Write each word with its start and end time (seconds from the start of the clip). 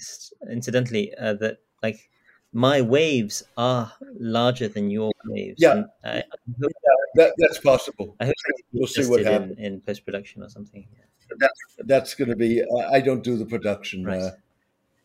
noticed, 0.00 0.34
incidentally, 0.50 1.14
uh, 1.14 1.34
that 1.34 1.58
like 1.82 2.10
my 2.52 2.80
waves 2.80 3.42
are 3.56 3.92
larger 4.18 4.68
than 4.68 4.90
your 4.90 5.12
waves. 5.26 5.56
Yeah, 5.58 5.84
I, 6.04 6.18
I 6.18 6.24
hope, 6.60 6.72
that, 7.14 7.32
that's 7.38 7.58
possible. 7.58 8.16
I 8.20 8.26
hope 8.26 8.34
we'll 8.72 8.86
see 8.86 9.06
what 9.06 9.24
happens 9.24 9.58
in, 9.58 9.64
in 9.64 9.80
post 9.80 10.04
production 10.04 10.42
or 10.42 10.48
something. 10.48 10.86
Yeah. 10.92 11.04
That's 11.38 11.60
that's 11.86 12.14
going 12.14 12.30
to 12.30 12.36
be. 12.36 12.62
I 12.90 13.00
don't 13.00 13.22
do 13.22 13.36
the 13.36 13.46
production. 13.46 14.04
Right. 14.04 14.20
Uh, 14.20 14.30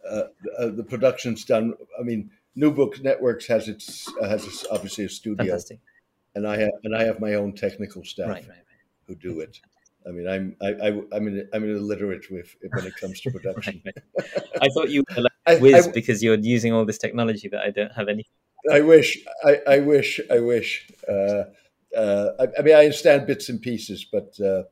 uh, 0.10 0.24
uh, 0.60 0.68
the 0.70 0.84
production's 0.84 1.46
done. 1.46 1.74
I 2.00 2.04
mean, 2.04 2.32
New 2.56 2.72
Book 2.72 3.02
Networks 3.02 3.46
has 3.48 3.68
its 3.68 4.12
has 4.22 4.46
its, 4.46 4.66
obviously 4.72 5.06
a 5.06 5.10
studio, 5.10 5.46
Fantastic. 5.46 5.80
and 6.34 6.48
I 6.48 6.58
have 6.58 6.72
and 6.84 6.96
I 6.96 7.04
have 7.04 7.20
my 7.20 7.36
own 7.36 7.54
technical 7.54 8.04
staff 8.04 8.30
right, 8.30 8.48
right. 8.48 8.58
who 9.08 9.16
do 9.16 9.40
it. 9.40 9.60
I 10.08 10.12
mean, 10.12 10.28
I'm 10.28 10.56
I, 10.62 10.70
I 10.88 10.88
I'm 11.16 11.28
an, 11.28 11.50
I'm 11.54 11.64
an 11.64 11.76
illiterate 11.76 12.30
with 12.30 12.56
when 12.74 12.86
it 12.86 12.96
comes 12.96 13.20
to 13.22 13.32
production. 13.38 13.82
Right. 13.86 13.98
I 14.62 14.68
thought 14.70 14.90
you 14.90 15.04
were 15.16 15.24
like 15.24 15.62
whiz 15.62 15.88
I- 15.88 15.92
because 15.92 16.24
you're 16.24 16.38
using 16.38 16.74
all 16.74 16.86
this 16.86 16.98
technology, 16.98 17.48
that 17.50 17.62
I 17.62 17.72
don't 17.72 17.92
have 17.92 18.08
any. 18.08 18.26
I 18.72 18.82
wish, 18.82 19.24
I, 19.44 19.60
I 19.68 19.80
wish, 19.80 20.20
I 20.32 20.40
wish. 20.40 20.90
Uh, 21.08 21.44
uh, 21.96 22.30
I, 22.40 22.48
I 22.58 22.62
mean, 22.64 22.76
I 22.76 22.80
understand 22.86 23.28
bits 23.28 23.48
and 23.50 23.62
pieces, 23.62 24.06
but 24.12 24.34
uh, 24.40 24.64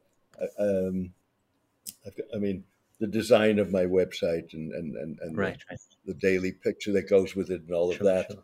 um, 0.58 1.14
I've 2.06 2.20
I 2.34 2.38
mean, 2.38 2.64
the 3.00 3.08
design 3.08 3.60
of 3.60 3.72
my 3.72 3.86
website 3.86 4.54
and 4.54 4.72
and 4.74 4.96
and, 4.96 5.20
and 5.22 5.38
Right, 5.38 5.62
right. 5.70 5.80
the, 6.06 6.14
daily 6.16 6.52
picture 6.52 6.92
that 6.94 7.10
goes 7.10 7.36
with 7.36 7.50
it 7.52 7.62
and 7.62 7.72
all 7.72 7.92
of 7.92 8.00
that, 8.00 8.32
sure. 8.32 8.44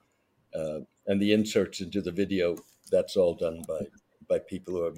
uh, 0.55 0.79
and 1.07 1.21
the 1.21 1.33
inserts 1.33 1.81
into 1.81 2.01
the 2.01 2.11
video. 2.11 2.55
That's 2.91 3.15
all 3.15 3.35
done 3.35 3.63
by 3.67 3.81
by 4.27 4.39
people 4.39 4.75
who 4.75 4.83
are 4.85 4.93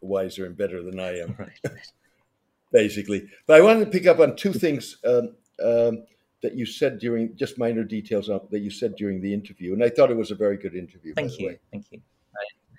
wiser 0.00 0.46
and 0.46 0.56
better 0.56 0.82
than 0.82 0.98
I 1.00 1.18
am, 1.18 1.34
Right, 1.38 1.60
basically. 2.72 3.28
But 3.46 3.60
I 3.60 3.60
wanted 3.62 3.86
to 3.86 3.90
pick 3.90 4.06
up 4.06 4.18
on 4.20 4.36
two 4.36 4.52
things. 4.52 4.96
Um, 5.04 5.34
um, 5.64 6.04
that 6.42 6.54
you 6.54 6.64
said 6.64 6.98
during 6.98 7.34
just 7.36 7.58
minor 7.58 7.82
details 7.82 8.28
that 8.28 8.60
you 8.60 8.70
said 8.70 8.94
during 8.96 9.20
the 9.20 9.34
interview, 9.34 9.72
and 9.72 9.82
I 9.82 9.88
thought 9.88 10.10
it 10.10 10.16
was 10.16 10.30
a 10.30 10.36
very 10.36 10.56
good 10.56 10.74
interview. 10.74 11.12
Thank 11.14 11.38
you, 11.38 11.58
thank 11.72 11.86
you. 11.90 12.00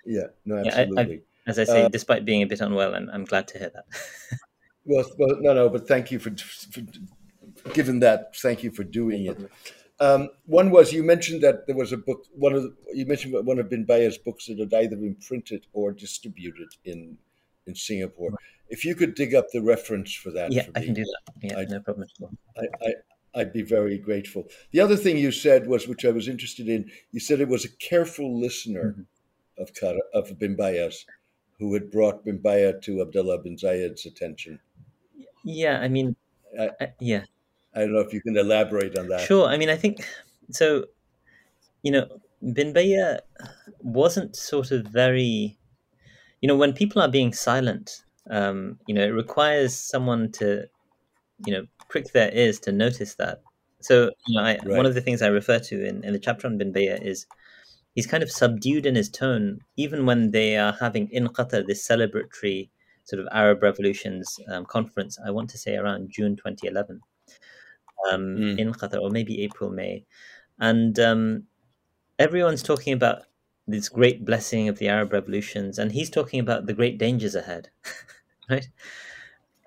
Yeah, 0.06 0.28
no, 0.46 0.62
Yeah, 0.62 0.76
I- 0.76 0.80
absolutely. 0.82 1.22
As 1.46 1.58
I 1.58 1.64
say, 1.64 1.84
Uh, 1.84 1.88
despite 1.88 2.24
being 2.24 2.42
a 2.42 2.46
bit 2.46 2.60
unwell, 2.60 2.94
and 2.94 3.10
I'm 3.10 3.24
glad 3.24 3.48
to 3.48 3.58
hear 3.58 3.70
that. 3.70 3.84
well, 4.84 5.04
well, 5.18 5.36
no, 5.40 5.52
no, 5.52 5.68
but 5.68 5.88
thank 5.88 6.10
you 6.10 6.18
for, 6.18 6.30
for 6.36 6.80
given 7.74 8.00
that. 8.00 8.36
Thank 8.36 8.62
you 8.62 8.70
for 8.70 8.84
doing 8.84 9.26
it. 9.26 9.38
Um, 10.00 10.30
one 10.46 10.70
was 10.70 10.92
you 10.92 11.02
mentioned 11.02 11.42
that 11.42 11.66
there 11.66 11.76
was 11.76 11.92
a 11.92 11.96
book. 11.98 12.24
One 12.34 12.54
of 12.54 12.62
the, 12.62 12.74
you 12.94 13.04
mentioned 13.06 13.34
one 13.46 13.58
of 13.58 13.68
Bin 13.68 13.84
Baya's 13.84 14.16
books 14.16 14.46
that 14.46 14.58
had 14.58 14.72
either 14.72 14.96
been 14.96 15.16
printed 15.16 15.66
or 15.72 15.92
distributed 15.92 16.68
in 16.84 17.18
in 17.66 17.74
Singapore. 17.74 18.32
If 18.70 18.84
you 18.84 18.94
could 18.94 19.14
dig 19.14 19.34
up 19.34 19.50
the 19.52 19.60
reference 19.60 20.14
for 20.14 20.30
that, 20.30 20.52
yeah, 20.52 20.62
for 20.64 20.72
I 20.76 20.84
can 20.84 20.94
do 20.94 21.04
that. 21.04 21.34
Yeah, 21.42 21.58
I- 21.58 21.64
no 21.64 21.80
problem 21.80 22.04
at 22.08 22.22
all. 22.22 22.32
I, 22.56 22.86
I, 22.88 23.40
I'd 23.40 23.52
be 23.52 23.62
very 23.62 23.98
grateful. 23.98 24.48
The 24.72 24.80
other 24.80 24.96
thing 24.96 25.18
you 25.18 25.30
said 25.32 25.66
was, 25.66 25.86
which 25.86 26.04
I 26.04 26.10
was 26.10 26.28
interested 26.28 26.68
in, 26.68 26.90
you 27.12 27.20
said 27.20 27.40
it 27.40 27.48
was 27.48 27.64
a 27.64 27.76
careful 27.76 28.40
listener 28.40 28.94
Mhm. 28.96 29.06
of 29.62 29.74
Kara, 29.74 30.00
of 30.14 30.36
Bin 30.38 30.56
Baya's 30.56 31.04
who 31.58 31.74
had 31.74 31.90
brought 31.90 32.24
Bin 32.24 32.38
Baya 32.38 32.72
to 32.80 33.02
Abdullah 33.02 33.38
bin 33.42 33.54
Zayed's 33.58 34.06
attention. 34.06 34.58
Yeah, 35.44 35.78
I 35.80 35.88
mean, 35.88 36.16
I- 36.58 36.70
I, 36.80 36.92
yeah, 37.00 37.24
I 37.74 37.80
don't 37.80 37.92
know 37.92 38.00
if 38.00 38.12
you 38.12 38.20
can 38.20 38.36
elaborate 38.36 38.98
on 38.98 39.08
that. 39.08 39.20
Sure. 39.20 39.46
I 39.46 39.56
mean, 39.56 39.68
I 39.70 39.76
think 39.76 40.04
so. 40.50 40.86
You 41.82 41.92
know, 41.92 42.20
Bin 42.52 42.72
Baya 42.72 43.20
wasn't 43.80 44.36
sort 44.36 44.70
of 44.70 44.86
very. 44.86 45.56
You 46.40 46.48
know, 46.48 46.56
when 46.56 46.72
people 46.72 47.02
are 47.02 47.08
being 47.08 47.32
silent, 47.34 48.02
um, 48.30 48.78
you 48.86 48.94
know, 48.94 49.02
it 49.02 49.10
requires 49.10 49.76
someone 49.76 50.32
to, 50.32 50.66
you 51.46 51.52
know, 51.52 51.66
prick 51.90 52.12
their 52.12 52.34
ears 52.34 52.58
to 52.60 52.72
notice 52.72 53.14
that. 53.16 53.42
So, 53.80 54.10
you 54.26 54.36
know, 54.38 54.44
I, 54.44 54.58
Right. 54.64 54.76
one 54.76 54.86
of 54.86 54.94
the 54.94 55.02
things 55.02 55.20
I 55.20 55.26
refer 55.28 55.58
to 55.58 55.86
in, 55.86 56.02
in 56.02 56.12
the 56.14 56.18
chapter 56.18 56.46
on 56.46 56.56
Bin 56.56 56.72
Baya 56.72 56.98
is 57.02 57.26
he's 57.94 58.06
kind 58.06 58.22
of 58.22 58.30
subdued 58.30 58.86
in 58.86 58.94
his 58.94 59.10
tone, 59.10 59.60
even 59.76 60.06
when 60.06 60.30
they 60.30 60.56
are 60.56 60.72
having 60.72 61.08
in 61.10 61.28
Qatar 61.28 61.66
this 61.66 61.86
celebratory 61.86 62.70
sort 63.04 63.20
of 63.20 63.28
Arab 63.32 63.62
revolutions 63.62 64.38
um, 64.48 64.64
conference. 64.64 65.18
I 65.24 65.30
want 65.30 65.50
to 65.50 65.58
say 65.58 65.76
around 65.76 66.10
June 66.10 66.36
2011 66.36 67.00
um, 68.12 68.36
Mm. 68.36 68.58
in 68.58 68.72
Qatar, 68.72 69.00
or 69.00 69.10
maybe 69.10 69.42
April, 69.42 69.70
May, 69.70 70.04
and 70.60 70.98
um, 70.98 71.44
everyone's 72.18 72.62
talking 72.62 72.92
about 72.92 73.24
this 73.66 73.88
great 73.88 74.24
blessing 74.24 74.68
of 74.68 74.78
the 74.78 74.88
Arab 74.88 75.12
revolutions, 75.12 75.78
and 75.78 75.92
he's 75.92 76.10
talking 76.10 76.40
about 76.40 76.66
the 76.66 76.74
great 76.74 76.98
dangers 76.98 77.34
ahead, 77.34 77.70
right? 78.50 78.68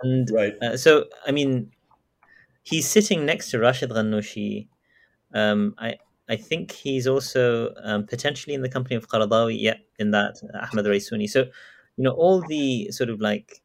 And 0.01 0.29
Right. 0.31 0.55
uh, 0.61 0.77
so, 0.77 1.05
I 1.25 1.31
mean, 1.31 1.71
he's 2.63 2.87
sitting 2.89 3.25
next 3.25 3.51
to 3.51 3.59
Rashid 3.59 3.89
Ghannouchi. 3.91 4.67
Um, 5.33 5.75
I 5.77 5.97
I 6.29 6.37
think 6.37 6.71
he's 6.71 7.07
also 7.07 7.73
um, 7.83 8.05
potentially 8.07 8.55
in 8.55 8.61
the 8.61 8.69
company 8.69 8.95
of 8.95 9.09
Qaradawi, 9.09 9.57
yeah, 9.59 9.77
in 9.99 10.11
that 10.11 10.37
uh, 10.53 10.67
Ahmad 10.71 10.85
Raisuni. 10.85 11.29
So, 11.29 11.41
you 11.97 12.03
know, 12.05 12.11
all 12.11 12.41
the 12.41 12.91
sort 12.91 13.09
of 13.09 13.21
like 13.21 13.61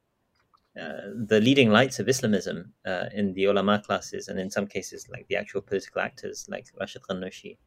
the 1.27 1.41
leading 1.41 1.71
lights 1.71 1.99
of 1.99 2.09
Islamism 2.09 2.72
uh, 2.87 3.06
in 3.12 3.34
the 3.34 3.44
ulama 3.44 3.83
classes, 3.84 4.28
and 4.28 4.39
in 4.39 4.50
some 4.50 4.66
cases, 4.66 5.09
like 5.09 5.27
the 5.28 5.37
actual 5.37 5.61
political 5.61 6.00
actors, 6.00 6.47
like 6.49 6.66
Rashid 6.78 7.03
Ghannouchi. 7.03 7.59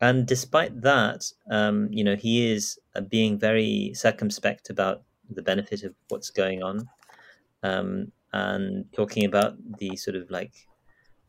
And 0.00 0.26
despite 0.26 0.80
that, 0.82 1.24
um, 1.50 1.88
you 1.90 2.04
know, 2.04 2.16
he 2.16 2.52
is 2.52 2.78
uh, 2.94 3.00
being 3.00 3.38
very 3.38 3.92
circumspect 3.94 4.70
about 4.70 5.02
the 5.30 5.42
benefit 5.42 5.84
of 5.84 5.94
what's 6.08 6.30
going 6.30 6.62
on, 6.62 6.88
um, 7.62 8.12
and 8.32 8.84
talking 8.92 9.24
about 9.24 9.54
the 9.78 9.96
sort 9.96 10.16
of 10.16 10.30
like 10.30 10.52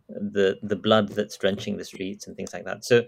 the 0.09 0.57
the 0.63 0.75
blood 0.75 1.09
that's 1.09 1.37
drenching 1.37 1.77
the 1.77 1.85
streets 1.85 2.27
and 2.27 2.35
things 2.35 2.53
like 2.53 2.65
that. 2.65 2.83
So, 2.83 3.03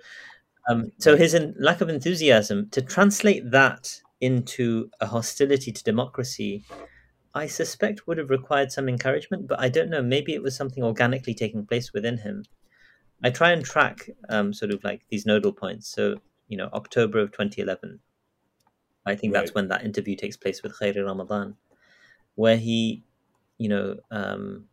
um, 0.70 0.92
so 1.00 1.18
his 1.18 1.36
en- 1.36 1.56
lack 1.60 1.82
of 1.82 1.90
enthusiasm 1.90 2.70
to 2.72 2.82
translate 2.82 3.50
that 3.52 4.02
into 4.22 4.90
a 5.00 5.06
hostility 5.06 5.72
to 5.72 5.84
democracy, 5.84 6.64
I 7.38 7.48
suspect 7.48 8.08
would 8.08 8.18
have 8.18 8.30
required 8.30 8.72
some 8.72 8.90
encouragement. 8.90 9.48
But 9.48 9.60
I 9.60 9.70
don't 9.70 9.90
know. 9.90 10.02
Maybe 10.02 10.34
it 10.34 10.44
was 10.44 10.56
something 10.56 10.84
organically 10.84 11.34
taking 11.34 11.66
place 11.66 11.94
within 11.94 12.18
him. 12.18 12.44
I 13.24 13.30
try 13.30 13.52
and 13.52 13.64
track 13.64 14.10
um, 14.30 14.54
sort 14.54 14.72
of 14.72 14.84
like 14.84 15.02
these 15.10 15.26
nodal 15.26 15.54
points. 15.54 15.88
So 15.88 16.18
you 16.48 16.58
know, 16.58 16.70
October 16.74 17.20
of 17.20 17.32
2011. 17.32 18.00
I 19.06 19.16
think 19.16 19.34
that's 19.34 19.54
when 19.54 19.70
that 19.70 19.86
interview 19.86 20.16
takes 20.16 20.36
place 20.36 20.62
with 20.62 20.78
Khairi 20.78 21.06
Ramadan, 21.06 21.56
where 22.36 22.58
he, 22.58 23.04
you 23.58 23.70
know, 23.70 23.98
um, 24.12 24.66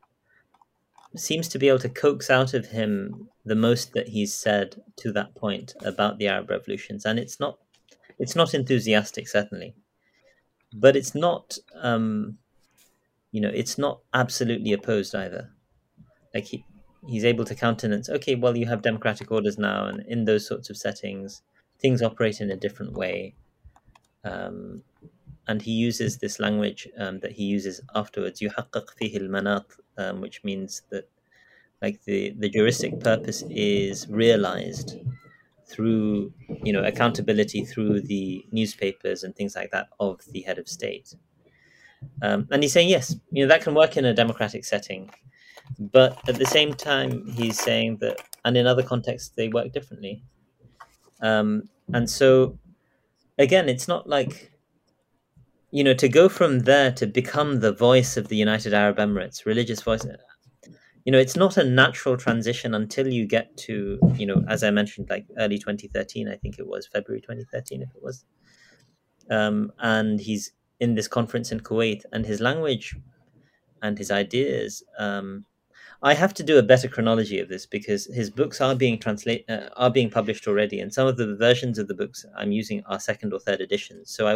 seems 1.14 1.46
to 1.48 1.58
be 1.58 1.68
able 1.68 1.78
to 1.80 1.88
coax 1.88 2.30
out 2.30 2.52
of 2.52 2.66
him 2.66 3.28
the 3.44 3.54
most 3.54 3.92
that 3.92 4.08
he's 4.08 4.34
said 4.34 4.82
to 4.96 5.12
that 5.12 5.36
point 5.36 5.74
about 5.84 6.18
the 6.18 6.26
Arab 6.26 6.50
revolutions, 6.50 7.04
and 7.04 7.18
it's 7.18 7.38
not, 7.38 7.58
it's 8.18 8.34
not 8.34 8.54
enthusiastic 8.54 9.28
certainly, 9.28 9.74
but 10.72 10.96
it's 10.96 11.14
not, 11.14 11.56
um, 11.80 12.38
you 13.33 13.41
know, 13.41 13.51
it's 13.53 13.77
not 13.77 14.01
absolutely 14.13 14.73
opposed 14.73 15.13
either. 15.15 15.51
Like 16.33 16.45
he, 16.45 16.65
he's 17.07 17.25
able 17.25 17.45
to 17.45 17.55
countenance. 17.55 18.09
Okay, 18.09 18.35
well, 18.35 18.57
you 18.57 18.65
have 18.67 18.81
democratic 18.81 19.31
orders 19.31 19.57
now, 19.57 19.85
and 19.85 20.05
in 20.07 20.25
those 20.25 20.47
sorts 20.47 20.69
of 20.69 20.77
settings, 20.77 21.41
things 21.79 22.01
operate 22.01 22.41
in 22.41 22.51
a 22.51 22.55
different 22.55 22.93
way. 22.93 23.35
Um, 24.23 24.83
and 25.47 25.61
he 25.61 25.71
uses 25.71 26.17
this 26.17 26.39
language 26.39 26.87
um, 26.97 27.19
that 27.19 27.31
he 27.31 27.43
uses 27.43 27.81
afterwards, 27.95 28.41
يحقق 28.41 28.89
فيه 28.97 29.17
المناط, 29.17 29.65
um, 29.97 30.21
which 30.21 30.43
means 30.43 30.83
that 30.91 31.09
like 31.81 32.03
the, 32.03 32.31
the 32.37 32.49
juristic 32.49 32.99
purpose 32.99 33.43
is 33.49 34.07
realized 34.09 34.97
through 35.65 36.33
you 36.63 36.73
know 36.73 36.83
accountability 36.83 37.63
through 37.63 38.01
the 38.01 38.43
newspapers 38.51 39.23
and 39.23 39.35
things 39.35 39.55
like 39.55 39.71
that 39.71 39.87
of 39.99 40.19
the 40.31 40.41
head 40.41 40.57
of 40.57 40.67
state. 40.67 41.15
Um, 42.22 42.48
and 42.50 42.62
he's 42.62 42.72
saying 42.72 42.88
yes, 42.88 43.14
you 43.30 43.44
know 43.44 43.48
that 43.48 43.62
can 43.62 43.74
work 43.74 43.96
in 43.96 44.04
a 44.04 44.14
democratic 44.14 44.64
setting, 44.64 45.10
but 45.78 46.18
at 46.28 46.36
the 46.36 46.46
same 46.46 46.74
time 46.74 47.26
he's 47.26 47.58
saying 47.60 47.98
that, 48.00 48.20
and 48.44 48.56
in 48.56 48.66
other 48.66 48.82
contexts 48.82 49.30
they 49.36 49.48
work 49.48 49.72
differently. 49.72 50.22
Um, 51.20 51.68
and 51.92 52.08
so 52.08 52.58
again, 53.38 53.68
it's 53.68 53.88
not 53.88 54.08
like 54.08 54.50
you 55.70 55.84
know 55.84 55.94
to 55.94 56.08
go 56.08 56.28
from 56.28 56.60
there 56.60 56.92
to 56.92 57.06
become 57.06 57.60
the 57.60 57.72
voice 57.72 58.16
of 58.16 58.28
the 58.28 58.36
United 58.36 58.74
Arab 58.74 58.98
Emirates, 58.98 59.46
religious 59.46 59.82
voice. 59.82 60.06
You 61.04 61.12
know, 61.12 61.18
it's 61.18 61.36
not 61.36 61.58
a 61.58 61.64
natural 61.64 62.16
transition 62.16 62.74
until 62.74 63.08
you 63.08 63.26
get 63.26 63.54
to 63.58 63.98
you 64.16 64.26
know, 64.26 64.42
as 64.48 64.64
I 64.64 64.70
mentioned, 64.70 65.08
like 65.10 65.26
early 65.38 65.58
2013. 65.58 66.28
I 66.28 66.36
think 66.36 66.58
it 66.58 66.66
was 66.66 66.86
February 66.86 67.20
2013, 67.20 67.82
if 67.82 67.90
it 67.94 68.02
was. 68.02 68.24
Um, 69.30 69.72
and 69.78 70.20
he's 70.20 70.52
in 70.80 70.94
this 70.94 71.08
conference 71.08 71.52
in 71.52 71.60
Kuwait, 71.60 72.02
and 72.12 72.26
his 72.26 72.40
language 72.40 72.96
and 73.82 73.98
his 73.98 74.10
ideas. 74.10 74.82
Um, 74.98 75.44
I 76.02 76.12
have 76.14 76.34
to 76.34 76.42
do 76.42 76.58
a 76.58 76.62
better 76.62 76.86
chronology 76.86 77.38
of 77.38 77.48
this 77.48 77.64
because 77.64 78.06
his 78.06 78.28
books 78.28 78.60
are 78.60 78.74
being 78.74 78.98
translate 78.98 79.48
uh, 79.48 79.68
are 79.76 79.90
being 79.90 80.10
published 80.10 80.46
already, 80.46 80.80
and 80.80 80.92
some 80.92 81.06
of 81.06 81.16
the 81.16 81.34
versions 81.36 81.78
of 81.78 81.88
the 81.88 81.94
books 81.94 82.26
I'm 82.36 82.52
using 82.52 82.82
are 82.86 83.00
second 83.00 83.32
or 83.32 83.40
third 83.40 83.60
editions. 83.60 84.10
So 84.10 84.26
I, 84.26 84.34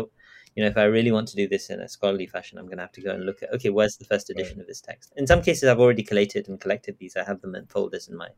you 0.54 0.62
know, 0.62 0.66
if 0.66 0.78
I 0.78 0.84
really 0.84 1.12
want 1.12 1.28
to 1.28 1.36
do 1.36 1.46
this 1.46 1.68
in 1.68 1.80
a 1.80 1.88
scholarly 1.88 2.26
fashion, 2.26 2.58
I'm 2.58 2.66
going 2.66 2.78
to 2.78 2.84
have 2.84 2.92
to 2.92 3.02
go 3.02 3.10
and 3.10 3.26
look 3.26 3.42
at 3.42 3.52
okay, 3.54 3.68
where's 3.68 3.96
the 3.98 4.06
first 4.06 4.30
edition 4.30 4.56
right. 4.56 4.62
of 4.62 4.66
this 4.66 4.80
text? 4.80 5.12
In 5.16 5.26
some 5.26 5.42
cases, 5.42 5.68
I've 5.68 5.80
already 5.80 6.02
collated 6.02 6.48
and 6.48 6.58
collected 6.58 6.96
these. 6.98 7.16
I 7.16 7.24
have 7.24 7.42
them 7.42 7.54
in 7.54 7.66
folders 7.66 8.08
in 8.08 8.16
my 8.16 8.28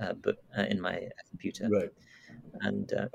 uh, 0.00 0.12
book 0.12 0.36
uh, 0.56 0.62
in 0.62 0.80
my 0.80 1.08
computer. 1.30 1.68
Right. 1.70 1.90
And 2.60 2.92
uh, 2.92 3.06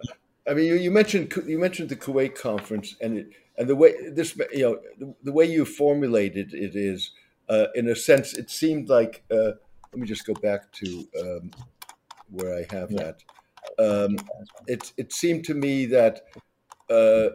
I 0.49 0.53
mean, 0.53 0.65
you, 0.65 0.75
you, 0.75 0.91
mentioned 0.91 1.33
you 1.45 1.59
mentioned 1.59 1.89
the 1.89 1.95
Kuwait 1.95 2.35
conference, 2.35 2.95
and 3.01 3.19
it, 3.19 3.27
and 3.57 3.67
the 3.67 3.75
way 3.75 3.93
this 4.09 4.35
you 4.51 4.63
know 4.63 4.79
the, 4.99 5.15
the 5.23 5.31
way 5.31 5.45
you 5.45 5.65
formulated 5.65 6.53
it 6.53 6.75
is, 6.75 7.11
uh, 7.49 7.67
in 7.75 7.87
a 7.89 7.95
sense, 7.95 8.33
it 8.33 8.49
seemed 8.49 8.89
like. 8.89 9.23
Uh, 9.31 9.51
let 9.95 10.01
me 10.01 10.07
just 10.07 10.27
go 10.27 10.33
back 10.33 10.73
to 10.73 11.07
um, 11.21 11.51
where 12.29 12.53
I 12.53 12.65
have 12.75 12.91
yeah. 12.91 13.03
that. 13.03 13.23
Um, 13.79 14.17
it 14.67 14.91
it 14.97 15.13
seemed 15.13 15.45
to 15.45 15.53
me 15.53 15.85
that 15.85 16.23
uh, 16.89 17.29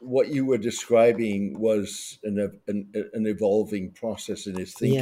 what 0.00 0.28
you 0.28 0.46
were 0.46 0.58
describing 0.58 1.58
was 1.58 2.20
an, 2.22 2.60
an, 2.68 2.88
an 3.12 3.26
evolving 3.26 3.90
process 3.90 4.46
in 4.46 4.56
his 4.56 4.72
thinking. 4.72 5.00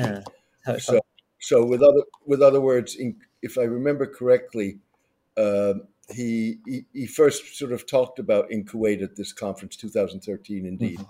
Yeah. 0.66 0.78
So, 0.78 1.00
so 1.40 1.62
with 1.62 1.82
other 1.82 2.04
with 2.24 2.40
other 2.40 2.62
words, 2.62 2.96
in, 2.96 3.16
if 3.42 3.58
I 3.58 3.64
remember 3.64 4.06
correctly, 4.06 4.78
uh, 5.36 5.74
he, 6.10 6.58
he, 6.66 6.84
he 6.92 7.06
first 7.06 7.56
sort 7.56 7.72
of 7.72 7.86
talked 7.86 8.18
about 8.18 8.50
in 8.50 8.64
Kuwait 8.64 9.02
at 9.02 9.16
this 9.16 9.32
conference, 9.32 9.76
2013, 9.76 10.66
indeed, 10.66 10.98
mm-hmm. 10.98 11.08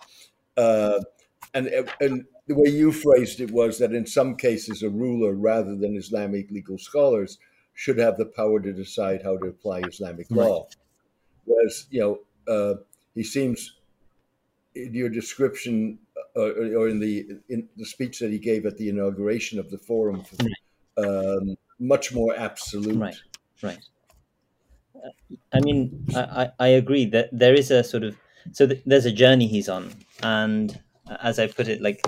uh, 0.56 1.00
and 1.52 1.68
and 2.00 2.24
the 2.46 2.54
way 2.54 2.70
you 2.70 2.92
phrased 2.92 3.40
it 3.40 3.50
was 3.50 3.78
that 3.78 3.92
in 3.92 4.06
some 4.06 4.36
cases 4.36 4.82
a 4.82 4.88
ruler, 4.90 5.34
rather 5.34 5.76
than 5.76 5.96
Islamic 5.96 6.50
legal 6.50 6.78
scholars, 6.78 7.38
should 7.74 7.98
have 7.98 8.16
the 8.16 8.26
power 8.26 8.60
to 8.60 8.72
decide 8.72 9.22
how 9.22 9.36
to 9.36 9.48
apply 9.48 9.80
Islamic 9.80 10.30
law. 10.30 10.66
Whereas 11.44 11.86
you 11.90 12.00
know 12.00 12.52
uh, 12.52 12.74
he 13.14 13.22
seems 13.22 13.76
in 14.74 14.94
your 14.94 15.08
description 15.08 15.98
uh, 16.36 16.50
or 16.76 16.88
in 16.88 17.00
the 17.00 17.26
in 17.48 17.68
the 17.76 17.84
speech 17.84 18.18
that 18.20 18.30
he 18.30 18.38
gave 18.38 18.66
at 18.66 18.76
the 18.76 18.88
inauguration 18.88 19.58
of 19.58 19.70
the 19.70 19.78
forum, 19.78 20.24
um, 20.96 21.56
much 21.78 22.12
more 22.12 22.36
absolute. 22.36 22.98
Right, 22.98 23.16
right. 23.62 23.78
I 25.52 25.60
mean, 25.60 26.06
I, 26.14 26.50
I 26.58 26.68
agree 26.68 27.06
that 27.06 27.28
there 27.32 27.54
is 27.54 27.70
a 27.70 27.84
sort 27.84 28.02
of 28.04 28.16
so 28.52 28.66
th- 28.66 28.82
there's 28.84 29.06
a 29.06 29.12
journey 29.12 29.46
he's 29.46 29.68
on, 29.68 29.92
and 30.22 30.78
as 31.22 31.38
I 31.38 31.46
put 31.46 31.68
it, 31.68 31.80
like 31.80 32.00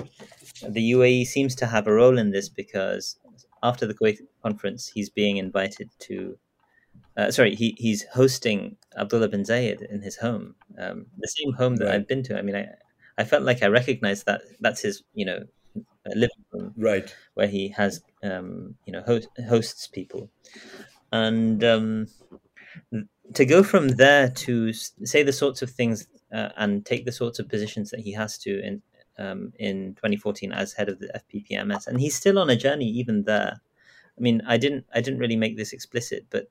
the 0.67 0.91
UAE 0.91 1.25
seems 1.25 1.55
to 1.55 1.65
have 1.67 1.87
a 1.87 1.93
role 1.93 2.17
in 2.17 2.31
this 2.31 2.49
because 2.49 3.17
after 3.63 3.85
the 3.85 3.93
Kuwait 3.93 4.19
conference, 4.43 4.87
he's 4.87 5.09
being 5.09 5.37
invited 5.37 5.89
to 5.99 6.37
uh, 7.17 7.31
sorry, 7.31 7.55
he, 7.55 7.75
he's 7.77 8.05
hosting 8.13 8.77
Abdullah 8.97 9.27
bin 9.29 9.43
Zayed 9.43 9.81
in 9.91 10.01
his 10.01 10.17
home, 10.17 10.55
um, 10.79 11.07
the 11.17 11.27
same 11.27 11.53
home 11.53 11.75
that 11.77 11.85
right. 11.85 11.95
I've 11.95 12.07
been 12.07 12.23
to. 12.23 12.37
I 12.37 12.41
mean, 12.43 12.55
I, 12.55 12.67
I 13.17 13.23
felt 13.23 13.43
like 13.43 13.63
I 13.63 13.67
recognized 13.67 14.25
that 14.27 14.41
that's 14.61 14.81
his, 14.81 15.03
you 15.13 15.25
know, 15.25 15.39
living 16.15 16.45
room, 16.53 16.73
right, 16.77 17.13
where 17.35 17.47
he 17.47 17.69
has, 17.69 18.01
um, 18.23 18.75
you 18.85 18.93
know, 18.93 19.01
host, 19.01 19.29
hosts 19.47 19.87
people, 19.87 20.29
and 21.11 21.63
um, 21.63 22.07
to 23.33 23.45
go 23.45 23.63
from 23.63 23.89
there 23.89 24.29
to 24.29 24.73
say 24.73 25.23
the 25.23 25.33
sorts 25.33 25.61
of 25.61 25.69
things 25.69 26.07
uh, 26.33 26.49
and 26.57 26.85
take 26.85 27.05
the 27.05 27.11
sorts 27.11 27.39
of 27.39 27.49
positions 27.49 27.89
that 27.91 27.99
he 27.99 28.11
has 28.13 28.37
to 28.39 28.61
in 28.61 28.81
um, 29.19 29.51
in 29.57 29.95
2014 29.95 30.51
as 30.51 30.73
head 30.73 30.89
of 30.89 30.99
the 30.99 31.07
FPPMS, 31.07 31.87
and 31.87 31.99
he's 31.99 32.15
still 32.15 32.37
on 32.37 32.49
a 32.49 32.55
journey 32.55 32.87
even 32.87 33.23
there. 33.23 33.59
I 34.17 34.21
mean, 34.21 34.41
I 34.47 34.57
didn't 34.57 34.85
I 34.93 35.01
didn't 35.01 35.19
really 35.19 35.35
make 35.35 35.57
this 35.57 35.73
explicit, 35.73 36.25
but 36.29 36.47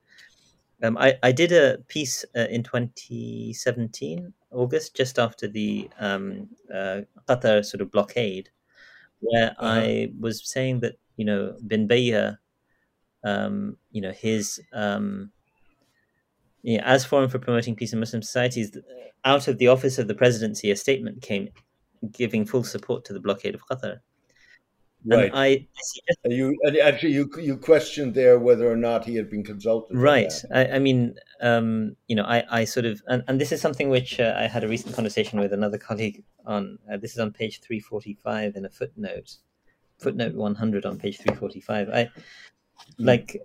um, 0.82 0.98
I, 0.98 1.18
I 1.22 1.32
did 1.32 1.52
a 1.52 1.78
piece 1.88 2.24
uh, 2.36 2.46
in 2.50 2.62
2017, 2.62 4.32
August, 4.52 4.94
just 4.94 5.18
after 5.18 5.48
the 5.48 5.88
um, 5.98 6.48
uh, 6.72 7.02
Qatar 7.28 7.64
sort 7.64 7.80
of 7.80 7.90
blockade, 7.90 8.50
where 9.20 9.52
uh-huh. 9.58 9.80
I 9.80 10.12
was 10.20 10.46
saying 10.46 10.80
that, 10.80 10.98
you 11.16 11.24
know, 11.24 11.56
Bin 11.66 11.88
Bayyah, 11.88 12.36
um, 13.24 13.78
you 13.90 14.02
know, 14.02 14.12
his, 14.12 14.60
um, 14.72 15.32
yeah, 16.66 16.82
as 16.84 17.04
Forum 17.04 17.30
for 17.30 17.38
Promoting 17.38 17.76
Peace 17.76 17.92
in 17.92 18.00
Muslim 18.00 18.22
Societies, 18.22 18.76
out 19.24 19.46
of 19.46 19.58
the 19.58 19.68
office 19.68 19.98
of 19.98 20.08
the 20.08 20.16
presidency, 20.16 20.72
a 20.72 20.76
statement 20.76 21.22
came 21.22 21.48
giving 22.10 22.44
full 22.44 22.64
support 22.64 23.04
to 23.04 23.12
the 23.12 23.20
blockade 23.20 23.54
of 23.54 23.64
Qatar. 23.68 24.00
Right. 25.04 25.26
And 25.26 25.38
I 25.38 25.66
and 26.24 26.32
you 26.32 26.56
and 26.62 26.76
actually 26.78 27.12
you 27.12 27.30
you 27.38 27.56
questioned 27.56 28.14
there 28.16 28.40
whether 28.40 28.68
or 28.68 28.76
not 28.76 29.04
he 29.04 29.14
had 29.14 29.30
been 29.30 29.44
consulted. 29.44 29.96
Right. 29.96 30.32
I, 30.52 30.66
I, 30.66 30.78
mean, 30.80 31.14
um, 31.40 31.94
you 32.08 32.16
know, 32.16 32.24
I, 32.24 32.42
I 32.50 32.64
sort 32.64 32.86
of 32.86 33.00
and, 33.06 33.22
and 33.28 33.40
this 33.40 33.52
is 33.52 33.60
something 33.60 33.88
which 33.88 34.18
uh, 34.18 34.34
I 34.36 34.48
had 34.48 34.64
a 34.64 34.68
recent 34.68 34.96
conversation 34.96 35.38
with 35.38 35.52
another 35.52 35.78
colleague 35.78 36.24
on. 36.46 36.80
Uh, 36.92 36.96
this 36.96 37.12
is 37.12 37.20
on 37.20 37.30
page 37.30 37.60
three 37.60 37.78
forty 37.78 38.14
five 38.14 38.56
in 38.56 38.64
a 38.64 38.70
footnote, 38.70 39.36
footnote 39.98 40.34
one 40.34 40.56
hundred 40.56 40.84
on 40.84 40.98
page 40.98 41.18
three 41.20 41.36
forty 41.36 41.60
five. 41.60 41.88
I 41.90 42.10
hmm. 42.96 43.04
like. 43.06 43.40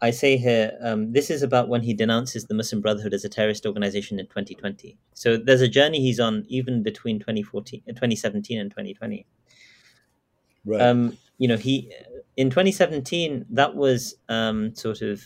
I 0.00 0.10
say 0.10 0.36
here, 0.36 0.72
um, 0.82 1.12
this 1.12 1.30
is 1.30 1.42
about 1.42 1.68
when 1.68 1.82
he 1.82 1.94
denounces 1.94 2.46
the 2.46 2.54
Muslim 2.54 2.80
Brotherhood 2.80 3.14
as 3.14 3.24
a 3.24 3.28
terrorist 3.28 3.66
organization 3.66 4.18
in 4.18 4.26
2020. 4.26 4.96
So 5.14 5.36
there's 5.36 5.60
a 5.60 5.68
journey 5.68 6.00
he's 6.00 6.20
on 6.20 6.44
even 6.48 6.82
between 6.82 7.18
2014, 7.18 7.82
2017 7.86 8.58
and 8.58 8.70
2020. 8.70 9.26
Right. 10.64 10.80
Um, 10.80 11.16
you 11.38 11.48
know, 11.48 11.56
he 11.56 11.92
in 12.36 12.50
2017 12.50 13.46
that 13.50 13.74
was 13.74 14.16
um, 14.28 14.74
sort 14.74 15.02
of 15.02 15.22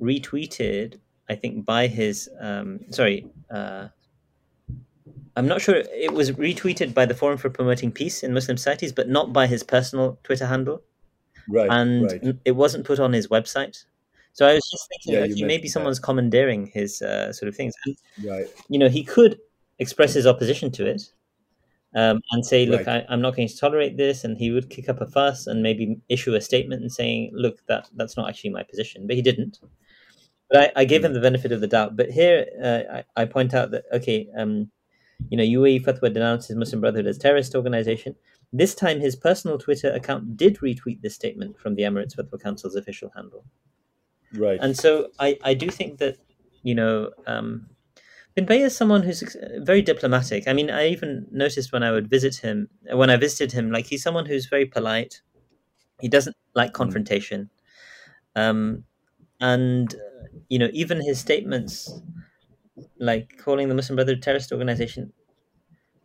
retweeted, 0.00 0.98
I 1.28 1.34
think, 1.34 1.64
by 1.64 1.86
his 1.86 2.28
um, 2.40 2.80
sorry. 2.90 3.26
Uh, 3.50 3.88
I'm 5.36 5.46
not 5.46 5.60
sure 5.60 5.76
it 5.76 6.12
was 6.12 6.32
retweeted 6.32 6.94
by 6.94 7.06
the 7.06 7.14
Forum 7.14 7.38
for 7.38 7.48
Promoting 7.48 7.92
Peace 7.92 8.24
in 8.24 8.34
Muslim 8.34 8.56
Societies, 8.56 8.92
but 8.92 9.08
not 9.08 9.32
by 9.32 9.46
his 9.46 9.62
personal 9.62 10.18
Twitter 10.24 10.46
handle. 10.46 10.82
Right. 11.48 11.68
And 11.70 12.04
right. 12.04 12.36
it 12.44 12.52
wasn't 12.52 12.84
put 12.84 13.00
on 13.00 13.12
his 13.12 13.28
website. 13.28 13.84
So 14.32 14.46
I 14.46 14.54
was 14.54 14.70
just 14.70 14.88
thinking, 14.88 15.14
yeah, 15.14 15.34
okay, 15.34 15.44
maybe 15.44 15.68
someone's 15.68 15.98
that. 15.98 16.04
commandeering 16.04 16.66
his 16.66 17.02
uh, 17.02 17.32
sort 17.32 17.48
of 17.48 17.56
things. 17.56 17.74
And, 17.84 17.96
right. 18.24 18.46
You 18.68 18.78
know, 18.78 18.88
he 18.88 19.02
could 19.02 19.38
express 19.78 20.14
his 20.14 20.26
opposition 20.26 20.70
to 20.72 20.86
it, 20.86 21.02
um, 21.94 22.20
and 22.30 22.44
say, 22.44 22.66
look, 22.66 22.86
right. 22.86 23.04
I, 23.08 23.12
am 23.12 23.20
not 23.20 23.34
going 23.34 23.48
to 23.48 23.56
tolerate 23.56 23.96
this. 23.96 24.24
And 24.24 24.36
he 24.36 24.50
would 24.50 24.70
kick 24.70 24.88
up 24.88 25.00
a 25.00 25.06
fuss 25.06 25.46
and 25.46 25.62
maybe 25.62 26.00
issue 26.08 26.34
a 26.34 26.40
statement 26.40 26.82
and 26.82 26.92
saying, 26.92 27.30
look, 27.32 27.64
that 27.66 27.88
that's 27.96 28.16
not 28.16 28.28
actually 28.28 28.50
my 28.50 28.62
position. 28.62 29.06
But 29.06 29.16
he 29.16 29.22
didn't. 29.22 29.58
But 30.50 30.72
I, 30.76 30.82
I 30.82 30.84
gave 30.84 31.04
him 31.04 31.14
the 31.14 31.20
benefit 31.20 31.52
of 31.52 31.60
the 31.60 31.66
doubt. 31.66 31.96
But 31.96 32.10
here 32.10 32.46
uh, 32.62 33.02
I, 33.16 33.22
I, 33.22 33.24
point 33.24 33.54
out 33.54 33.70
that, 33.72 33.84
okay, 33.92 34.28
um, 34.36 34.70
you 35.30 35.36
know, 35.36 35.44
UAE 35.44 35.84
Fatwa 35.84 36.12
denounces 36.12 36.56
Muslim 36.56 36.80
Brotherhood 36.80 37.06
as 37.06 37.18
terrorist 37.18 37.54
organization. 37.54 38.14
This 38.52 38.74
time, 38.74 39.00
his 39.00 39.14
personal 39.14 39.58
Twitter 39.58 39.92
account 39.92 40.36
did 40.36 40.58
retweet 40.58 41.02
this 41.02 41.14
statement 41.14 41.58
from 41.58 41.74
the 41.74 41.82
Emirates 41.82 42.16
Fatwa 42.16 42.40
Council's 42.42 42.76
official 42.76 43.10
handle. 43.14 43.44
Right. 44.34 44.58
And 44.60 44.76
so 44.76 45.08
I, 45.18 45.38
I 45.42 45.54
do 45.54 45.68
think 45.68 45.98
that, 45.98 46.16
you 46.62 46.74
know, 46.74 47.10
um, 47.26 47.68
Bin 48.34 48.46
Bayyah 48.46 48.66
is 48.66 48.76
someone 48.76 49.02
who's 49.02 49.36
very 49.58 49.82
diplomatic. 49.82 50.46
I 50.46 50.52
mean, 50.52 50.70
I 50.70 50.88
even 50.88 51.26
noticed 51.32 51.72
when 51.72 51.82
I 51.82 51.90
would 51.90 52.08
visit 52.08 52.36
him, 52.36 52.68
when 52.92 53.10
I 53.10 53.16
visited 53.16 53.50
him, 53.52 53.72
like 53.72 53.86
he's 53.86 54.02
someone 54.02 54.26
who's 54.26 54.46
very 54.46 54.64
polite. 54.64 55.22
He 56.00 56.08
doesn't 56.08 56.36
like 56.54 56.70
hmm. 56.70 56.76
confrontation, 56.76 57.50
um, 58.36 58.84
and 59.40 59.92
you 60.48 60.58
know, 60.60 60.68
even 60.72 61.00
his 61.00 61.18
statements, 61.18 62.00
like 63.00 63.36
calling 63.38 63.68
the 63.68 63.74
Muslim 63.74 63.96
Brotherhood 63.96 64.22
terrorist 64.22 64.52
organization, 64.52 65.12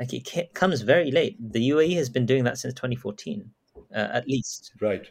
like 0.04 0.38
it 0.38 0.54
comes 0.54 0.82
very 0.82 1.12
late. 1.12 1.38
The 1.40 1.70
UAE 1.70 1.96
has 1.96 2.10
been 2.10 2.26
doing 2.26 2.44
that 2.44 2.58
since 2.58 2.74
2014, 2.74 3.50
uh, 3.96 3.98
at 4.12 4.28
least. 4.28 4.74
Right. 4.82 5.08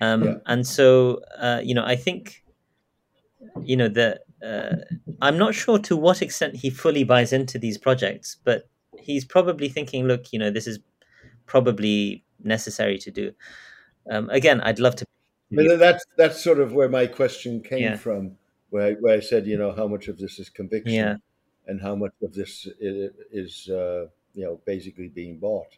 Um, 0.00 0.24
yeah. 0.24 0.34
And 0.46 0.66
so, 0.66 1.20
uh, 1.38 1.60
you 1.62 1.74
know, 1.74 1.84
I 1.84 1.96
think, 1.96 2.44
you 3.62 3.76
know, 3.76 3.88
the 3.88 4.20
uh, 4.44 4.76
I'm 5.20 5.38
not 5.38 5.54
sure 5.54 5.78
to 5.78 5.96
what 5.96 6.22
extent 6.22 6.56
he 6.56 6.70
fully 6.70 7.04
buys 7.04 7.32
into 7.32 7.58
these 7.58 7.78
projects, 7.78 8.36
but 8.44 8.68
he's 8.98 9.24
probably 9.24 9.68
thinking, 9.68 10.04
look, 10.06 10.32
you 10.32 10.38
know, 10.38 10.50
this 10.50 10.66
is 10.66 10.78
probably 11.46 12.24
necessary 12.42 12.98
to 12.98 13.10
do. 13.10 13.32
Um, 14.10 14.28
again, 14.30 14.60
I'd 14.60 14.78
love 14.78 14.96
to. 14.96 15.06
But 15.50 15.78
that's 15.78 16.04
that's 16.16 16.42
sort 16.42 16.58
of 16.58 16.72
where 16.72 16.88
my 16.88 17.06
question 17.06 17.62
came 17.62 17.82
yeah. 17.82 17.96
from, 17.96 18.32
where 18.70 18.88
I, 18.88 18.92
where 18.94 19.16
I 19.16 19.20
said, 19.20 19.46
you 19.46 19.56
know, 19.56 19.72
how 19.72 19.86
much 19.86 20.08
of 20.08 20.18
this 20.18 20.38
is 20.38 20.50
conviction, 20.50 20.94
yeah. 20.94 21.16
And 21.66 21.80
how 21.80 21.94
much 21.94 22.12
of 22.22 22.34
this 22.34 22.66
is, 22.80 23.68
uh, 23.68 24.06
you 24.34 24.44
know, 24.44 24.60
basically 24.64 25.08
being 25.08 25.38
bought. 25.38 25.76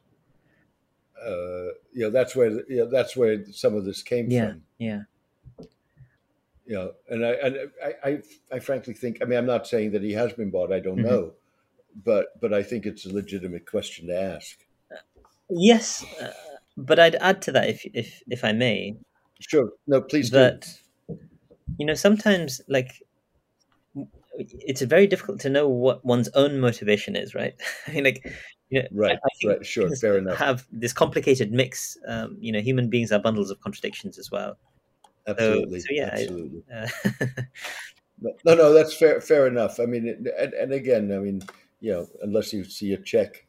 Uh, 1.20 1.72
you 1.92 2.02
know, 2.02 2.10
that's 2.10 2.36
where 2.36 2.50
you 2.68 2.78
know, 2.78 2.90
that's 2.90 3.16
where 3.16 3.44
some 3.50 3.74
of 3.74 3.84
this 3.84 4.02
came 4.02 4.30
yeah. 4.30 4.50
from. 4.50 4.62
Yeah 4.78 5.02
you 6.66 6.74
know, 6.74 6.92
and 7.08 7.24
I 7.24 7.30
and 7.32 7.56
I, 7.82 8.08
I, 8.08 8.22
I 8.52 8.58
frankly 8.58 8.92
think 8.92 9.18
I 9.22 9.24
mean 9.24 9.38
I'm 9.38 9.46
not 9.46 9.66
saying 9.66 9.92
that 9.92 10.02
he 10.02 10.12
has 10.12 10.32
been 10.32 10.50
bought. 10.50 10.72
I 10.72 10.80
don't 10.80 10.96
mm-hmm. 10.96 11.06
know, 11.06 11.32
but 12.04 12.38
but 12.40 12.52
I 12.52 12.62
think 12.62 12.86
it's 12.86 13.06
a 13.06 13.12
legitimate 13.12 13.70
question 13.70 14.08
to 14.08 14.20
ask. 14.20 14.58
Yes, 15.48 16.04
uh, 16.20 16.32
but 16.76 16.98
I'd 16.98 17.14
add 17.16 17.40
to 17.42 17.52
that 17.52 17.68
if 17.68 17.86
if 17.94 18.22
if 18.28 18.44
I 18.44 18.52
may. 18.52 18.96
Sure. 19.40 19.70
No, 19.86 20.00
please. 20.00 20.30
Do. 20.30 20.38
That 20.38 20.66
do. 21.08 21.18
you 21.78 21.86
know 21.86 21.94
sometimes 21.94 22.60
like 22.68 23.02
it's 24.38 24.82
very 24.82 25.06
difficult 25.06 25.40
to 25.40 25.50
know 25.50 25.68
what 25.68 26.04
one's 26.04 26.28
own 26.34 26.60
motivation 26.60 27.16
is, 27.16 27.34
right? 27.34 27.54
I 27.86 27.92
mean, 27.92 28.04
like, 28.04 28.24
you 28.70 28.82
know, 28.82 28.88
right, 28.92 29.18
right, 29.44 29.64
sure, 29.64 29.94
fair 29.96 30.18
enough. 30.18 30.36
Have 30.38 30.66
this 30.72 30.92
complicated 30.92 31.52
mix. 31.52 31.96
Um, 32.06 32.36
you 32.40 32.52
know, 32.52 32.60
human 32.60 32.90
beings 32.90 33.12
are 33.12 33.18
bundles 33.18 33.50
of 33.50 33.60
contradictions 33.60 34.18
as 34.18 34.30
well. 34.30 34.56
Absolutely. 35.26 35.80
So, 35.80 35.86
so 35.88 35.94
yeah, 35.94 36.10
absolutely. 36.12 36.62
Uh, 36.74 36.88
no, 38.44 38.54
no, 38.54 38.72
that's 38.72 38.94
fair. 38.94 39.20
Fair 39.20 39.46
enough. 39.46 39.80
I 39.80 39.86
mean, 39.86 40.26
and, 40.38 40.54
and 40.54 40.72
again, 40.72 41.12
I 41.12 41.18
mean, 41.18 41.42
you 41.80 41.92
know, 41.92 42.06
unless 42.22 42.52
you 42.52 42.64
see 42.64 42.92
a 42.92 42.98
check 42.98 43.46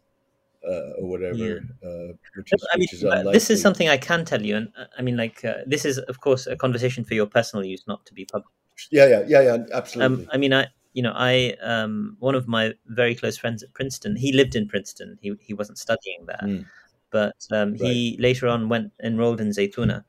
uh, 0.67 0.94
or 1.00 1.10
whatever, 1.10 1.38
yeah. 1.38 1.89
uh, 1.89 2.13
which 2.36 2.53
is, 2.53 2.67
I 2.74 2.77
mean, 2.77 2.88
is 2.91 3.32
this 3.32 3.50
is 3.50 3.62
something 3.62 3.89
I 3.89 3.98
can 3.98 4.25
tell 4.25 4.41
you, 4.41 4.56
and 4.56 4.67
uh, 4.77 4.86
I 4.98 5.01
mean, 5.01 5.17
like, 5.17 5.44
uh, 5.46 5.58
this 5.65 5.86
is 5.86 5.98
of 5.98 6.20
course 6.20 6.48
a 6.48 6.56
conversation 6.56 7.03
for 7.03 7.13
your 7.13 7.25
personal 7.25 7.65
use, 7.65 7.84
not 7.88 8.06
to 8.08 8.13
be 8.13 8.25
public. 8.25 8.51
Yeah, 8.91 9.08
yeah, 9.08 9.24
yeah, 9.27 9.41
yeah, 9.41 9.58
absolutely. 9.74 10.25
Um, 10.25 10.29
I 10.32 10.38
mean, 10.38 10.53
I, 10.53 10.67
you 10.98 11.04
know, 11.04 11.13
I, 11.16 11.54
um, 11.62 12.18
one 12.18 12.34
of 12.34 12.48
my 12.48 12.74
very 12.88 13.13
close 13.13 13.38
friends 13.38 13.62
at 13.62 13.72
Princeton, 13.75 14.16
he 14.16 14.32
lived 14.32 14.56
in 14.56 14.68
Princeton. 14.68 15.20
He 15.22 15.36
he 15.39 15.54
wasn't 15.54 15.77
studying 15.77 16.25
there, 16.25 16.42
mm. 16.42 16.66
but 17.12 17.36
um, 17.51 17.74
right. 17.74 17.82
he 17.82 18.18
later 18.20 18.48
on 18.48 18.68
went 18.68 18.92
enrolled 19.04 19.39
in 19.39 19.50
Zaytuna, 19.50 20.04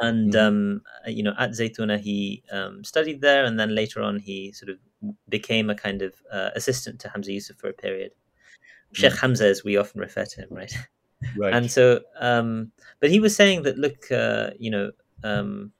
and 0.00 0.32
mm. 0.32 0.42
um, 0.42 0.80
you 1.06 1.22
know, 1.22 1.34
at 1.38 1.50
Zaytuna 1.50 2.00
he 2.00 2.42
um, 2.50 2.82
studied 2.82 3.20
there, 3.20 3.44
and 3.44 3.60
then 3.60 3.74
later 3.74 4.00
on 4.00 4.18
he 4.18 4.52
sort 4.52 4.70
of 4.70 4.78
became 5.28 5.68
a 5.68 5.74
kind 5.74 6.00
of 6.00 6.14
uh, 6.32 6.48
assistant 6.54 6.98
to 7.00 7.10
Hamza 7.10 7.34
Yusuf 7.34 7.58
for 7.58 7.68
a 7.68 7.74
period. 7.74 8.12
Sheikh 8.92 9.12
mm. 9.12 9.20
Hamza, 9.20 9.48
as 9.48 9.64
we 9.64 9.76
often 9.76 10.00
refer 10.00 10.24
to 10.24 10.40
him, 10.40 10.48
right? 10.50 10.72
Right. 11.38 11.54
And 11.54 11.70
so, 11.70 12.00
um, 12.20 12.70
but 13.00 13.10
he 13.10 13.18
was 13.18 13.34
saying 13.34 13.62
that, 13.62 13.78
look, 13.78 14.12
uh, 14.12 14.50
you 14.58 14.70
know, 14.70 14.90
um, 15.22 15.72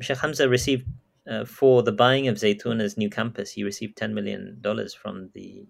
Sheikh 0.00 0.18
Hamza 0.18 0.48
received 0.48 0.86
uh, 1.28 1.44
for 1.44 1.82
the 1.82 1.92
buying 1.92 2.28
of 2.28 2.36
Zaytuna's 2.36 2.96
new 2.96 3.10
campus, 3.10 3.50
he 3.50 3.62
received 3.62 3.96
ten 3.96 4.14
million 4.14 4.58
dollars 4.60 4.94
from 4.94 5.30
the 5.34 5.66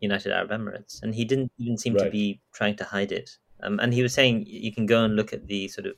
United 0.00 0.32
Arab 0.32 0.50
Emirates, 0.50 1.02
and 1.02 1.14
he 1.14 1.24
didn't 1.24 1.52
even 1.58 1.76
seem 1.76 1.94
right. 1.94 2.04
to 2.04 2.10
be 2.10 2.40
trying 2.52 2.76
to 2.76 2.84
hide 2.84 3.12
it. 3.12 3.36
Um, 3.62 3.78
and 3.80 3.92
he 3.92 4.02
was 4.02 4.14
saying 4.14 4.44
you 4.46 4.72
can 4.72 4.86
go 4.86 5.04
and 5.04 5.14
look 5.14 5.32
at 5.32 5.46
the 5.46 5.68
sort 5.68 5.86
of 5.86 5.94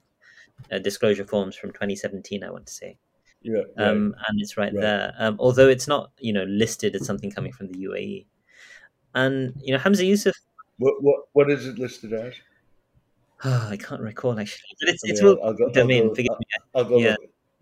uh, 0.73 0.79
disclosure 0.79 1.25
forms 1.25 1.57
from 1.57 1.71
2017. 1.71 2.43
I 2.43 2.51
want 2.51 2.67
to 2.67 2.73
say, 2.73 2.99
yeah, 3.43 3.63
right. 3.79 3.89
um, 3.89 4.15
and 4.29 4.41
it's 4.41 4.57
right, 4.57 4.73
right. 4.73 4.81
there. 4.81 5.15
Um, 5.19 5.37
although 5.39 5.69
it's 5.69 5.87
not, 5.87 6.11
you 6.19 6.33
know, 6.33 6.45
listed 6.45 6.95
as 6.95 7.07
something 7.07 7.31
coming 7.31 7.53
from 7.53 7.69
the 7.69 7.85
UAE. 7.85 8.27
And 9.15 9.55
you 9.61 9.73
know, 9.73 9.79
Hamza 9.79 10.05
Yusuf. 10.05 10.35
What 10.79 11.01
what 11.03 11.21
what 11.35 11.51
is 11.51 11.67
it 11.67 11.79
listed 11.79 12.13
as? 12.13 12.35
Oh, 13.45 13.69
I 13.71 13.77
can't 13.77 14.01
recall 14.01 14.39
actually, 14.41 14.75
but 14.81 14.89
it's 14.89 15.05
it's 15.05 15.23
yeah, 15.23 15.35
I'll 15.43 15.53
go, 15.53 15.71
domain. 15.71 16.09
I'll 16.09 16.15
forgive 16.15 16.39
me. 16.39 16.47
I'll 16.75 16.85
go 16.85 16.99
yeah. 16.99 17.15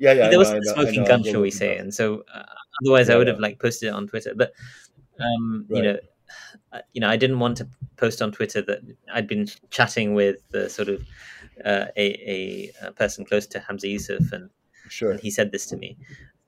Yeah, 0.02 0.14
yeah. 0.14 0.28
There 0.30 0.38
was 0.38 0.50
a 0.50 0.60
smoking 0.64 1.04
gun, 1.04 1.22
shall 1.22 1.40
we 1.40 1.52
say? 1.52 1.76
And 1.76 1.94
so, 1.94 2.24
uh, 2.34 2.42
otherwise, 2.82 3.08
yeah, 3.08 3.14
I 3.14 3.18
would 3.18 3.28
have 3.28 3.38
like 3.38 3.60
posted 3.60 3.88
it 3.88 3.92
on 3.92 4.08
Twitter. 4.08 4.32
But 4.34 4.52
um, 5.20 5.64
right. 5.68 5.76
you 5.76 5.82
know, 5.84 5.98
you 6.92 7.00
know, 7.00 7.08
I 7.08 7.16
didn't 7.16 7.38
want 7.38 7.56
to 7.58 7.68
post 7.96 8.20
on 8.20 8.32
Twitter 8.32 8.62
that 8.62 8.80
I'd 9.14 9.28
been 9.28 9.46
chatting 9.70 10.14
with 10.14 10.38
the 10.50 10.68
sort 10.68 10.88
of 10.88 11.02
uh, 11.64 11.86
a, 11.96 12.72
a, 12.82 12.92
person 12.96 13.24
close 13.24 13.46
to 13.46 13.60
Hamza 13.60 13.86
Yusuf, 13.86 14.32
and, 14.32 14.50
sure. 14.88 15.12
and 15.12 15.20
he 15.20 15.30
said 15.30 15.52
this 15.52 15.66
to 15.66 15.76
me. 15.76 15.96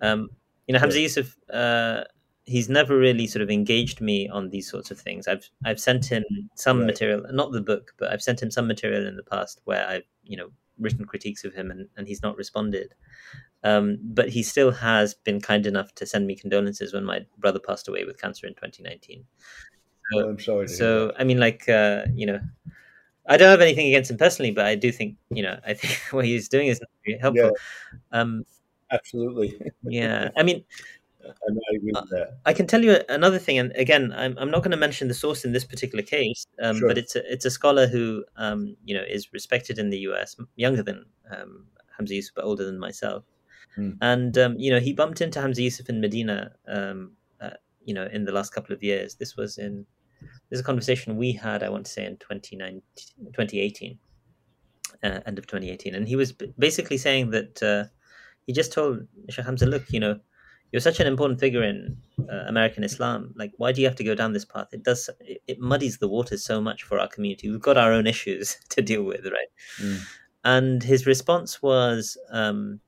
Um, 0.00 0.30
you 0.66 0.72
know, 0.72 0.80
Hamza 0.80 1.00
Yusuf 1.00 1.36
uh, 1.52 2.02
he's 2.42 2.68
never 2.68 2.98
really 2.98 3.28
sort 3.28 3.42
of 3.42 3.50
engaged 3.50 4.00
me 4.00 4.28
on 4.28 4.50
these 4.50 4.68
sorts 4.68 4.90
of 4.90 4.98
things. 4.98 5.28
I've 5.28 5.48
I've 5.64 5.78
sent 5.78 6.06
him 6.06 6.24
some 6.56 6.78
right. 6.78 6.86
material, 6.86 7.24
not 7.30 7.52
the 7.52 7.60
book, 7.60 7.94
but 7.98 8.10
I've 8.10 8.22
sent 8.22 8.42
him 8.42 8.50
some 8.50 8.66
material 8.66 9.06
in 9.06 9.14
the 9.14 9.22
past 9.22 9.60
where 9.64 9.86
I've 9.86 10.08
you 10.24 10.36
know 10.36 10.50
written 10.78 11.04
critiques 11.04 11.44
of 11.44 11.54
him 11.54 11.70
and, 11.70 11.88
and 11.96 12.06
he's 12.06 12.22
not 12.22 12.36
responded. 12.36 12.94
Um, 13.62 13.98
but 14.02 14.28
he 14.28 14.42
still 14.42 14.70
has 14.70 15.14
been 15.14 15.40
kind 15.40 15.66
enough 15.66 15.94
to 15.94 16.06
send 16.06 16.26
me 16.26 16.36
condolences 16.36 16.92
when 16.92 17.04
my 17.04 17.24
brother 17.38 17.58
passed 17.58 17.88
away 17.88 18.04
with 18.04 18.20
cancer 18.20 18.46
in 18.46 18.54
2019. 18.54 19.24
So, 20.12 20.28
I'm 20.28 20.38
sorry. 20.38 20.68
so 20.68 21.12
I 21.18 21.24
mean, 21.24 21.38
like 21.38 21.66
uh, 21.68 22.04
you 22.14 22.26
know, 22.26 22.40
I 23.26 23.38
don't 23.38 23.48
have 23.48 23.62
anything 23.62 23.88
against 23.88 24.10
him 24.10 24.18
personally, 24.18 24.50
but 24.50 24.66
I 24.66 24.74
do 24.74 24.92
think 24.92 25.16
you 25.30 25.42
know 25.42 25.58
I 25.66 25.72
think 25.72 25.98
what 26.10 26.26
he's 26.26 26.48
doing 26.48 26.68
is 26.68 26.80
very 27.06 27.18
helpful. 27.18 27.52
Yeah. 28.12 28.20
Um, 28.20 28.44
Absolutely. 28.90 29.58
yeah, 29.82 30.28
I 30.36 30.42
mean, 30.42 30.62
I 31.30 32.08
that. 32.10 32.38
I 32.44 32.52
can 32.52 32.66
tell 32.66 32.82
you 32.82 32.98
another 33.08 33.38
thing, 33.38 33.58
and 33.58 33.72
again, 33.76 34.12
I'm, 34.16 34.36
I'm 34.38 34.50
not 34.50 34.62
going 34.62 34.70
to 34.70 34.76
mention 34.76 35.08
the 35.08 35.14
source 35.14 35.44
in 35.44 35.52
this 35.52 35.64
particular 35.64 36.02
case, 36.02 36.46
um, 36.62 36.78
sure. 36.78 36.88
but 36.88 36.98
it's 36.98 37.16
a, 37.16 37.32
it's 37.32 37.44
a 37.44 37.50
scholar 37.50 37.86
who 37.86 38.24
um, 38.36 38.76
you 38.84 38.94
know 38.94 39.02
is 39.02 39.32
respected 39.32 39.78
in 39.78 39.90
the 39.90 39.98
U.S., 39.98 40.36
younger 40.56 40.82
than 40.82 41.04
um, 41.30 41.66
Hamza 41.96 42.14
Yusuf, 42.14 42.34
but 42.34 42.44
older 42.44 42.64
than 42.64 42.78
myself, 42.78 43.24
mm. 43.78 43.96
and 44.00 44.36
um, 44.38 44.56
you 44.58 44.70
know 44.70 44.80
he 44.80 44.92
bumped 44.92 45.20
into 45.20 45.40
Hamza 45.40 45.62
Yusuf 45.62 45.88
in 45.88 46.00
Medina, 46.00 46.52
um, 46.68 47.12
uh, 47.40 47.50
you 47.84 47.94
know, 47.94 48.08
in 48.12 48.24
the 48.24 48.32
last 48.32 48.52
couple 48.54 48.74
of 48.74 48.82
years. 48.82 49.14
This 49.14 49.36
was 49.36 49.58
in 49.58 49.86
this 50.20 50.58
is 50.58 50.60
a 50.60 50.64
conversation 50.64 51.16
we 51.16 51.32
had, 51.32 51.62
I 51.62 51.68
want 51.68 51.86
to 51.86 51.92
say, 51.92 52.06
in 52.06 52.16
2018, 52.16 53.98
uh, 55.02 55.20
end 55.26 55.38
of 55.38 55.46
2018, 55.46 55.94
and 55.94 56.08
he 56.08 56.16
was 56.16 56.32
basically 56.32 56.98
saying 56.98 57.30
that 57.30 57.62
uh, 57.62 57.84
he 58.46 58.52
just 58.52 58.72
told 58.72 59.06
Sheikh 59.28 59.44
Hamza, 59.44 59.66
look, 59.66 59.84
you 59.90 60.00
know 60.00 60.20
you're 60.74 60.80
such 60.80 60.98
an 60.98 61.06
important 61.06 61.38
figure 61.38 61.62
in 61.62 61.96
uh, 62.28 62.46
American 62.48 62.82
Islam. 62.82 63.32
Like, 63.36 63.52
why 63.58 63.70
do 63.70 63.80
you 63.80 63.86
have 63.86 63.94
to 63.94 64.02
go 64.02 64.16
down 64.16 64.32
this 64.32 64.44
path? 64.44 64.66
It 64.72 64.82
does 64.82 65.08
it, 65.20 65.40
it, 65.46 65.60
muddies 65.60 65.98
the 65.98 66.08
waters 66.08 66.44
so 66.44 66.60
much 66.60 66.82
for 66.82 66.98
our 66.98 67.06
community. 67.06 67.48
We've 67.48 67.60
got 67.60 67.76
our 67.76 67.92
own 67.92 68.08
issues 68.08 68.56
to 68.70 68.82
deal 68.82 69.04
with, 69.04 69.24
right? 69.24 69.50
Mm. 69.80 70.00
And 70.44 70.82
his 70.82 71.06
response 71.06 71.62
was, 71.62 72.18
um, 72.32 72.80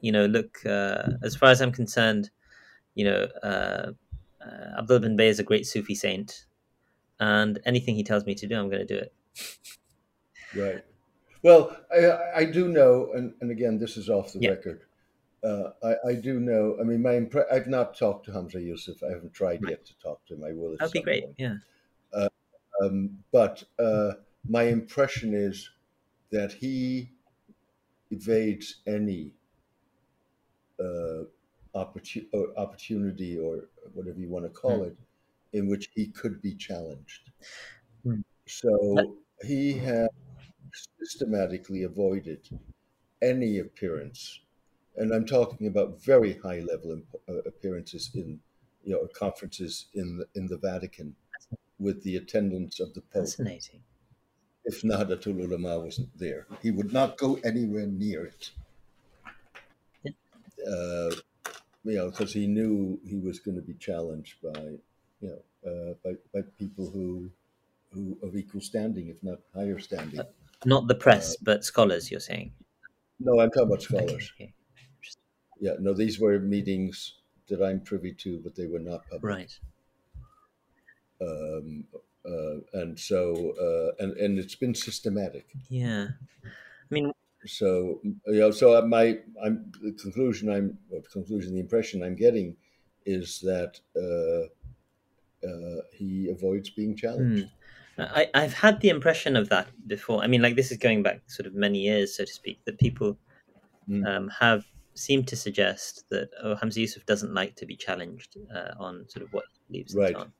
you 0.00 0.10
know, 0.10 0.26
look, 0.26 0.58
uh, 0.66 1.10
as 1.22 1.36
far 1.36 1.50
as 1.50 1.62
I'm 1.62 1.70
concerned, 1.70 2.30
you 2.96 3.04
know, 3.04 3.28
uh, 3.44 3.92
uh 4.44 4.78
Abdullah 4.78 4.98
bin 4.98 5.16
Bayyah 5.16 5.28
is 5.28 5.38
a 5.38 5.44
great 5.44 5.68
Sufi 5.68 5.94
saint, 5.94 6.46
and 7.20 7.60
anything 7.64 7.94
he 7.94 8.02
tells 8.02 8.26
me 8.26 8.34
to 8.34 8.48
do, 8.48 8.58
I'm 8.58 8.70
going 8.70 8.84
to 8.84 8.92
do 8.94 9.00
it. 9.04 9.12
right. 10.56 10.84
Well, 11.44 11.76
I, 11.92 12.40
I 12.40 12.44
do 12.44 12.66
know, 12.66 13.12
and, 13.14 13.34
and 13.40 13.52
again, 13.52 13.78
this 13.78 13.96
is 13.96 14.08
off 14.08 14.32
the 14.32 14.40
yeah. 14.40 14.50
record 14.50 14.80
uh, 15.44 15.70
I, 15.82 16.10
I, 16.10 16.14
do 16.14 16.40
know. 16.40 16.76
I 16.80 16.84
mean, 16.84 17.02
my 17.02 17.12
impre- 17.12 17.50
I've 17.52 17.68
not 17.68 17.96
talked 17.96 18.26
to 18.26 18.32
Hamza 18.32 18.60
Yusuf. 18.60 19.02
I 19.02 19.12
haven't 19.12 19.32
tried 19.32 19.62
right. 19.62 19.70
yet 19.70 19.84
to 19.86 19.98
talk 19.98 20.24
to 20.26 20.34
him. 20.34 20.44
I 20.44 20.52
will. 20.52 20.76
That'd 20.78 20.92
be 20.92 21.02
great. 21.02 21.24
Point. 21.24 21.36
Yeah. 21.38 21.54
Uh, 22.12 22.28
um, 22.82 23.18
but 23.32 23.62
uh, 23.78 24.12
my 24.48 24.64
impression 24.64 25.34
is 25.34 25.70
that 26.30 26.52
he 26.52 27.10
evades 28.10 28.76
any 28.86 29.30
uh, 30.80 31.24
opportu- 31.74 32.26
or 32.32 32.48
opportunity 32.56 33.38
or 33.38 33.68
whatever 33.94 34.18
you 34.18 34.28
want 34.28 34.44
to 34.44 34.50
call 34.50 34.80
mm. 34.80 34.86
it, 34.88 34.96
in 35.52 35.68
which 35.68 35.88
he 35.94 36.06
could 36.06 36.42
be 36.42 36.54
challenged. 36.54 37.30
Mm. 38.04 38.22
So 38.46 39.16
he 39.44 39.72
has 39.74 40.08
systematically 41.00 41.84
avoided 41.84 42.48
any 43.22 43.58
appearance 43.58 44.40
and 44.98 45.12
I'm 45.12 45.24
talking 45.24 45.66
about 45.66 46.02
very 46.02 46.34
high 46.34 46.60
level 46.60 47.00
uh, 47.28 47.34
appearances 47.46 48.10
in 48.14 48.40
you 48.84 48.92
know 48.92 49.06
conferences 49.14 49.86
in 49.94 50.18
the, 50.18 50.26
in 50.34 50.46
the 50.46 50.58
Vatican 50.58 51.14
with 51.78 52.02
the 52.02 52.16
attendance 52.16 52.80
of 52.80 52.92
the 52.94 53.00
Pope. 53.00 53.22
Fascinating. 53.22 53.80
If 54.64 54.82
Nahdlatul 54.82 55.42
Ulama 55.44 55.78
wasn't 55.78 56.10
there, 56.18 56.46
he 56.62 56.70
would 56.70 56.92
not 56.92 57.16
go 57.16 57.38
anywhere 57.44 57.86
near 57.86 58.26
it. 58.26 58.50
Yeah. 60.02 60.12
Uh, 60.68 61.10
you 61.84 61.96
know, 61.96 62.10
because 62.10 62.32
he 62.32 62.46
knew 62.46 63.00
he 63.06 63.16
was 63.16 63.38
going 63.38 63.54
to 63.54 63.62
be 63.62 63.74
challenged 63.74 64.42
by, 64.42 64.60
you 65.20 65.40
know, 65.64 65.70
uh, 65.70 65.94
by, 66.04 66.16
by 66.34 66.46
people 66.58 66.90
who, 66.90 67.30
who 67.94 68.18
of 68.22 68.36
equal 68.36 68.60
standing, 68.60 69.08
if 69.08 69.22
not 69.22 69.38
higher 69.54 69.78
standing. 69.78 70.20
Uh, 70.20 70.24
not 70.66 70.86
the 70.86 70.94
press, 70.94 71.34
uh, 71.34 71.36
but 71.42 71.64
scholars. 71.64 72.10
You're 72.10 72.20
saying? 72.20 72.52
No, 73.20 73.40
I'm 73.40 73.50
talking 73.50 73.68
about 73.68 73.82
scholars. 73.82 74.32
Okay, 74.34 74.44
okay 74.44 74.54
yeah, 75.60 75.74
no, 75.78 75.92
these 75.94 76.18
were 76.20 76.38
meetings 76.38 77.14
that 77.48 77.62
I'm 77.62 77.80
privy 77.80 78.12
to, 78.14 78.40
but 78.42 78.54
they 78.54 78.66
were 78.66 78.78
not 78.78 79.08
public. 79.10 79.22
Right. 79.22 79.58
Um, 81.20 81.84
uh, 82.24 82.60
and 82.74 82.98
so, 82.98 83.54
uh, 83.60 84.02
and 84.02 84.16
and 84.18 84.38
it's 84.38 84.54
been 84.54 84.74
systematic. 84.74 85.46
Yeah, 85.68 86.08
I 86.42 86.48
mean, 86.90 87.12
so 87.46 88.00
you 88.04 88.40
know, 88.40 88.50
so 88.50 88.80
my 88.82 89.18
I'm 89.42 89.72
the 89.82 89.92
conclusion 89.92 90.50
I'm 90.50 90.78
well, 90.88 91.00
the 91.00 91.08
conclusion 91.08 91.54
the 91.54 91.60
impression 91.60 92.02
I'm 92.02 92.16
getting 92.16 92.56
is 93.06 93.40
that 93.40 93.80
uh, 93.96 95.46
uh, 95.46 95.80
he 95.92 96.28
avoids 96.28 96.70
being 96.70 96.94
challenged. 96.96 97.46
Mm. 97.46 97.50
I, 97.98 98.28
I've 98.34 98.54
had 98.54 98.80
the 98.80 98.90
impression 98.90 99.34
of 99.36 99.48
that 99.48 99.66
before. 99.88 100.22
I 100.22 100.28
mean, 100.28 100.42
like 100.42 100.54
this 100.54 100.70
is 100.70 100.78
going 100.78 101.02
back 101.02 101.22
sort 101.26 101.46
of 101.46 101.54
many 101.54 101.80
years, 101.80 102.16
so 102.16 102.24
to 102.24 102.32
speak, 102.32 102.60
that 102.64 102.78
people 102.78 103.18
mm. 103.88 104.06
um, 104.06 104.28
have 104.38 104.64
seem 104.98 105.24
to 105.24 105.36
suggest 105.36 106.04
that 106.10 106.30
oh, 106.42 106.56
Hamza 106.56 106.80
Yusuf 106.80 107.06
doesn't 107.06 107.32
like 107.32 107.54
to 107.56 107.66
be 107.66 107.76
challenged 107.76 108.36
uh, 108.54 108.72
on 108.78 109.08
sort 109.08 109.24
of 109.24 109.32
what 109.32 109.44
he 109.52 109.60
believes 109.68 109.94
right. 109.94 110.14
on. 110.14 110.32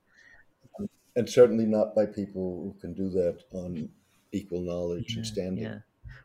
Um, 0.79 0.89
and 1.15 1.29
certainly 1.29 1.65
not 1.65 1.95
by 1.95 2.05
people 2.05 2.61
who 2.63 2.79
can 2.79 2.93
do 2.93 3.09
that 3.09 3.43
on 3.53 3.89
equal 4.31 4.61
knowledge 4.61 5.13
yeah, 5.13 5.17
and 5.17 5.27
standing. 5.27 5.63
Yeah, 5.63 5.79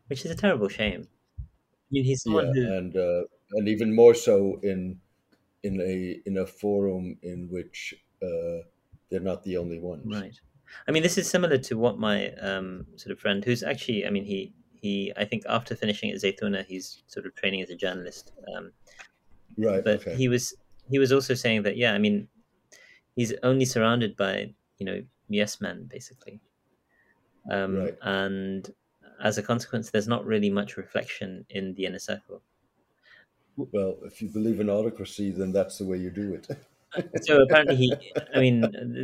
which 0.09 0.25
is 0.25 0.31
a 0.31 0.35
terrible 0.35 0.69
shame. 0.69 1.07
I 1.39 1.43
mean, 1.91 2.05
he's 2.05 2.25
yeah, 2.27 2.41
who... 2.41 2.77
and 2.77 2.97
uh, 2.97 3.23
and 3.53 3.69
even 3.69 3.95
more 3.95 4.15
so 4.15 4.59
in 4.63 5.01
in 5.63 5.81
a 5.81 6.21
in 6.27 6.39
a 6.39 6.47
forum 6.47 7.17
in 7.23 7.49
which 7.51 7.95
uh, 8.23 8.65
they're 9.11 9.21
not 9.21 9.45
the 9.45 9.57
only 9.57 9.79
ones. 9.79 10.05
Right. 10.07 10.39
I 10.89 10.91
mean, 10.91 11.03
this 11.03 11.19
is 11.19 11.31
similar 11.31 11.59
to 11.59 11.79
what 11.79 11.99
my 11.99 12.33
um, 12.33 12.87
sort 12.97 13.13
of 13.13 13.21
friend, 13.21 13.45
who's 13.45 13.63
actually, 13.63 14.07
I 14.07 14.11
mean, 14.11 14.25
he 14.25 14.53
he, 14.85 15.13
I 15.17 15.25
think 15.25 15.43
after 15.49 15.75
finishing 15.75 16.11
at 16.11 16.21
Zaytuna, 16.23 16.67
he's 16.67 17.03
sort 17.07 17.27
of 17.27 17.35
training 17.35 17.63
as 17.63 17.71
a 17.71 17.77
journalist. 17.85 18.33
Um, 18.55 18.73
right. 19.57 19.83
But 19.83 20.01
okay. 20.01 20.15
he 20.15 20.29
was 20.29 20.55
he 20.91 20.99
was 20.99 21.11
also 21.11 21.35
saying 21.35 21.63
that 21.63 21.77
yeah, 21.77 21.93
I 21.95 21.99
mean, 21.99 22.29
he's 23.17 23.33
only 23.43 23.65
surrounded 23.65 24.17
by 24.17 24.55
you 24.79 24.87
know 24.87 24.99
yes 25.29 25.61
men 25.61 25.89
basically, 25.97 26.41
um, 27.51 27.77
Right. 27.77 27.97
and 28.03 28.71
as 29.23 29.39
a 29.39 29.43
consequence, 29.43 29.91
there's 29.91 30.09
not 30.09 30.27
really 30.27 30.51
much 30.51 30.77
reflection 30.77 31.47
in 31.49 31.75
the 31.75 31.87
inner 31.87 31.99
circle. 31.99 32.43
Well, 33.57 33.97
if 34.05 34.21
you 34.21 34.29
believe 34.29 34.61
in 34.61 34.69
autocracy, 34.69 35.31
then 35.31 35.53
that's 35.53 35.79
the 35.79 35.87
way 35.87 35.97
you 35.99 36.11
do 36.11 36.35
it. 36.35 36.47
So 37.23 37.43
apparently, 37.43 37.77
he, 37.77 37.95
I 38.37 38.39
mean, 38.39 38.61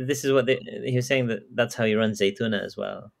this 0.07 0.23
is 0.23 0.31
what 0.31 0.45
they, 0.45 0.59
he 0.85 0.95
was 0.95 1.07
saying 1.07 1.27
that 1.27 1.43
that's 1.53 1.75
how 1.75 1.83
he 1.83 1.95
runs 1.95 2.21
Zaytuna 2.21 2.63
as 2.63 2.77
well. 2.77 3.11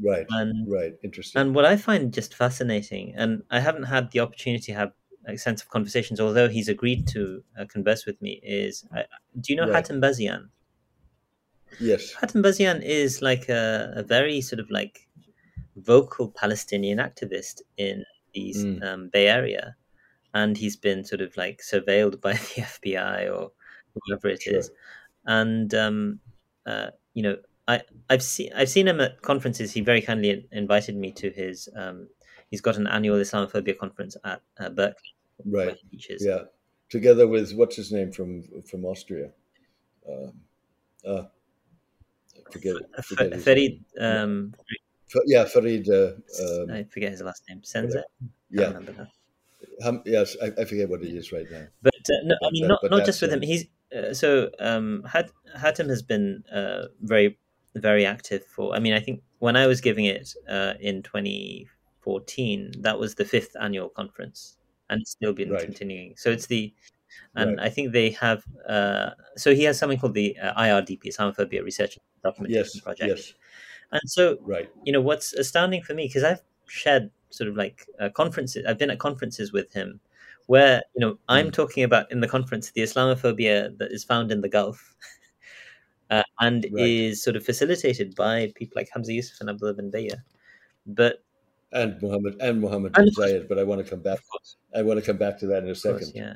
Right. 0.00 0.26
And 0.30 0.70
Right. 0.70 0.94
Interesting. 1.02 1.40
And 1.40 1.54
what 1.54 1.64
I 1.64 1.76
find 1.76 2.12
just 2.12 2.34
fascinating, 2.34 3.14
and 3.16 3.42
I 3.50 3.60
haven't 3.60 3.84
had 3.84 4.10
the 4.12 4.20
opportunity 4.20 4.72
to 4.72 4.78
have 4.78 4.92
extensive 5.26 5.68
conversations, 5.68 6.20
although 6.20 6.48
he's 6.48 6.68
agreed 6.68 7.06
to 7.08 7.44
uh, 7.58 7.64
converse 7.66 8.06
with 8.06 8.20
me, 8.22 8.40
is 8.42 8.84
I, 8.92 9.04
do 9.40 9.52
you 9.52 9.56
know 9.56 9.68
Right. 9.68 9.84
Hatem 9.84 10.00
Bazian? 10.00 10.48
yes. 11.80 12.14
Hatem 12.14 12.42
Bazian 12.42 12.82
is 12.82 13.22
like 13.22 13.48
a, 13.48 13.92
a 13.96 14.02
very 14.02 14.40
sort 14.40 14.60
of 14.60 14.70
like 14.70 15.08
vocal 15.76 16.28
Palestinian 16.30 16.98
activist 16.98 17.62
in 17.76 18.04
these 18.34 18.64
Mm. 18.64 18.82
um, 18.82 19.08
Bay 19.08 19.28
Area, 19.28 19.76
and 20.34 20.56
he's 20.56 20.76
been 20.76 21.04
sort 21.04 21.20
of 21.20 21.36
like 21.36 21.60
surveilled 21.62 22.20
by 22.20 22.32
the 22.54 22.62
FBI 22.62 23.28
or 23.34 23.52
whoever 23.94 24.28
it 24.28 24.42
is, 24.46 24.66
Sure. 24.66 24.76
and 25.26 25.74
um, 25.74 26.20
uh, 26.66 26.90
you 27.14 27.22
know. 27.22 27.36
I, 27.68 27.82
I've 28.10 28.22
seen 28.22 28.50
I've 28.54 28.68
seen 28.68 28.88
him 28.88 29.00
at 29.00 29.22
conferences. 29.22 29.72
He 29.72 29.80
very 29.80 30.02
kindly 30.02 30.46
invited 30.50 30.96
me 30.96 31.12
to 31.12 31.30
his. 31.30 31.68
Um, 31.76 32.08
he's 32.50 32.60
got 32.60 32.76
an 32.76 32.86
annual 32.86 33.16
Islamophobia 33.18 33.78
conference 33.78 34.16
at 34.24 34.42
uh, 34.58 34.68
Berkeley, 34.68 35.14
Right. 35.44 35.76
Yeah. 36.20 36.44
Together 36.88 37.26
with 37.26 37.52
what's 37.54 37.76
his 37.76 37.92
name 37.92 38.12
from 38.12 38.42
from 38.68 38.84
Austria. 38.84 39.30
Um, 40.08 40.32
uh, 41.06 41.22
forget. 42.52 42.76
F- 42.98 43.04
forget 43.06 43.40
Farid, 43.40 43.84
um, 43.98 44.54
yeah, 45.26 45.44
Farid. 45.44 45.88
Uh, 45.88 46.12
um, 46.42 46.70
I 46.70 46.84
forget 46.84 47.12
his 47.12 47.22
last 47.22 47.42
name. 47.48 47.62
Senze. 47.62 47.96
I 47.96 48.02
yeah. 48.50 48.78
Hum, 49.82 50.02
yes, 50.04 50.36
I, 50.42 50.52
I 50.60 50.64
forget 50.64 50.88
what 50.88 51.02
it 51.02 51.14
is 51.14 51.32
right 51.32 51.50
now. 51.50 51.66
But 51.82 51.94
uh, 51.94 52.22
no, 52.24 52.34
I 52.44 52.50
mean, 52.50 52.64
uh, 52.64 52.68
not 52.68 52.90
not 52.90 53.06
just 53.06 53.22
with 53.22 53.32
him. 53.32 53.38
um, 53.38 53.42
He's 53.42 53.64
uh, 53.96 54.12
so 54.12 54.50
um, 54.58 55.02
Hat- 55.10 55.32
Hatem 55.56 55.88
has 55.88 56.02
been 56.02 56.44
uh, 56.52 56.86
very 57.00 57.38
very 57.76 58.04
active 58.06 58.44
for. 58.46 58.74
I 58.74 58.78
mean, 58.78 58.92
I 58.92 59.00
think 59.00 59.22
when 59.38 59.56
I 59.56 59.66
was 59.66 59.80
giving 59.80 60.04
it 60.06 60.34
uh, 60.48 60.74
in 60.80 61.02
2014, 61.02 62.72
that 62.80 62.98
was 62.98 63.14
the 63.14 63.24
fifth 63.24 63.56
annual 63.60 63.88
conference, 63.88 64.56
and 64.90 65.00
it's 65.00 65.10
still 65.12 65.32
been 65.32 65.50
Right. 65.50 65.64
continuing. 65.64 66.14
So 66.16 66.30
it's 66.30 66.46
the 66.46 66.72
and 67.36 67.56
Right. 67.58 67.66
I 67.66 67.70
think 67.70 67.92
they 67.92 68.10
have. 68.10 68.42
Uh, 68.68 69.10
so 69.36 69.54
he 69.54 69.64
has 69.64 69.78
something 69.78 69.98
called 69.98 70.14
the 70.14 70.36
uh, 70.38 70.54
IRDP, 70.60 71.04
Islamophobia 71.12 71.62
Research 71.62 71.98
Documentation 72.22 72.70
Yes. 72.74 72.80
Project. 72.80 73.08
Yes. 73.08 73.34
And 73.92 74.00
so 74.06 74.38
Right. 74.40 74.70
you 74.84 74.92
know 74.92 75.00
what's 75.00 75.32
astounding 75.34 75.82
for 75.82 75.94
me 75.94 76.06
because 76.06 76.24
I've 76.24 76.42
shared 76.68 77.10
sort 77.30 77.48
of 77.48 77.56
like 77.56 77.86
uh, 78.00 78.08
conferences. 78.10 78.64
I've 78.66 78.78
been 78.78 78.90
at 78.90 78.98
conferences 78.98 79.52
with 79.52 79.72
him 79.72 80.00
where 80.46 80.82
you 80.94 81.00
know 81.00 81.18
I'm 81.28 81.48
Mm. 81.48 81.52
talking 81.52 81.84
about 81.84 82.10
in 82.10 82.20
the 82.20 82.28
conference 82.28 82.70
the 82.70 82.80
Islamophobia 82.82 83.76
that 83.78 83.92
is 83.92 84.04
found 84.04 84.32
in 84.32 84.40
the 84.40 84.48
Gulf. 84.48 84.94
Uh, 86.12 86.22
and 86.40 86.66
Right. 86.70 86.88
is 86.88 87.22
sort 87.22 87.36
of 87.36 87.44
facilitated 87.50 88.14
by 88.14 88.52
people 88.54 88.74
like 88.76 88.88
Hamza 88.92 89.12
Yusuf 89.18 89.40
and 89.40 89.48
Abdullah 89.48 89.74
bin 89.74 89.90
Bayya. 89.90 90.18
But 90.86 91.24
And 91.72 92.00
Muhammad 92.02 92.34
and 92.40 92.60
Muhammad 92.60 92.92
bin 92.92 93.08
Zayed, 93.18 93.48
but 93.48 93.58
I 93.58 93.64
want 93.64 93.80
to 93.82 93.88
come 93.92 94.02
back. 94.08 94.20
I 94.78 94.82
want 94.82 95.00
to 95.00 95.06
come 95.06 95.16
back 95.16 95.38
to 95.40 95.46
that 95.46 95.64
in 95.64 95.70
a 95.70 95.74
second. 95.74 96.00
course 96.00 96.12
yeah. 96.14 96.34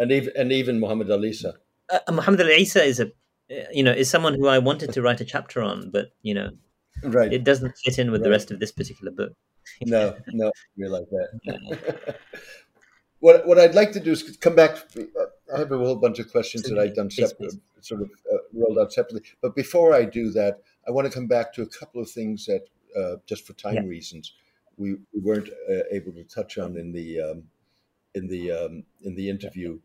And 0.00 0.10
even 0.10 0.32
and 0.36 0.50
even 0.60 0.80
Muhammad 0.80 1.08
Al 1.10 1.24
Isa. 1.24 1.54
Uh, 1.90 2.00
Muhammad 2.10 2.40
Al 2.40 2.50
Isa 2.66 2.82
is 2.82 2.98
a, 2.98 3.06
uh, 3.06 3.68
you 3.78 3.84
know, 3.86 3.92
is 4.02 4.10
someone 4.10 4.34
who 4.34 4.48
I 4.48 4.58
wanted 4.58 4.92
to 4.94 5.02
write 5.02 5.20
a 5.20 5.28
chapter 5.34 5.62
on, 5.62 5.90
but 5.90 6.06
you 6.22 6.34
know, 6.34 6.50
Right. 7.04 7.32
it 7.32 7.44
doesn't 7.44 7.74
fit 7.84 7.98
in 8.02 8.10
with 8.10 8.22
the 8.24 8.30
rest 8.30 8.50
of 8.50 8.58
this 8.58 8.72
particular 8.72 9.12
book. 9.12 9.32
no, 9.94 10.16
no, 10.40 10.46
I 10.48 10.52
realize 10.76 11.08
that. 11.14 12.16
what 13.20 13.46
what 13.46 13.58
I'd 13.58 13.76
like 13.76 13.92
to 13.92 14.00
do 14.00 14.10
is 14.10 14.22
come 14.46 14.56
back. 14.56 14.72
I 15.54 15.58
have 15.58 15.72
a 15.72 15.78
whole 15.78 15.96
bunch 15.96 16.18
of 16.18 16.30
questions 16.30 16.64
that 16.64 16.78
I've 16.78 16.94
done 16.94 17.10
separate, 17.10 17.54
sort 17.80 18.02
of 18.02 18.10
uh, 18.32 18.38
rolled 18.52 18.78
out 18.78 18.92
separately. 18.92 19.22
But 19.40 19.54
before 19.54 19.94
I 19.94 20.04
do 20.04 20.30
that, 20.30 20.62
I 20.86 20.90
want 20.90 21.06
to 21.06 21.12
come 21.12 21.26
back 21.26 21.52
to 21.54 21.62
a 21.62 21.66
couple 21.66 22.00
of 22.00 22.10
things 22.10 22.46
that, 22.46 22.64
uh, 22.96 23.16
just 23.26 23.46
for 23.46 23.52
time 23.54 23.74
Yeah. 23.74 23.82
reasons, 23.82 24.34
we, 24.76 24.94
we 25.12 25.20
weren't 25.20 25.48
uh, 25.70 25.82
able 25.90 26.12
to 26.12 26.24
touch 26.24 26.58
on 26.58 26.76
in 26.76 26.92
the 26.92 27.20
um, 27.20 27.42
in 28.14 28.28
the 28.28 28.50
um, 28.50 28.84
in 29.02 29.14
the 29.14 29.28
interview, 29.28 29.78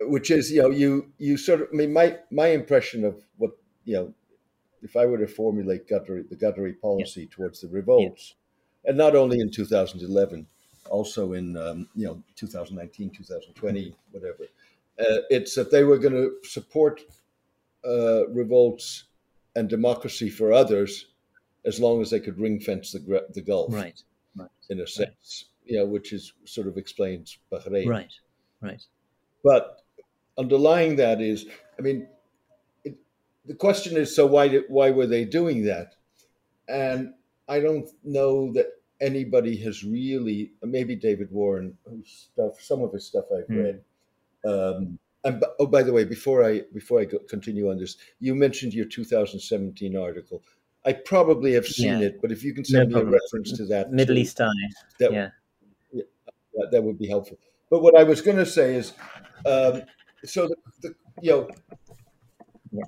which 0.00 0.30
is 0.30 0.50
you 0.50 0.62
know 0.62 0.70
you 0.70 1.12
you 1.18 1.36
sort 1.36 1.62
of 1.62 1.68
I 1.72 1.76
mean 1.76 1.92
my 1.92 2.18
my 2.30 2.48
impression 2.48 3.04
of 3.04 3.22
what 3.36 3.52
you 3.84 3.94
know 3.94 4.14
if 4.82 4.96
I 4.96 5.06
were 5.06 5.18
to 5.18 5.28
formulate 5.28 5.88
Qatari, 5.88 6.28
the 6.28 6.36
Qatari 6.36 6.78
policy 6.80 7.26
towards 7.26 7.60
the 7.60 7.68
revolts, 7.68 8.34
and 8.84 8.96
not 8.96 9.14
only 9.14 9.40
in 9.40 9.50
2011, 9.50 10.46
also 10.90 11.32
in 11.34 11.56
um, 11.56 11.88
you 11.94 12.06
know 12.06 12.22
2019, 12.36 13.10
2020, 13.10 13.96
whatever, 14.10 14.44
uh, 14.98 15.22
it's 15.30 15.54
that 15.54 15.70
they 15.70 15.84
were 15.84 15.98
going 15.98 16.14
to 16.14 16.32
support 16.48 17.00
uh, 17.86 18.28
revolts 18.28 19.04
and 19.56 19.68
democracy 19.68 20.30
for 20.30 20.52
others 20.52 21.06
as 21.64 21.78
long 21.80 22.00
as 22.02 22.10
they 22.10 22.20
could 22.20 22.38
ring 22.38 22.58
fence 22.60 22.92
the, 22.92 23.26
the 23.34 23.40
Gulf 23.42 23.72
Right, 23.74 24.00
in 24.70 24.80
a 24.80 24.86
sense, 24.86 25.46
you 25.64 25.78
know, 25.78 25.86
which 25.86 26.12
is 26.12 26.32
sort 26.44 26.66
of 26.66 26.76
explains 26.76 27.38
Bahrain. 27.52 27.86
right, 27.88 28.12
right. 28.60 28.82
But 29.44 29.82
underlying 30.38 30.96
that 30.96 31.20
is, 31.20 31.46
I 31.78 31.82
mean, 31.82 32.08
it, 32.84 32.96
the 33.44 33.54
question 33.54 33.96
is, 33.96 34.14
so 34.14 34.26
why 34.26 34.48
did, 34.48 34.64
why 34.68 34.90
were 34.90 35.06
they 35.06 35.24
doing 35.24 35.64
that? 35.64 35.94
And 36.68 37.14
I 37.48 37.60
don't 37.60 37.88
know 38.04 38.52
that 38.54 38.68
anybody 39.00 39.56
has 39.58 39.84
really, 39.84 40.52
maybe 40.62 40.94
David 40.96 41.30
Warren, 41.30 41.76
whose 41.84 42.30
stuff, 42.32 42.60
some 42.60 42.82
of 42.82 42.92
his 42.92 43.06
stuff 43.06 43.24
I've 43.36 43.46
Hmm. 43.46 43.58
read. 43.58 43.80
Um, 44.44 44.98
and 45.24 45.44
oh, 45.60 45.66
by 45.66 45.82
the 45.82 45.92
way, 45.92 46.04
before 46.04 46.44
I 46.44 46.62
before 46.72 47.00
I 47.00 47.06
continue 47.28 47.70
on 47.70 47.78
this, 47.78 47.96
you 48.18 48.34
mentioned 48.34 48.74
your 48.74 48.86
2017 48.86 49.96
article. 49.96 50.42
I 50.84 50.92
probably 50.94 51.52
have 51.52 51.66
seen 51.66 52.00
Yeah. 52.00 52.06
it, 52.08 52.20
but 52.20 52.32
if 52.32 52.42
you 52.42 52.52
can 52.52 52.64
send 52.64 52.90
me 52.92 53.00
a 53.00 53.04
reference 53.04 53.52
to 53.52 53.64
that, 53.66 53.92
Middle 53.92 54.18
East 54.18 54.40
Eye. 54.40 54.48
that, 54.98 55.12
Yeah. 55.12 55.28
that, 55.92 56.70
that 56.72 56.82
would 56.82 56.98
be 56.98 57.06
helpful. 57.06 57.38
But 57.70 57.82
what 57.82 57.96
I 57.96 58.02
was 58.02 58.20
going 58.20 58.36
to 58.38 58.44
say 58.46 58.74
is, 58.74 58.92
um, 59.46 59.82
so 60.24 60.48
the, 60.48 60.56
the 60.82 60.94
you 61.20 61.30
know, 61.30 61.48
Yeah. 62.72 62.82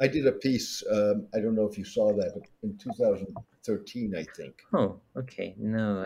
I 0.00 0.08
did 0.08 0.26
a 0.26 0.32
piece. 0.32 0.82
Um, 0.90 1.26
I 1.34 1.40
don't 1.40 1.54
know 1.54 1.66
if 1.66 1.76
you 1.76 1.84
saw 1.84 2.14
that 2.14 2.40
in 2.62 2.78
2013, 2.78 4.14
I 4.16 4.22
think, 4.34 4.62
Oh, 4.72 4.98
okay. 5.16 5.54
No, 5.58 6.04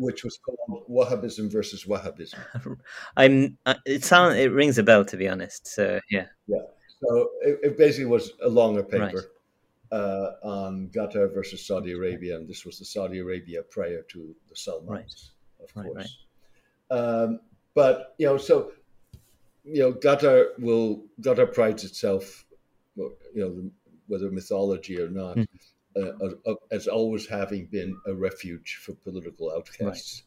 which 0.00 0.24
was 0.24 0.38
called 0.38 0.84
Wahhabism 0.88 1.50
versus 1.50 1.84
Wahhabism. 1.84 2.38
I'm. 3.16 3.58
uh, 3.66 3.74
It 3.86 4.04
sounds. 4.04 4.36
It 4.36 4.52
rings 4.52 4.78
a 4.78 4.82
bell, 4.82 5.04
to 5.04 5.16
be 5.16 5.28
honest. 5.28 5.66
So 5.66 6.00
yeah. 6.10 6.26
Yeah. 6.46 6.58
So 7.02 7.30
it, 7.42 7.58
it 7.62 7.78
basically 7.78 8.06
was 8.06 8.32
a 8.42 8.48
longer 8.48 8.82
paper 8.82 9.32
Right. 9.92 9.98
uh, 10.00 10.32
on 10.42 10.88
Qatar 10.94 11.32
versus 11.32 11.66
Saudi 11.66 11.92
Arabia, 11.92 12.36
and 12.36 12.48
this 12.48 12.64
was 12.66 12.78
the 12.78 12.84
Saudi 12.84 13.18
Arabia 13.20 13.62
prior 13.62 14.02
to 14.12 14.34
the 14.48 14.54
Salmans, 14.54 14.88
Right. 14.88 15.12
of 15.62 15.70
Right, 15.76 15.86
course. 15.86 16.16
Um, 16.90 17.40
but 17.74 18.14
you 18.18 18.26
know, 18.26 18.36
so 18.36 18.72
you 19.64 19.80
know, 19.82 19.92
Qatar 19.92 20.58
will 20.58 21.04
Qatar 21.20 21.52
prides 21.52 21.84
itself, 21.84 22.44
you 22.96 23.10
know, 23.34 23.70
whether 24.08 24.30
mythology 24.30 24.98
or 25.00 25.08
not, 25.08 25.36
Mhm. 25.36 25.46
Uh, 25.96 26.54
as 26.70 26.86
always 26.86 27.26
having 27.26 27.66
been 27.66 27.96
a 28.06 28.14
refuge 28.14 28.78
for 28.82 28.94
political 28.94 29.52
outcasts. 29.52 30.22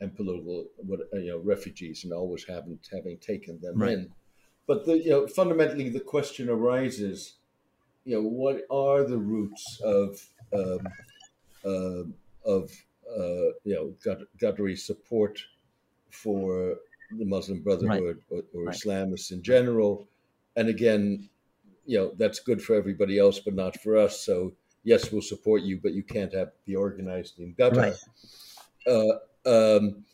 And 0.00 0.14
political, 0.14 0.66
what 0.76 1.00
you 1.12 1.28
know, 1.28 1.38
refugees, 1.38 2.04
and 2.04 2.12
always 2.12 2.44
having 2.44 2.78
having 2.92 3.16
taken 3.18 3.60
them 3.60 3.78
Right. 3.78 3.92
in. 3.92 4.12
But 4.66 4.84
the 4.86 4.98
you 4.98 5.10
know 5.10 5.26
fundamentally 5.28 5.88
the 5.88 6.00
question 6.00 6.48
arises, 6.50 7.34
you 8.04 8.16
know, 8.16 8.28
what 8.28 8.66
are 8.70 9.04
the 9.04 9.18
roots 9.18 9.80
of 9.82 10.20
um, 10.52 10.88
uh, 11.64 12.04
of 12.44 12.70
uh, 13.08 13.54
you 13.64 13.74
know 13.76 13.94
Qat- 14.04 14.78
support 14.78 15.40
for 16.10 16.76
the 17.16 17.24
Muslim 17.24 17.60
Brotherhood 17.62 18.20
or, 18.30 18.42
or 18.52 18.64
Right. 18.64 18.74
Islamists 18.74 19.30
in 19.30 19.42
general? 19.42 20.08
And 20.56 20.68
again, 20.68 21.30
you 21.86 21.98
know 21.98 22.12
that's 22.16 22.40
good 22.40 22.60
for 22.62 22.74
everybody 22.74 23.18
else, 23.18 23.38
but 23.40 23.54
not 23.54 23.80
for 23.80 23.96
us. 23.96 24.20
So 24.20 24.52
yes, 24.84 25.10
we'll 25.12 25.22
support 25.22 25.62
you, 25.62 25.78
but 25.82 25.92
you 25.94 26.02
can't 26.02 26.32
have 26.34 26.50
be 26.66 26.74
organized 26.76 27.38
in 27.40 27.54
Qatar. 27.54 27.76
Right. 27.76 27.96
Uh, 28.86 29.14
um, 29.76 30.04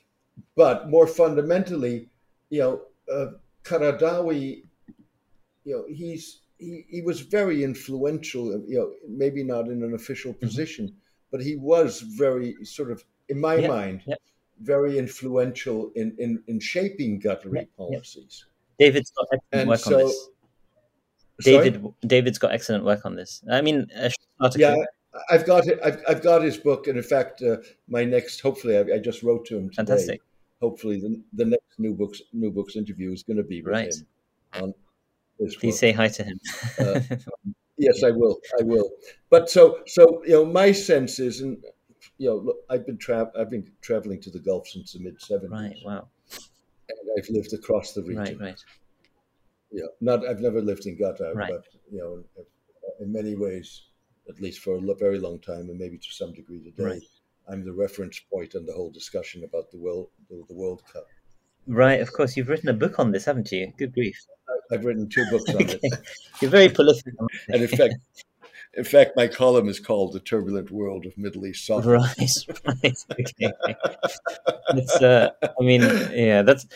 but 0.56 0.88
more 0.88 1.06
fundamentally, 1.06 2.08
you 2.50 2.60
know, 2.60 2.82
uh, 3.12 3.32
Qaradawi, 3.64 4.62
you 5.64 5.72
know, 5.76 5.84
he's 5.88 6.40
he, 6.58 6.84
he 6.88 7.02
was 7.02 7.20
very 7.20 7.62
influential. 7.64 8.46
You 8.66 8.78
know, 8.78 8.92
maybe 9.08 9.42
not 9.44 9.68
in 9.68 9.82
an 9.82 9.94
official 9.94 10.32
Mm-hmm. 10.32 10.46
position, 10.46 10.94
but 11.32 11.40
he 11.42 11.56
was 11.56 12.00
very 12.00 12.54
sort 12.64 12.90
of, 12.90 13.04
in 13.28 13.40
my 13.40 13.56
Yeah, 13.56 13.68
mind, 13.68 14.02
yeah. 14.06 14.14
very 14.60 14.98
influential 14.98 15.90
in 15.94 16.14
in, 16.18 16.42
in 16.46 16.60
shaping 16.60 17.20
yeah. 17.24 17.34
policies. 17.76 18.46
David's 18.78 19.10
got 19.10 19.26
excellent 19.32 19.60
And 19.60 19.68
work 19.68 19.78
so- 19.78 20.00
on 20.00 20.06
this. 20.06 20.28
Sorry? 21.40 21.70
David, 21.70 21.84
David's 22.06 22.38
got 22.38 22.52
excellent 22.52 22.84
work 22.84 23.04
on 23.04 23.16
this. 23.16 23.42
I 23.50 23.60
mean. 23.60 23.86
Yeah, 24.56 24.76
I've 25.28 25.44
got 25.44 25.66
it. 25.66 25.78
I've, 25.84 26.00
I've 26.08 26.22
got 26.22 26.42
his 26.42 26.56
book, 26.56 26.86
and 26.86 26.96
in 26.96 27.02
fact, 27.02 27.42
uh, 27.42 27.56
my 27.88 28.04
next. 28.04 28.40
Hopefully, 28.40 28.76
I, 28.78 28.96
I 28.96 28.98
just 28.98 29.22
wrote 29.22 29.44
to 29.46 29.56
him 29.56 29.64
today. 29.70 29.76
Fantastic. 29.76 30.20
Hopefully, 30.60 31.00
the, 31.00 31.20
the 31.32 31.44
next 31.46 31.78
new 31.78 31.94
books 31.94 32.20
new 32.32 32.50
books 32.50 32.76
interview 32.76 33.12
is 33.12 33.22
going 33.22 33.36
to 33.38 33.42
be 33.42 33.62
with 33.62 33.72
Right. 33.72 33.94
him 33.94 34.62
on 34.62 34.74
his 35.38 35.56
Please 35.56 35.74
book. 35.74 35.80
say 35.80 35.92
hi 35.92 36.08
to 36.08 36.22
him. 36.24 36.40
Uh, 36.78 37.00
Yes, 37.82 38.02
I 38.04 38.10
will. 38.10 38.38
I 38.60 38.62
will. 38.62 38.90
But 39.30 39.48
so 39.48 39.80
so 39.86 40.22
you 40.26 40.32
know, 40.32 40.44
my 40.44 40.70
sense 40.70 41.18
is, 41.18 41.40
and 41.40 41.56
you 42.18 42.28
know, 42.28 42.36
look, 42.36 42.56
I've 42.68 42.84
been 42.86 42.98
tra- 42.98 43.32
I've 43.38 43.48
been 43.48 43.66
traveling 43.80 44.20
to 44.20 44.30
the 44.30 44.38
Gulf 44.38 44.68
since 44.68 44.92
the 44.92 45.00
mid 45.00 45.18
seventies, 45.20 45.50
right. 45.50 45.76
Wow. 45.82 46.08
and 46.90 46.98
I've 47.16 47.28
lived 47.30 47.54
across 47.54 47.94
the 47.94 48.02
region. 48.02 48.18
Right. 48.18 48.38
Right. 48.38 48.64
Yeah, 49.72 49.84
not 50.00 50.26
I've 50.26 50.40
never 50.40 50.60
lived 50.60 50.86
in 50.86 50.96
Qatar, 50.98 51.34
Right. 51.34 51.50
but 51.52 51.64
you 51.90 51.98
know, 51.98 52.24
in, 52.98 53.06
in 53.06 53.12
many 53.12 53.34
ways, 53.36 53.82
at 54.28 54.40
least 54.40 54.60
for 54.60 54.74
a 54.76 54.94
very 54.94 55.18
long 55.18 55.38
time, 55.40 55.68
and 55.70 55.78
maybe 55.78 55.98
to 55.98 56.12
some 56.12 56.32
degree 56.32 56.60
today, 56.62 56.82
Right. 56.84 57.02
I'm 57.48 57.64
the 57.64 57.72
reference 57.72 58.20
point 58.32 58.54
on 58.54 58.66
the 58.66 58.72
whole 58.72 58.90
discussion 58.90 59.44
about 59.44 59.70
the 59.70 59.78
world 59.78 60.08
the, 60.28 60.42
the 60.48 60.54
World 60.54 60.82
Cup. 60.92 61.06
Right. 61.66 62.00
Of 62.00 62.12
course, 62.12 62.36
you've 62.36 62.48
written 62.48 62.68
a 62.68 62.72
book 62.72 62.98
on 62.98 63.12
this, 63.12 63.24
haven't 63.26 63.52
you? 63.52 63.72
Good 63.78 63.92
grief. 63.94 64.18
I've 64.72 64.84
written 64.84 65.08
two 65.08 65.24
books 65.30 65.48
on 65.50 65.56
Okay. 65.62 65.78
it, 65.82 65.98
You're 66.40 66.50
very 66.50 66.68
prolific. 66.68 67.14
and 67.48 67.62
in 67.62 67.68
fact, 67.68 67.94
in 68.74 68.84
fact, 68.84 69.12
my 69.16 69.26
column 69.26 69.68
is 69.68 69.80
called 69.80 70.12
"The 70.12 70.20
Turbulent 70.20 70.70
World 70.70 71.04
of 71.06 71.16
Middle 71.18 71.44
East 71.46 71.66
Soccer." 71.66 71.90
right. 71.90 72.30
Right. 72.64 72.96
Okay. 73.20 73.52
it's. 74.70 74.96
Uh, 75.02 75.30
I 75.42 75.62
mean, 75.62 75.82
yeah. 76.12 76.42
That's. 76.42 76.66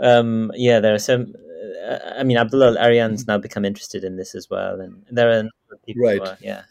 Um. 0.00 0.52
Yeah. 0.54 0.78
There 0.80 0.94
are 0.94 0.98
some. 1.00 1.34
Uh, 1.60 1.98
I 2.18 2.22
mean, 2.22 2.36
Abdullah 2.36 2.78
Arian's 2.78 3.26
now 3.26 3.38
become 3.38 3.64
interested 3.64 4.04
in 4.04 4.16
this 4.16 4.34
as 4.34 4.48
well, 4.48 4.80
and 4.80 5.04
there 5.10 5.30
are 5.30 5.48
people. 5.86 6.02
Right. 6.02 6.18
Who 6.18 6.24
are, 6.24 6.38
yeah. 6.40 6.62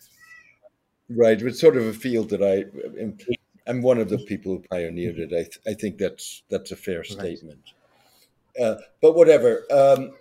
Right, 1.10 1.42
it's 1.42 1.60
sort 1.60 1.78
of 1.78 1.86
a 1.86 1.94
field 1.94 2.30
that 2.30 2.44
I 2.44 2.66
am. 3.02 3.18
I'm 3.68 3.82
one 3.82 4.00
of 4.00 4.10
the 4.10 4.18
people 4.18 4.54
who 4.54 4.64
pioneered 4.70 5.20
it. 5.20 5.32
I, 5.32 5.44
th- 5.44 5.60
I 5.68 5.74
think 5.74 5.98
that's 5.98 6.44
that's 6.50 6.72
a 6.72 6.76
fair 6.76 7.04
statement. 7.04 7.62
Uh, 8.60 8.76
but 9.02 9.16
whatever. 9.16 9.66
Um, 9.72 10.14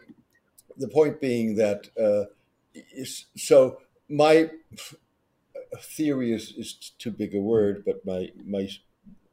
the 0.77 0.89
point 0.89 1.21
being 1.21 1.57
that 1.57 1.89
uh, 2.01 2.27
is, 2.75 3.27
so 3.37 3.81
my 4.09 4.51
theory 5.81 6.33
is, 6.33 6.53
is 6.57 6.93
too 6.99 7.11
big 7.11 7.35
a 7.35 7.41
word, 7.41 7.83
but 7.85 8.05
my 8.07 8.31
my 8.45 8.69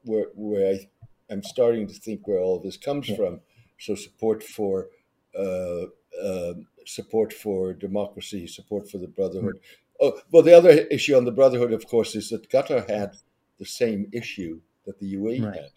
where 0.04 0.28
where 0.36 0.74
I 0.74 0.89
I'm 1.30 1.43
starting 1.43 1.88
to 1.88 1.93
think 1.93 2.28
where 2.28 2.39
all 2.39 2.60
this 2.60 2.78
comes 2.78 3.10
Yeah. 3.10 3.15
from. 3.15 3.41
So 3.80 3.95
support 3.95 4.43
for 4.43 4.76
um 4.84 4.89
Uh, 5.38 5.86
um, 6.24 6.67
support 6.86 7.34
for 7.34 7.74
democracy, 7.74 8.48
support 8.48 8.89
for 8.89 8.98
the 9.00 9.08
brotherhood. 9.08 9.56
Hmm. 9.56 10.06
Oh, 10.06 10.21
well, 10.32 10.43
the 10.43 10.54
other 10.56 10.69
issue 10.69 11.15
on 11.15 11.26
the 11.26 11.32
brotherhood, 11.32 11.74
of 11.74 11.88
course, 11.88 12.15
is 12.15 12.30
that 12.30 12.50
Qatar 12.50 12.89
had 12.89 13.15
the 13.58 13.65
same 13.65 14.08
issue 14.13 14.62
that 14.86 15.00
the 15.00 15.13
UAE 15.15 15.41
Right. 15.45 15.56
had, 15.56 15.71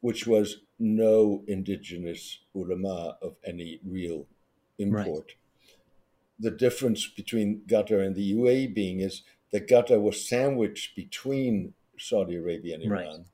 which 0.00 0.26
was 0.26 0.62
no 0.78 1.44
indigenous 1.46 2.40
ulama 2.54 3.18
of 3.20 3.36
any 3.44 3.80
real 3.84 4.26
import. 4.78 5.34
The 6.38 6.50
difference 6.50 7.06
between 7.06 7.60
Qatar 7.66 8.04
and 8.04 8.16
the 8.16 8.32
UAE 8.34 8.66
being 8.74 9.00
is 9.00 9.22
that 9.50 9.66
Qatar 9.68 10.00
was 10.00 10.26
sandwiched 10.26 10.96
between 10.96 11.74
Saudi 11.98 12.36
Arabia 12.36 12.76
and 12.76 12.90
Right. 12.90 13.06
Iran, 13.06 13.24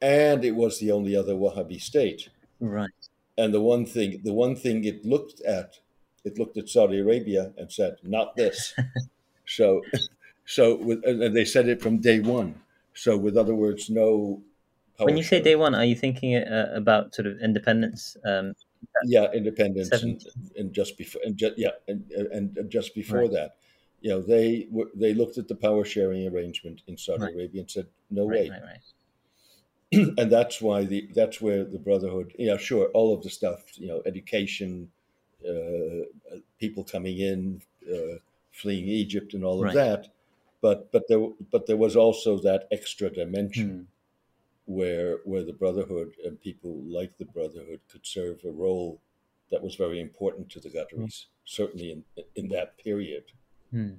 and 0.00 0.44
it 0.44 0.56
was 0.56 0.80
the 0.80 0.90
only 0.90 1.14
other 1.14 1.34
Wahhabi 1.34 1.80
state. 1.80 2.28
Right. 2.60 2.90
And 3.38 3.54
the 3.54 3.60
one 3.60 3.86
thing, 3.86 4.20
the 4.24 4.34
one 4.34 4.56
thing 4.56 4.84
it 4.84 5.04
looked 5.06 5.40
at, 5.42 5.78
it 6.24 6.38
looked 6.38 6.56
at 6.58 6.68
Saudi 6.68 6.98
Arabia 6.98 7.52
and 7.56 7.72
said, 7.72 7.96
"Not 8.02 8.34
this." 8.36 8.74
so, 9.46 9.82
so 10.44 10.74
with, 10.74 11.04
and 11.04 11.34
they 11.34 11.44
said 11.44 11.68
it 11.68 11.80
from 11.80 11.98
day 11.98 12.18
one. 12.18 12.60
So, 12.94 13.16
with 13.16 13.36
other 13.36 13.54
words, 13.54 13.88
no. 13.88 14.42
power 14.98 15.06
When 15.06 15.16
you 15.16 15.22
say 15.22 15.40
day 15.40 15.54
one, 15.54 15.76
are 15.76 15.84
you 15.84 15.94
thinking 15.94 16.34
uh, 16.34 16.72
about 16.74 17.14
sort 17.14 17.26
of 17.26 17.38
independence? 17.38 18.16
Um, 18.24 18.54
yeah, 19.04 19.30
independence, 19.32 19.92
and, 19.92 20.20
and 20.56 20.72
just 20.72 20.98
before, 20.98 21.22
and 21.24 21.36
ju- 21.36 21.54
yeah, 21.56 21.70
and, 21.86 22.10
and 22.10 22.56
and 22.58 22.70
just 22.70 22.92
before 22.92 23.22
Right. 23.22 23.32
that, 23.32 23.56
you 24.00 24.10
know, 24.10 24.20
they 24.20 24.66
were 24.68 24.90
they 24.96 25.14
looked 25.14 25.38
at 25.38 25.46
the 25.46 25.54
power 25.54 25.84
sharing 25.84 26.26
arrangement 26.26 26.82
in 26.88 26.96
Saudi 26.96 27.22
Right. 27.22 27.34
Arabia 27.34 27.60
and 27.60 27.70
said, 27.70 27.86
"No 28.10 28.26
right, 28.26 28.50
way." 28.50 28.80
and 30.18 30.30
that's 30.30 30.60
why 30.60 30.84
the 30.84 31.08
that's 31.14 31.40
where 31.40 31.64
the 31.64 31.78
brotherhood 31.78 32.32
yeah 32.38 32.56
sure 32.56 32.86
all 32.94 33.14
of 33.14 33.22
the 33.22 33.30
stuff 33.30 33.78
you 33.78 33.88
know 33.88 34.02
education 34.06 34.90
uh, 35.48 36.04
people 36.58 36.84
coming 36.84 37.18
in 37.18 37.62
uh, 37.90 38.16
fleeing 38.52 38.86
egypt 38.88 39.34
and 39.34 39.44
all 39.44 39.58
of 39.58 39.64
Right. 39.66 39.74
that 39.74 40.08
but 40.60 40.90
but 40.92 41.04
there 41.08 41.26
but 41.50 41.66
there 41.66 41.76
was 41.76 41.96
also 41.96 42.38
that 42.40 42.68
extra 42.70 43.08
dimension 43.10 43.68
Hmm. 43.70 43.82
where 44.78 45.18
where 45.24 45.44
the 45.44 45.52
brotherhood 45.62 46.10
and 46.24 46.40
people 46.48 46.74
like 46.98 47.16
the 47.16 47.24
brotherhood 47.36 47.80
could 47.90 48.04
serve 48.06 48.44
a 48.44 48.50
role 48.50 49.00
that 49.50 49.62
was 49.62 49.76
very 49.76 49.98
important 50.00 50.50
to 50.50 50.60
the 50.60 50.68
Qataris, 50.68 51.26
certainly 51.46 51.88
in 51.92 52.04
in 52.34 52.48
that 52.48 52.76
period. 52.76 53.24
Hmm. 53.70 53.94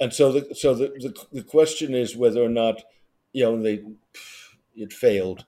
And 0.00 0.12
so 0.12 0.32
the 0.32 0.54
so 0.62 0.74
the, 0.74 0.88
the 1.06 1.12
the 1.38 1.44
question 1.56 1.94
is 1.94 2.16
whether 2.16 2.42
or 2.42 2.48
not 2.48 2.82
you 3.32 3.44
know 3.44 3.62
they 3.62 3.76
it 4.74 4.92
failed, 4.92 5.44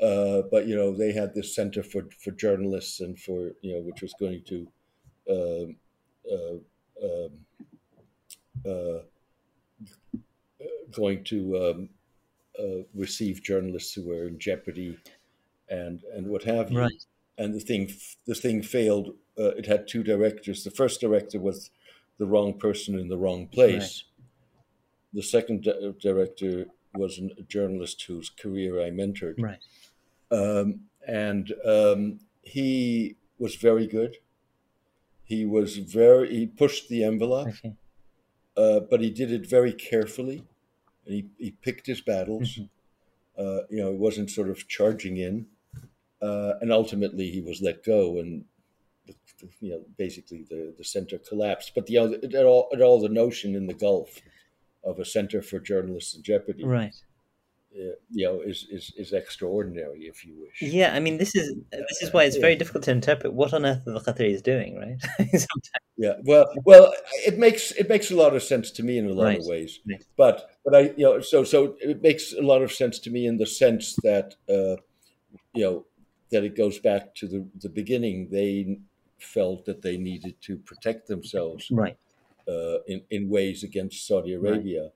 uh, 0.00 0.42
but 0.50 0.66
you 0.66 0.76
know 0.76 0.94
they 0.94 1.12
had 1.12 1.34
this 1.34 1.54
center 1.54 1.82
for 1.82 2.08
for 2.22 2.30
journalists 2.32 3.00
and 3.00 3.18
for 3.18 3.52
you 3.62 3.74
know 3.74 3.80
which 3.80 4.02
was 4.02 4.14
going 4.18 4.42
to 4.46 4.66
um, 5.30 5.76
uh, 6.30 6.58
um, 7.04 7.30
uh, 8.66 9.00
going 10.92 11.24
to 11.24 11.56
um, 11.56 11.88
uh, 12.58 12.82
receive 12.94 13.42
journalists 13.42 13.94
who 13.94 14.08
were 14.08 14.26
in 14.26 14.38
jeopardy 14.38 14.98
and 15.68 16.02
and 16.14 16.26
what 16.26 16.44
have 16.44 16.70
you. 16.70 16.80
Right. 16.80 17.04
And 17.38 17.54
the 17.54 17.60
thing 17.60 17.92
the 18.26 18.34
thing 18.34 18.62
failed. 18.62 19.14
Uh, 19.38 19.54
it 19.56 19.66
had 19.66 19.88
two 19.88 20.02
directors. 20.02 20.64
The 20.64 20.70
first 20.70 21.00
director 21.00 21.40
was 21.40 21.70
the 22.18 22.26
wrong 22.26 22.58
person 22.58 22.98
in 22.98 23.08
the 23.08 23.16
wrong 23.16 23.46
place. 23.46 24.04
The 25.14 25.22
second 25.22 25.62
di- 25.62 25.94
director 25.98 26.66
was 26.94 27.18
a 27.18 27.42
journalist 27.42 28.02
whose 28.02 28.30
career 28.30 28.80
I 28.80 28.90
mentored, 28.90 29.34
Right. 29.38 29.60
um, 30.30 30.80
and 31.06 31.52
um, 31.64 32.20
he 32.42 33.16
was 33.38 33.54
very 33.56 33.86
good. 33.86 34.16
He 35.24 35.44
was 35.44 35.76
very 35.76 36.34
he 36.34 36.46
pushed 36.46 36.88
the 36.88 37.04
envelope 37.04 37.48
Okay. 37.48 37.74
uh, 38.56 38.80
but 38.80 39.00
he 39.00 39.10
did 39.10 39.30
it 39.30 39.46
very 39.46 39.72
carefully, 39.72 40.44
and 41.06 41.14
he, 41.14 41.26
he 41.38 41.50
picked 41.52 41.86
his 41.86 42.00
battles. 42.00 42.56
Mhm. 42.56 42.68
Uh, 43.38 43.60
you 43.70 43.78
know, 43.78 43.92
he 43.92 43.96
wasn't 43.98 44.30
sort 44.30 44.50
of 44.50 44.66
charging 44.68 45.16
in, 45.16 45.46
uh, 46.20 46.54
and 46.60 46.70
ultimately 46.72 47.30
he 47.30 47.40
was 47.40 47.62
let 47.62 47.82
go, 47.84 48.18
and 48.18 48.44
you 49.60 49.70
know, 49.70 49.84
basically 49.96 50.42
the, 50.42 50.74
the 50.76 50.84
center 50.84 51.16
collapsed. 51.18 51.72
But 51.74 51.86
the 51.86 51.96
other, 51.98 52.18
it 52.22 52.34
all, 52.34 52.68
it 52.72 52.80
all 52.82 53.00
the 53.00 53.08
notion 53.08 53.54
in 53.56 53.66
the 53.66 53.74
Gulf 53.74 54.20
of 54.84 54.98
a 54.98 55.04
center 55.04 55.42
for 55.42 55.60
journalists 55.60 56.14
in 56.14 56.22
jeopardy, 56.22 56.64
Right. 56.64 56.94
uh, 57.74 57.94
you 58.10 58.24
know, 58.26 58.40
is, 58.40 58.66
is 58.70 58.92
is 58.96 59.12
extraordinary, 59.12 60.00
if 60.06 60.24
you 60.24 60.34
wish. 60.40 60.60
Yeah, 60.72 60.94
I 60.94 61.00
mean, 61.00 61.18
this 61.18 61.34
is 61.36 61.54
this 61.70 62.02
is 62.02 62.12
why 62.12 62.24
it's 62.24 62.36
very 62.36 62.56
difficult 62.56 62.84
to 62.84 62.90
interpret 62.90 63.32
what 63.32 63.52
on 63.52 63.64
earth 63.66 63.82
the 63.84 64.00
Qataris 64.00 64.42
doing, 64.42 64.76
right? 64.78 65.00
Sometimes. 65.18 65.46
Yeah, 65.96 66.14
well, 66.24 66.46
well, 66.64 66.92
it 67.26 67.38
makes 67.38 67.72
it 67.72 67.88
makes 67.88 68.10
a 68.10 68.16
lot 68.16 68.34
of 68.34 68.42
sense 68.42 68.70
to 68.72 68.82
me 68.82 68.96
in 68.98 69.06
a 69.06 69.12
lot 69.12 69.24
Right. 69.24 69.38
of 69.38 69.44
ways, 69.46 69.80
Right. 69.88 70.02
but 70.16 70.50
but 70.64 70.74
I 70.74 70.80
you 70.96 71.04
know 71.04 71.20
so 71.20 71.44
so 71.44 71.76
it 71.80 72.00
makes 72.02 72.32
a 72.32 72.40
lot 72.42 72.62
of 72.62 72.72
sense 72.72 72.98
to 73.00 73.10
me 73.10 73.26
in 73.26 73.36
the 73.36 73.46
sense 73.46 73.94
that 74.02 74.34
uh, 74.48 74.76
you 75.54 75.64
know 75.64 75.86
that 76.32 76.42
it 76.44 76.56
goes 76.56 76.78
back 76.78 77.14
to 77.16 77.26
the 77.28 77.46
the 77.60 77.68
beginning. 77.68 78.28
They 78.30 78.80
felt 79.18 79.66
that 79.66 79.82
they 79.82 79.98
needed 79.98 80.34
to 80.40 80.56
protect 80.56 81.06
themselves 81.06 81.68
Right. 81.70 81.98
Uh, 82.48 82.82
in 82.86 83.02
in 83.10 83.28
ways 83.28 83.62
against 83.62 84.06
Saudi 84.06 84.34
Arabia 84.34 84.90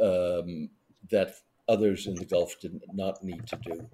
um, 0.00 0.70
that 1.10 1.34
others 1.68 2.06
in 2.06 2.14
the 2.14 2.24
Gulf 2.24 2.58
did 2.60 2.80
not 2.92 3.22
need 3.22 3.46
to 3.46 3.56
do. 3.56 3.88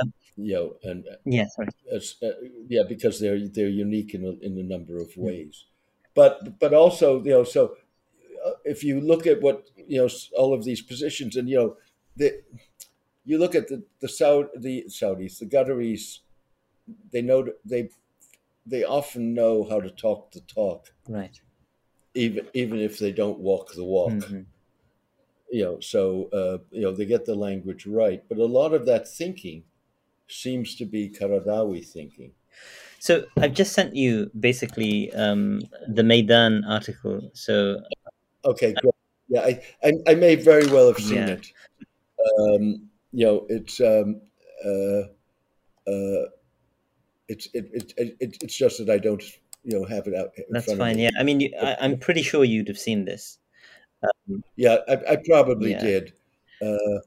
Um, 0.00 0.12
you 0.36 0.54
know, 0.54 0.76
and 0.82 1.04
Yeah. 1.24 1.46
Sorry. 1.48 1.68
as, 1.92 2.16
uh, 2.22 2.30
yeah, 2.68 2.82
because 2.88 3.20
they're 3.20 3.48
they're 3.48 3.68
unique 3.68 4.14
in 4.14 4.24
a, 4.24 4.32
in 4.44 4.58
a 4.58 4.62
number 4.62 4.98
of 4.98 5.16
ways, 5.16 5.64
but 6.14 6.58
but 6.58 6.74
also 6.74 7.22
you 7.24 7.30
know 7.30 7.44
so 7.44 7.76
uh, 8.44 8.52
if 8.64 8.84
you 8.84 9.00
look 9.00 9.26
at 9.26 9.40
what 9.40 9.70
you 9.76 9.98
know 9.98 10.08
all 10.36 10.54
of 10.54 10.64
these 10.64 10.82
positions 10.82 11.36
and 11.36 11.48
you 11.48 11.56
know 11.56 11.76
the 12.16 12.42
you 13.24 13.38
look 13.38 13.54
at 13.54 13.68
the 13.68 13.82
the 14.00 14.06
Saud 14.06 14.48
the 14.56 14.84
Saudis, 14.88 15.38
the 15.38 15.46
Qataris, 15.46 16.20
they 17.12 17.22
know 17.22 17.48
they 17.64 17.90
they 18.70 18.84
often 18.84 19.34
know 19.34 19.64
how 19.64 19.80
to 19.80 19.90
talk 19.90 20.32
the 20.32 20.40
talk, 20.40 20.94
right. 21.08 21.40
even 22.14 22.48
even 22.52 22.78
if 22.78 22.98
they 22.98 23.10
don't 23.12 23.38
walk 23.38 23.72
the 23.72 23.84
walk. 23.84 24.30
Mhm. 24.30 24.46
You 25.50 25.64
know, 25.64 25.80
so 25.80 26.28
uh, 26.30 26.58
you 26.70 26.82
know 26.82 26.92
they 26.92 27.06
get 27.06 27.24
the 27.24 27.34
language 27.34 27.86
right, 27.86 28.22
but 28.28 28.36
a 28.38 28.44
lot 28.44 28.74
of 28.74 28.84
that 28.86 29.08
thinking 29.08 29.64
seems 30.28 30.76
to 30.76 30.86
be 30.86 31.10
Qaradawi 31.10 31.86
thinking. 31.86 32.34
So 32.98 33.26
I've 33.36 33.54
just 33.54 33.72
sent 33.72 33.94
you 33.94 34.30
basically 34.38 35.12
um, 35.12 35.60
the 35.88 36.02
Maidan 36.02 36.64
article. 36.64 37.30
So 37.34 37.78
Okay, 38.44 38.74
great. 38.74 38.94
Yeah, 39.28 39.40
I, 39.42 39.62
I, 39.82 39.92
I 40.08 40.14
may 40.14 40.34
very 40.36 40.66
well 40.66 40.86
have 40.88 40.98
seen 40.98 41.26
Yeah. 41.26 41.28
it. 41.28 41.46
Um, 42.40 42.90
you 43.12 43.26
know, 43.26 43.46
it's 43.48 43.80
um, 43.80 44.22
uh, 44.64 45.02
uh, 45.90 46.26
it's 47.28 47.46
it, 47.54 47.68
it, 47.72 47.92
it, 47.96 48.16
it- 48.20 48.36
it's 48.42 48.56
just 48.56 48.78
that 48.78 48.90
I 48.90 48.98
don't 48.98 49.22
you 49.64 49.78
know 49.78 49.84
have 49.86 50.06
it 50.06 50.14
out. 50.14 50.30
In 50.36 50.44
that's 50.50 50.66
front 50.66 50.78
fine. 50.80 50.90
Of 50.92 50.96
me. 50.96 51.02
Yeah, 51.04 51.10
I 51.18 51.22
mean, 51.22 51.40
you, 51.40 51.50
I, 51.60 51.76
I'm 51.80 51.98
pretty 51.98 52.22
sure 52.22 52.44
you'd 52.44 52.68
have 52.68 52.78
seen 52.78 53.04
this. 53.04 53.38
Um, 54.02 54.42
Yeah, 54.56 54.78
I, 54.88 55.12
I 55.12 55.16
probably 55.26 55.72
Yeah. 55.72 55.80
did. 55.82 56.12
Uh, 56.62 56.98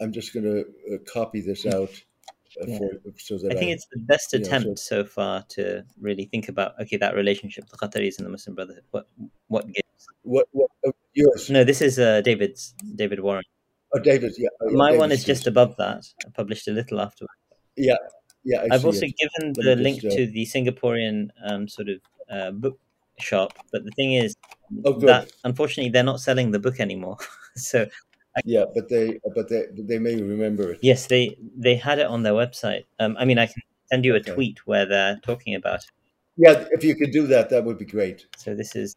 I'm 0.00 0.12
just 0.12 0.32
going 0.34 0.44
to 0.44 0.60
uh, 0.94 0.98
copy 1.12 1.40
this 1.40 1.66
out 1.66 1.90
uh, 2.60 2.66
Yeah. 2.66 2.78
for 2.78 3.12
so 3.18 3.38
that 3.38 3.52
I 3.52 3.56
I, 3.56 3.58
think 3.58 3.70
it's 3.72 3.86
the 3.92 3.98
best 4.00 4.32
Yeah, 4.32 4.40
so- 4.40 4.44
attempt 4.46 4.78
so 4.78 5.04
far 5.04 5.42
to 5.50 5.84
really 6.00 6.26
think 6.26 6.48
about 6.48 6.80
okay 6.80 6.96
that 6.98 7.14
relationship, 7.14 7.68
the 7.68 7.76
Qataris 7.76 8.18
and 8.18 8.26
the 8.26 8.30
Muslim 8.30 8.54
Brotherhood. 8.54 8.84
What 8.92 9.08
what 9.48 9.66
gives? 9.66 10.06
what 10.22 10.46
what 10.52 10.70
uh, 10.86 10.92
yours. 11.14 11.50
No, 11.50 11.64
this 11.64 11.80
is 11.82 11.98
uh, 11.98 12.20
David's 12.20 12.74
David 12.94 13.20
Warren. 13.20 13.44
Oh, 13.94 13.98
David. 14.00 14.32
Yeah, 14.38 14.48
oh, 14.60 14.70
yeah, 14.70 14.76
My 14.76 14.90
one 14.92 15.08
David's 15.10 15.20
is 15.22 15.26
just 15.26 15.46
above 15.46 15.76
that. 15.78 16.04
I 16.26 16.30
published 16.30 16.66
a 16.68 16.72
little 16.72 17.00
afterwards. 17.00 17.32
Yeah, 17.76 17.96
yeah. 18.46 18.62
I 18.62 18.74
I've 18.74 18.84
also 18.86 19.06
it. 19.06 19.14
given 19.22 19.52
the 19.54 19.76
link 19.76 20.04
uh, 20.04 20.10
to 20.16 20.26
the 20.26 20.44
Singaporean 20.46 21.30
um, 21.44 21.68
sort 21.68 21.88
of 21.88 22.00
uh, 22.30 22.50
book 22.52 22.78
shop, 23.18 23.58
but 23.72 23.84
the 23.84 23.92
thing 23.92 24.14
is 24.14 24.34
Oh, 24.84 24.98
that 25.00 25.30
unfortunately 25.44 25.90
they're 25.90 26.02
not 26.02 26.20
selling 26.20 26.50
the 26.50 26.58
book 26.58 26.80
anymore. 26.80 27.18
so 27.56 27.86
Yeah, 28.44 28.64
but 28.74 28.88
they 28.88 29.18
but 29.34 29.48
they 29.48 29.66
they 29.72 29.98
may 29.98 30.16
remember 30.22 30.72
it. 30.72 30.80
yes, 30.82 31.06
they 31.06 31.36
they 31.56 31.76
had 31.76 31.98
it 31.98 32.06
on 32.06 32.22
their 32.22 32.34
website. 32.34 32.84
Um, 33.00 33.16
I 33.18 33.24
mean, 33.24 33.38
I 33.38 33.46
can 33.46 33.62
send 33.92 34.04
you 34.04 34.16
a 34.16 34.20
Okay. 34.20 34.32
tweet 34.34 34.66
where 34.66 34.86
they're 34.86 35.18
talking 35.24 35.54
about 35.54 35.80
it. 35.84 35.90
Yeah, 36.36 36.66
if 36.72 36.84
you 36.84 36.96
could 36.96 37.12
do 37.12 37.26
that, 37.28 37.50
that 37.50 37.64
would 37.64 37.78
be 37.78 37.86
great. 37.86 38.26
So 38.36 38.54
this 38.54 38.76
is 38.76 38.94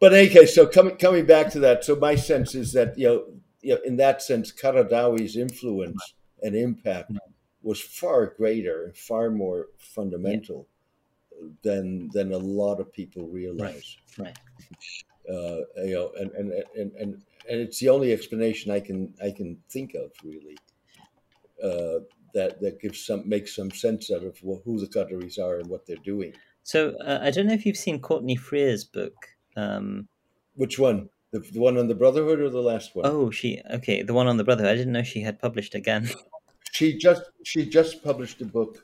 But 0.00 0.12
in 0.12 0.20
any 0.20 0.28
case, 0.28 0.54
so 0.54 0.66
coming 0.66 0.96
coming 0.96 1.26
back 1.26 1.50
to 1.52 1.60
that, 1.60 1.84
so 1.84 1.96
my 1.96 2.16
sense 2.16 2.54
is 2.54 2.72
that 2.74 2.98
you 2.98 3.08
know, 3.08 3.24
you 3.62 3.74
know 3.76 3.80
in 3.84 3.96
that 3.96 4.22
sense, 4.22 4.52
Qaradawi's 4.52 5.36
influence 5.36 6.14
and 6.42 6.54
impact 6.56 7.12
was 7.62 7.80
far 7.80 8.26
greater 8.26 8.92
far 8.94 9.30
more 9.30 9.68
fundamental 9.78 10.66
than 11.62 12.08
than 12.12 12.32
a 12.32 12.38
lot 12.38 12.80
of 12.80 12.92
people 12.92 13.26
realize. 13.28 13.96
right. 14.18 14.36
Uh, 15.28 15.62
you 15.84 15.94
know, 15.94 16.10
and 16.18 16.30
and, 16.32 16.52
and 16.76 16.92
and 16.92 17.22
and 17.48 17.60
it's 17.60 17.78
the 17.78 17.88
only 17.88 18.12
explanation 18.12 18.70
I 18.70 18.80
can 18.80 19.14
I 19.22 19.30
can 19.30 19.58
think 19.68 19.94
of 19.94 20.12
really. 20.24 20.56
Uh, 21.62 22.00
that 22.34 22.60
that 22.60 22.80
gives 22.80 23.04
some 23.04 23.28
makes 23.28 23.54
some 23.54 23.70
sense 23.70 24.10
out 24.10 24.24
of 24.24 24.36
wh- 24.38 24.62
who 24.64 24.80
the 24.80 24.86
Qataris 24.86 25.38
are 25.38 25.58
and 25.58 25.68
what 25.68 25.86
they're 25.86 25.96
doing. 25.96 26.32
So 26.62 26.96
uh, 27.04 27.18
I 27.22 27.30
don't 27.30 27.46
know 27.46 27.52
if 27.52 27.66
you've 27.66 27.76
seen 27.76 28.00
Courtney 28.00 28.36
Freer's 28.36 28.84
book. 28.84 29.14
Um, 29.56 30.08
Which 30.54 30.78
one? 30.78 31.08
The, 31.32 31.40
the 31.40 31.60
one 31.60 31.78
on 31.78 31.88
the 31.88 31.94
Brotherhood 31.94 32.40
or 32.40 32.50
the 32.50 32.60
last 32.60 32.94
one? 32.94 33.06
oh, 33.06 33.30
she 33.30 33.60
okay, 33.70 34.02
the 34.02 34.14
one 34.14 34.26
on 34.26 34.36
the 34.36 34.44
Brotherhood. 34.44 34.72
I 34.72 34.76
didn't 34.76 34.92
know 34.92 35.02
she 35.02 35.20
had 35.20 35.38
published 35.38 35.74
again. 35.74 36.08
She 36.72 36.96
just 36.96 37.22
she 37.44 37.68
just 37.68 38.02
published 38.02 38.40
a 38.40 38.46
book 38.46 38.82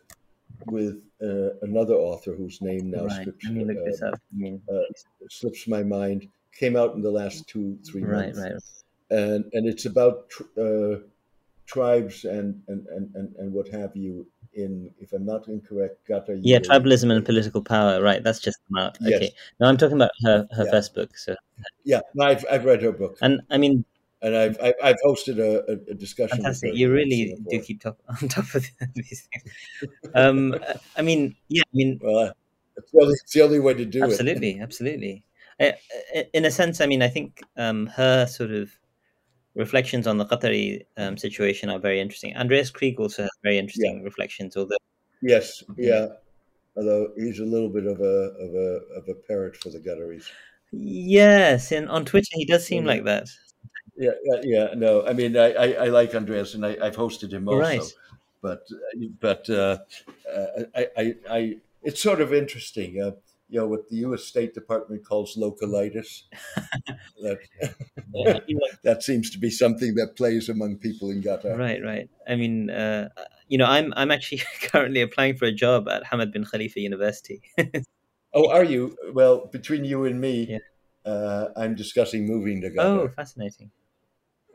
with 0.66 1.02
uh, 1.22 1.56
another 1.62 1.94
author 1.94 2.34
whose 2.34 2.60
name 2.60 2.90
now 2.90 3.06
right. 3.06 3.24
slips, 3.24 3.44
Let 3.44 3.54
me 3.54 3.64
look 3.64 3.82
this 3.84 4.02
uh, 4.02 4.08
up. 4.08 4.14
I 4.14 4.36
mean, 4.36 4.62
uh, 4.70 4.80
slips 5.30 5.66
my 5.66 5.82
mind. 5.82 6.28
Came 6.52 6.76
out 6.76 6.94
in 6.94 7.00
the 7.00 7.10
last 7.10 7.48
two 7.48 7.78
three 7.90 8.02
right, 8.04 8.34
months, 8.34 8.40
right. 8.40 9.18
and 9.18 9.44
and 9.54 9.66
it's 9.66 9.86
about 9.86 10.28
tr- 10.28 10.60
uh, 10.60 10.96
tribes 11.64 12.24
and, 12.26 12.60
and 12.68 12.86
and 12.88 13.10
and 13.14 13.34
and 13.36 13.52
what 13.52 13.68
have 13.68 13.96
you. 13.96 14.26
In 14.54 14.90
if 14.98 15.12
I'm 15.12 15.24
not 15.24 15.46
incorrect, 15.48 16.06
Gata. 16.08 16.38
Yeah, 16.42 16.58
tribalism 16.58 17.10
and 17.14 17.24
political 17.24 17.62
power. 17.62 18.02
Right, 18.02 18.22
that's 18.24 18.40
just 18.40 18.58
come 18.68 18.82
out. 18.82 18.98
Yes. 19.00 19.16
Okay. 19.16 19.30
No, 19.60 19.68
I'm 19.68 19.76
talking 19.76 19.96
about 19.96 20.10
her 20.24 20.46
her 20.52 20.64
Yeah. 20.64 20.70
first 20.70 20.94
book. 20.94 21.16
So, 21.16 21.36
Yeah, 21.84 22.00
no, 22.14 22.26
I've 22.26 22.44
I've 22.50 22.64
read 22.64 22.82
her 22.82 22.92
book, 22.92 23.18
and 23.22 23.40
I 23.50 23.58
mean, 23.58 23.84
and 24.22 24.36
I've 24.36 24.56
I've, 24.60 24.74
I've 24.82 24.96
hosted 25.04 25.38
a, 25.38 25.90
a, 25.90 25.94
discussion. 25.94 26.38
fantastic. 26.38 26.74
You 26.74 26.92
really 26.92 27.36
do 27.50 27.60
keep 27.60 27.80
top, 27.80 27.98
on 28.08 28.28
top 28.28 28.52
of 28.54 28.66
these 28.94 29.28
things. 29.32 29.54
Um, 30.14 30.56
I 30.96 31.02
mean, 31.02 31.36
yeah, 31.48 31.62
I 31.66 31.74
mean, 31.74 31.98
Well, 32.02 32.32
it's 32.76 32.90
the 32.92 33.00
only, 33.00 33.12
it's 33.22 33.32
the 33.32 33.42
only 33.42 33.58
way 33.60 33.74
to 33.74 33.84
do 33.84 34.00
it. 34.00 34.04
absolutely, 34.04 34.60
absolutely. 34.60 35.24
In 36.34 36.44
a 36.44 36.50
sense, 36.50 36.80
I 36.80 36.86
mean, 36.86 37.02
I 37.02 37.08
think 37.08 37.40
um, 37.56 37.86
her 37.88 38.26
sort 38.26 38.52
of 38.52 38.70
reflections 39.54 40.06
on 40.06 40.18
the 40.18 40.24
Qatari 40.24 40.82
um, 40.96 41.16
situation 41.16 41.68
are 41.70 41.78
very 41.80 42.00
interesting. 42.00 42.36
Andreas 42.36 42.70
Krieg 42.70 43.00
also 43.00 43.22
has 43.22 43.30
very 43.42 43.58
interesting 43.58 44.02
reflections, 44.04 44.56
although 44.56 44.76
Yes, 45.22 45.64
yeah. 45.76 46.06
Although 46.76 47.08
he's 47.16 47.40
a 47.40 47.44
little 47.44 47.68
bit 47.68 47.86
of 47.86 47.98
a 48.00 48.04
of 48.38 48.54
a 48.54 48.80
of 48.98 49.08
a 49.08 49.14
parrot 49.26 49.56
for 49.56 49.70
the 49.70 49.80
Qataris. 49.80 50.26
yes, 50.70 51.72
and 51.72 51.88
on 51.88 52.04
Twitter 52.04 52.28
he 52.34 52.44
does 52.44 52.64
seem 52.64 52.84
Mhm. 52.84 52.86
like 52.86 53.04
that. 53.04 53.28
Yeah, 53.98 54.12
yeah. 54.42 54.74
No, 54.76 55.04
I 55.04 55.12
mean, 55.12 55.36
I, 55.36 55.52
I, 55.52 55.66
I 55.84 55.88
like 55.88 56.14
Andreas, 56.14 56.54
and 56.54 56.64
I, 56.64 56.76
I've 56.80 56.96
hosted 56.96 57.32
him 57.32 57.48
also. 57.48 57.60
Right. 57.60 57.82
But 58.40 58.62
but 59.20 59.50
uh, 59.50 59.78
uh, 60.32 60.46
I, 60.76 60.86
I 60.96 61.14
I 61.28 61.56
it's 61.82 62.00
sort 62.00 62.20
of 62.20 62.32
interesting. 62.32 63.02
Uh, 63.02 63.12
you 63.48 63.58
know 63.58 63.66
what 63.66 63.88
the 63.88 63.96
U.S. 63.96 64.24
State 64.24 64.54
Department 64.54 65.04
calls 65.04 65.36
localitis. 65.36 66.24
that 67.22 67.38
Yeah, 68.14 68.38
you 68.46 68.56
know, 68.56 68.66
that 68.84 69.02
seems 69.02 69.30
to 69.30 69.38
be 69.38 69.50
something 69.50 69.94
that 69.96 70.16
plays 70.16 70.48
among 70.48 70.76
people 70.76 71.10
in 71.10 71.22
Qatar. 71.22 71.58
Right, 71.58 71.82
right. 71.82 72.08
I 72.28 72.36
mean, 72.36 72.70
uh, 72.70 73.08
you 73.48 73.58
know, 73.58 73.64
I'm 73.66 73.92
I'm 73.96 74.10
actually 74.10 74.42
currently 74.62 75.00
applying 75.00 75.36
for 75.36 75.46
a 75.46 75.52
job 75.52 75.88
at 75.88 76.04
Hamad 76.04 76.32
bin 76.32 76.44
Khalifa 76.44 76.78
University. 76.80 77.40
Oh, 78.34 78.50
are 78.50 78.64
you? 78.64 78.94
Well, 79.14 79.46
between 79.50 79.84
you 79.84 80.04
and 80.04 80.20
me, 80.20 80.46
Yeah. 80.50 80.58
uh, 81.10 81.48
I'm 81.56 81.74
discussing 81.74 82.26
moving 82.26 82.60
to 82.60 82.70
Qatar. 82.70 82.84
oh, 82.84 83.08
fascinating. 83.16 83.70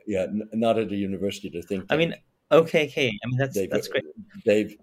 Yeah, 0.05 0.23
n- 0.23 0.49
not 0.53 0.77
at 0.77 0.91
a 0.91 0.95
university 0.95 1.49
to 1.51 1.61
think. 1.61 1.85
I 1.89 1.97
mean, 1.97 2.15
okay, 2.51 2.85
okay. 2.87 3.07
I 3.23 3.27
mean, 3.27 3.37
that's 3.37 3.55
they've, 3.55 3.69
that's 3.69 3.87
great. 3.87 4.03
They've 4.45 4.75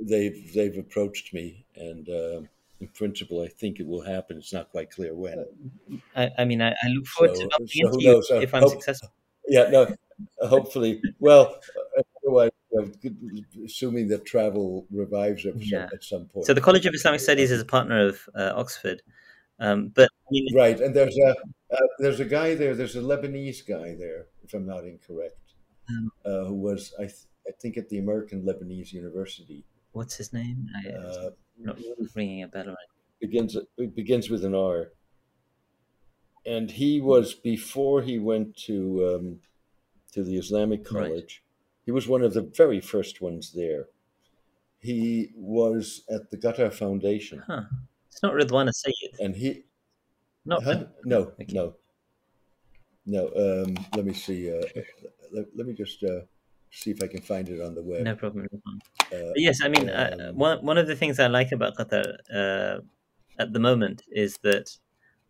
they've 0.00 0.52
they've 0.54 0.78
approached 0.78 1.32
me, 1.34 1.64
and 1.76 2.08
uh, 2.08 2.40
in 2.80 2.88
principle, 2.94 3.42
I 3.42 3.48
think 3.48 3.80
it 3.80 3.86
will 3.86 4.00
happen. 4.02 4.38
It's 4.38 4.52
not 4.52 4.70
quite 4.70 4.90
clear 4.90 5.14
when. 5.14 5.44
I, 6.16 6.30
I 6.38 6.44
mean, 6.44 6.62
I, 6.62 6.70
I 6.70 6.88
look 6.94 7.06
forward 7.06 7.36
So- 7.36 7.48
to 7.48 7.66
so 7.68 7.88
who 7.88 8.02
knows? 8.02 8.30
If 8.30 8.54
I'm 8.54 8.62
hope- 8.62 8.72
successful. 8.72 9.10
Yeah, 9.48 9.68
no. 9.68 9.92
hopefully, 10.46 11.02
well, 11.18 11.56
uh, 11.98 12.02
otherwise, 12.22 12.50
uh, 12.78 12.84
assuming 13.64 14.06
that 14.08 14.24
travel 14.24 14.86
revives 14.92 15.44
at, 15.44 15.56
Yeah. 15.56 15.88
some, 15.88 15.90
at 15.94 16.04
some 16.04 16.24
point. 16.26 16.46
So 16.46 16.54
the 16.54 16.60
College 16.60 16.86
of 16.86 16.94
Islamic 16.94 17.18
Studies 17.20 17.50
is 17.50 17.60
a 17.60 17.64
partner 17.64 18.06
of 18.06 18.28
uh, 18.36 18.52
Oxford, 18.54 19.02
um, 19.58 19.88
but 19.88 20.04
I 20.04 20.28
mean, 20.30 20.46
right, 20.54 20.78
and 20.78 20.94
there's 20.94 21.16
a 21.18 21.34
uh, 21.72 21.76
there's 21.98 22.20
a 22.20 22.24
guy 22.24 22.54
there. 22.54 22.74
There's 22.74 22.96
a 22.96 23.00
Lebanese 23.00 23.66
guy 23.66 23.94
there, 23.94 24.26
if 24.44 24.54
I'm 24.54 24.66
not 24.66 24.84
incorrect, 24.84 25.54
Um, 25.88 26.12
uh, 26.24 26.44
who 26.44 26.54
was 26.54 26.92
I 26.98 27.04
th- 27.04 27.26
I 27.48 27.52
think 27.60 27.76
at 27.76 27.88
the 27.88 27.98
American 27.98 28.42
Lebanese 28.42 28.92
University. 28.92 29.64
what's 29.92 30.16
his 30.16 30.32
name? 30.32 30.68
I, 30.78 30.88
Uh, 30.90 31.30
I'm 31.58 31.64
not 31.64 31.78
ringing 32.14 32.42
a 32.42 32.48
bell. 32.48 32.66
Right. 32.66 32.90
begins 33.20 33.56
it 33.84 33.94
begins 33.94 34.30
with 34.30 34.44
an 34.44 34.54
R. 34.54 34.92
And 36.46 36.70
he 36.70 37.00
was 37.00 37.34
before 37.34 38.00
he 38.02 38.18
went 38.18 38.56
to 38.68 38.76
um, 39.14 39.40
to 40.12 40.22
the 40.24 40.36
Islamic 40.38 40.80
Right. 40.90 41.06
College. 41.08 41.44
He 41.84 41.92
was 41.92 42.08
one 42.08 42.22
of 42.22 42.32
the 42.34 42.42
very 42.42 42.80
first 42.80 43.20
ones 43.20 43.52
there. 43.52 43.88
He 44.78 45.32
was 45.36 46.02
at 46.08 46.30
the 46.30 46.38
Qatar 46.38 46.72
Foundation, 46.72 47.42
Huh? 47.46 47.64
It's 48.08 48.22
not 48.22 48.32
Ridwan 48.34 48.72
Sayyid. 48.72 49.12
and 49.20 49.36
he 49.36 49.64
Not 50.44 50.64
Huh? 50.64 50.84
no 51.04 51.34
Okay. 51.40 51.46
no 51.48 51.76
no. 53.06 53.26
Um, 53.28 53.74
let 53.94 54.04
me 54.04 54.12
see. 54.14 54.50
Uh, 54.50 54.62
let, 55.32 55.46
let 55.56 55.66
me 55.66 55.74
just 55.74 56.02
uh, 56.02 56.22
see 56.70 56.90
if 56.90 57.02
I 57.02 57.06
can 57.06 57.22
find 57.22 57.48
it 57.48 57.60
on 57.60 57.74
the 57.74 57.82
web. 57.82 58.08
no 58.08 58.16
problem. 58.16 58.46
Uh, 59.12 59.34
yes, 59.36 59.60
I 59.62 59.68
mean, 59.68 59.88
uh, 59.88 60.16
um, 60.30 60.36
one 60.36 60.64
one 60.64 60.78
of 60.78 60.86
the 60.86 60.96
things 60.96 61.18
I 61.18 61.26
like 61.26 61.52
about 61.52 61.76
Qatar 61.76 62.16
uh, 62.34 62.80
at 63.38 63.52
the 63.52 63.60
moment 63.60 64.02
is 64.12 64.38
that 64.42 64.70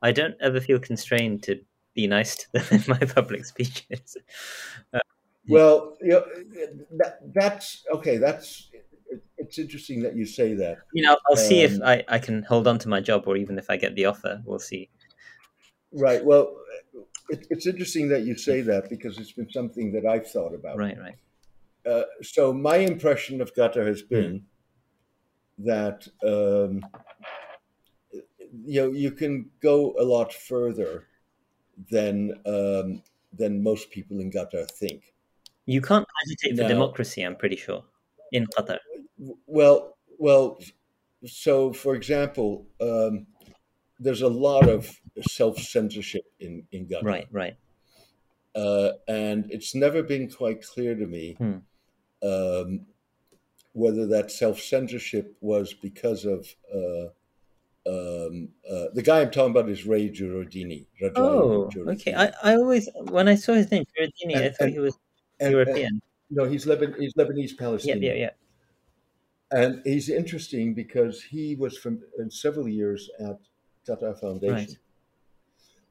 I 0.02 0.12
don't 0.12 0.36
ever 0.40 0.60
feel 0.60 0.78
constrained 0.80 1.42
to 1.44 1.62
be 1.94 2.06
nice 2.06 2.36
to 2.36 2.46
them 2.52 2.64
in 2.72 2.84
my 2.88 2.98
public 3.00 3.44
speeches. 3.44 4.16
well, 5.48 5.96
you 6.00 6.10
know, 6.10 6.24
that, 6.98 7.18
that's 7.34 7.84
okay. 7.94 8.18
That's 8.18 8.70
it's 9.38 9.58
interesting 9.58 10.02
that 10.02 10.16
you 10.16 10.24
say 10.26 10.54
that. 10.54 10.78
You 10.92 11.04
know, 11.06 11.16
I'll 11.28 11.36
see 11.36 11.62
if 11.62 11.78
Um, 11.78 11.82
I, 11.82 12.04
I 12.08 12.18
can 12.18 12.42
hold 12.44 12.66
on 12.66 12.78
to 12.80 12.88
my 12.88 13.00
job, 13.00 13.24
or 13.26 13.36
even 13.36 13.58
if 13.58 13.70
I 13.70 13.76
get 13.76 13.94
the 13.94 14.06
offer. 14.06 14.42
We'll 14.44 14.58
see. 14.58 14.90
Right. 15.92 16.24
Well, 16.24 16.56
it, 17.30 17.46
it's 17.50 17.66
interesting 17.66 18.08
that 18.08 18.22
you 18.22 18.36
say 18.36 18.60
that 18.62 18.88
because 18.88 19.18
it's 19.18 19.32
been 19.32 19.50
something 19.50 19.92
that 19.92 20.06
I've 20.06 20.30
thought 20.30 20.54
about. 20.54 20.76
Right, 20.76 20.98
right. 20.98 21.16
uh, 21.86 22.04
so 22.22 22.52
my 22.52 22.76
impression 22.76 23.40
of 23.40 23.54
Qatar 23.54 23.86
has 23.86 24.02
been 24.02 24.44
that 25.58 26.06
um, 26.24 26.84
you 28.64 28.80
know 28.80 28.90
you 28.92 29.10
can 29.10 29.50
go 29.60 29.94
a 29.98 30.02
lot 30.02 30.32
further 30.32 31.06
than 31.90 32.32
um, 32.46 33.02
than 33.32 33.62
most 33.62 33.90
people 33.90 34.20
in 34.20 34.30
Qatar 34.30 34.70
think. 34.70 35.14
You 35.66 35.80
can't 35.80 36.06
agitate 36.24 36.56
for 36.56 36.62
No. 36.62 36.68
democracy, 36.68 37.22
I'm 37.22 37.36
pretty 37.36 37.56
sure, 37.56 37.84
in 38.32 38.46
Qatar. 38.46 38.78
Well, 39.46 39.96
well, 40.18 40.58
so 41.26 41.72
for 41.72 41.94
example, 41.94 42.66
um, 42.80 43.26
there's 44.00 44.22
a 44.22 44.28
lot 44.28 44.68
of 44.68 44.90
self 45.28 45.58
censorship 45.58 46.24
in 46.40 46.66
in 46.72 46.86
Qatar, 46.86 47.02
Right, 47.04 47.28
right. 47.30 47.56
uh, 48.54 48.92
and 49.06 49.46
it's 49.50 49.74
never 49.74 50.02
been 50.02 50.28
quite 50.30 50.62
clear 50.62 50.94
to 50.96 51.06
me 51.06 51.34
Hmm. 51.38 51.58
um, 52.22 52.86
whether 53.72 54.06
that 54.08 54.30
self 54.30 54.60
censorship 54.60 55.36
was 55.40 55.74
because 55.74 56.24
of 56.24 56.46
uh, 56.74 57.06
um, 57.86 58.48
uh, 58.70 58.86
the 58.94 59.02
guy 59.02 59.20
I'm 59.20 59.30
talking 59.30 59.52
about 59.52 59.68
is 59.70 59.86
Ray 59.86 60.10
Jureidini. 60.10 60.86
Oh, 61.16 61.70
Jureidini. 61.74 61.92
okay. 61.94 62.14
I, 62.14 62.32
I 62.42 62.54
always, 62.56 62.88
when 63.08 63.26
I 63.28 63.34
saw 63.36 63.54
his 63.54 63.70
name, 63.70 63.84
Jureidini, 63.98 64.36
I 64.36 64.48
thought 64.50 64.60
and- 64.66 64.72
he 64.72 64.78
was 64.80 64.98
And- 65.40 65.52
European. 65.52 65.86
and- 65.86 66.02
no, 66.32 66.44
he's 66.44 66.64
Leban, 66.66 66.94
he's 66.98 67.14
Lebanese 67.14 67.56
Palestinian. 67.58 68.02
yeah, 68.02 68.12
yeah. 68.12 68.30
yeah. 69.52 69.58
And 69.58 69.82
he's 69.84 70.08
interesting 70.08 70.74
because 70.74 71.22
he 71.22 71.56
was 71.56 71.76
from 71.76 72.02
several 72.28 72.68
years 72.68 73.10
at 73.18 73.38
Qatar 73.90 74.14
Foundation, 74.18 74.54
Right. 74.54 74.78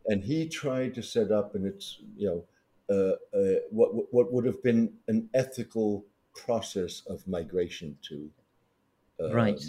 and 0.08 0.24
he 0.24 0.48
tried 0.48 0.92
to 0.96 1.04
set 1.04 1.30
up, 1.32 1.56
and 1.56 1.66
it's 1.66 1.88
you 2.18 2.28
know 2.30 2.40
uh, 2.96 3.16
uh, 3.38 3.60
what 3.78 3.90
what 4.14 4.32
would 4.34 4.46
have 4.46 4.62
been 4.64 4.82
an 5.08 5.30
ethical 5.34 6.06
process 6.36 6.94
of 7.08 7.28
migration 7.28 7.98
to 8.10 8.16
um, 9.24 9.32
Right. 9.32 9.62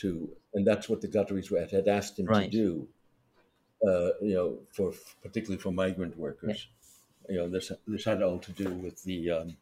to, 0.00 0.08
and 0.54 0.66
that's 0.66 0.88
what 0.90 1.00
the 1.00 1.08
Qataris 1.08 1.50
were- 1.50 1.64
had 1.78 1.88
asked 1.88 2.18
him 2.18 2.26
Right. 2.26 2.50
to 2.50 2.58
do. 2.64 2.88
Uh, 3.88 4.12
you 4.22 4.34
know, 4.34 4.58
for 4.76 4.92
particularly 5.22 5.60
for 5.60 5.70
migrant 5.70 6.16
workers, 6.16 6.68
you 7.28 7.36
know, 7.36 7.48
this 7.54 7.70
this 7.86 8.04
had 8.04 8.22
all 8.22 8.38
to 8.38 8.52
do 8.52 8.68
with 8.84 9.02
the 9.04 9.18
um, 9.30 9.56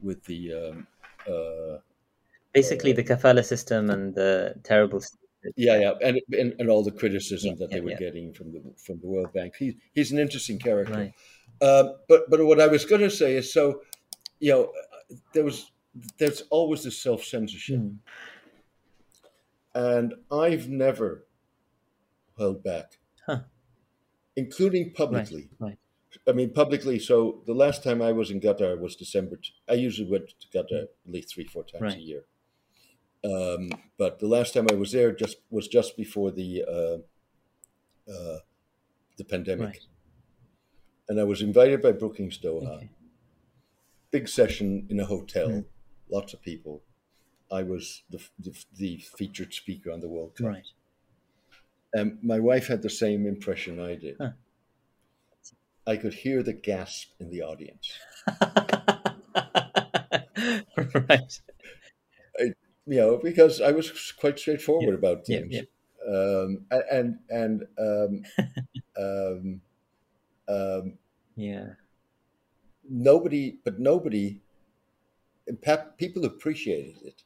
with 0.00 0.20
the 0.24 0.40
um, 0.62 0.86
uh, 1.28 1.78
Basically, 2.52 2.92
the 2.92 3.04
kafala 3.04 3.44
system 3.44 3.90
and 3.90 4.14
the 4.14 4.54
terrible. 4.62 5.00
Yeah, 5.56 5.78
yeah, 5.80 5.92
and 6.02 6.20
and, 6.32 6.54
and 6.58 6.68
all 6.68 6.82
the 6.84 6.90
criticism 6.92 7.50
Yeah, 7.50 7.56
that 7.60 7.70
they 7.70 7.76
yeah, 7.78 7.82
were 7.82 7.90
yeah. 7.92 7.98
getting 7.98 8.32
from 8.32 8.52
the 8.52 8.62
from 8.76 9.00
the 9.00 9.06
World 9.08 9.32
Bank. 9.32 9.54
He, 9.58 9.76
he's 9.94 10.12
an 10.12 10.18
interesting 10.18 10.58
character. 10.58 10.92
Right. 10.94 11.66
Um, 11.66 11.96
but 12.08 12.28
but 12.30 12.44
what 12.44 12.60
I 12.60 12.66
was 12.66 12.84
going 12.84 13.00
to 13.02 13.10
say 13.10 13.36
is, 13.36 13.52
so 13.52 13.82
you 14.38 14.52
know, 14.52 14.72
there 15.32 15.44
was 15.44 15.72
there's 16.18 16.42
always 16.50 16.82
this 16.84 17.02
self 17.02 17.24
censorship, 17.24 17.78
Hmm. 17.80 17.94
and 19.74 20.14
I've 20.30 20.68
never 20.68 21.26
held 22.38 22.62
back, 22.62 22.98
Huh. 23.26 23.40
including 24.36 24.92
publicly. 24.92 25.50
right. 25.58 25.78
I 26.26 26.32
mean, 26.32 26.52
publicly. 26.52 26.98
So 26.98 27.42
the 27.46 27.54
last 27.54 27.84
time 27.84 28.02
I 28.02 28.12
was 28.12 28.30
in 28.30 28.40
Qatar 28.40 28.78
was 28.78 28.96
December. 28.96 29.36
t- 29.36 29.52
I 29.68 29.74
usually 29.74 30.10
went 30.10 30.28
to 30.40 30.48
Qatar 30.48 30.82
at 30.82 30.88
least 31.06 31.32
three, 31.34 31.44
four 31.44 31.62
times 31.64 31.82
Right. 31.82 31.96
a 31.98 32.00
year. 32.00 32.24
Um, 33.22 33.70
but 33.98 34.18
the 34.18 34.26
last 34.26 34.54
time 34.54 34.66
I 34.70 34.74
was 34.74 34.92
there 34.92 35.12
just 35.12 35.36
was 35.50 35.68
just 35.68 35.96
before 35.96 36.30
the 36.30 36.64
uh, 36.66 36.98
uh, 38.10 38.38
the 39.18 39.24
pandemic, 39.24 39.66
Right. 39.66 39.86
and 41.08 41.20
I 41.20 41.24
was 41.24 41.42
invited 41.42 41.82
by 41.82 41.92
Brookings 41.92 42.38
Doha. 42.38 42.76
Okay. 42.76 42.90
Big 44.10 44.28
session 44.28 44.86
in 44.90 44.98
a 45.00 45.04
hotel, 45.04 45.48
Mm. 45.48 45.64
lots 46.10 46.32
of 46.34 46.40
people. 46.42 46.82
I 47.52 47.62
was 47.62 48.02
the, 48.10 48.20
the 48.38 48.54
the 48.74 48.96
featured 49.18 49.52
speaker 49.52 49.90
on 49.92 50.00
the 50.00 50.08
World 50.08 50.34
Cup, 50.36 50.46
Right. 50.46 50.66
and 51.92 52.18
my 52.22 52.40
wife 52.40 52.68
had 52.68 52.80
the 52.82 52.90
same 52.90 53.26
impression 53.26 53.78
I 53.80 53.96
did. 53.96 54.16
Huh. 54.18 54.32
I 55.86 55.96
could 55.96 56.14
hear 56.14 56.42
the 56.42 56.52
gasp 56.52 57.08
in 57.20 57.30
the 57.30 57.42
audience. 57.42 57.92
right. 61.08 61.40
You 62.90 62.96
know, 62.96 63.20
because 63.22 63.60
I 63.60 63.70
was 63.70 64.12
quite 64.18 64.38
straightforward 64.38 64.96
about 64.96 65.24
things. 65.24 65.54
yeah. 65.54 65.62
Um, 66.06 66.66
and 66.90 67.20
and 67.28 67.66
um, 67.78 68.22
um, 68.98 69.60
um, 70.48 70.98
Yeah. 71.36 71.74
nobody, 72.88 73.58
but 73.64 73.78
nobody, 73.78 74.40
people 75.98 76.24
appreciated 76.24 76.96
it. 77.04 77.22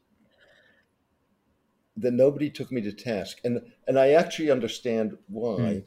That 1.97 2.13
nobody 2.13 2.51
took 2.51 2.71
me 2.71 2.83
to 2.83 2.93
task, 2.93 3.41
and 3.45 3.63
and 3.89 3.99
I 3.99 4.11
actually 4.11 4.51
understand 4.51 5.17
why, 5.29 5.85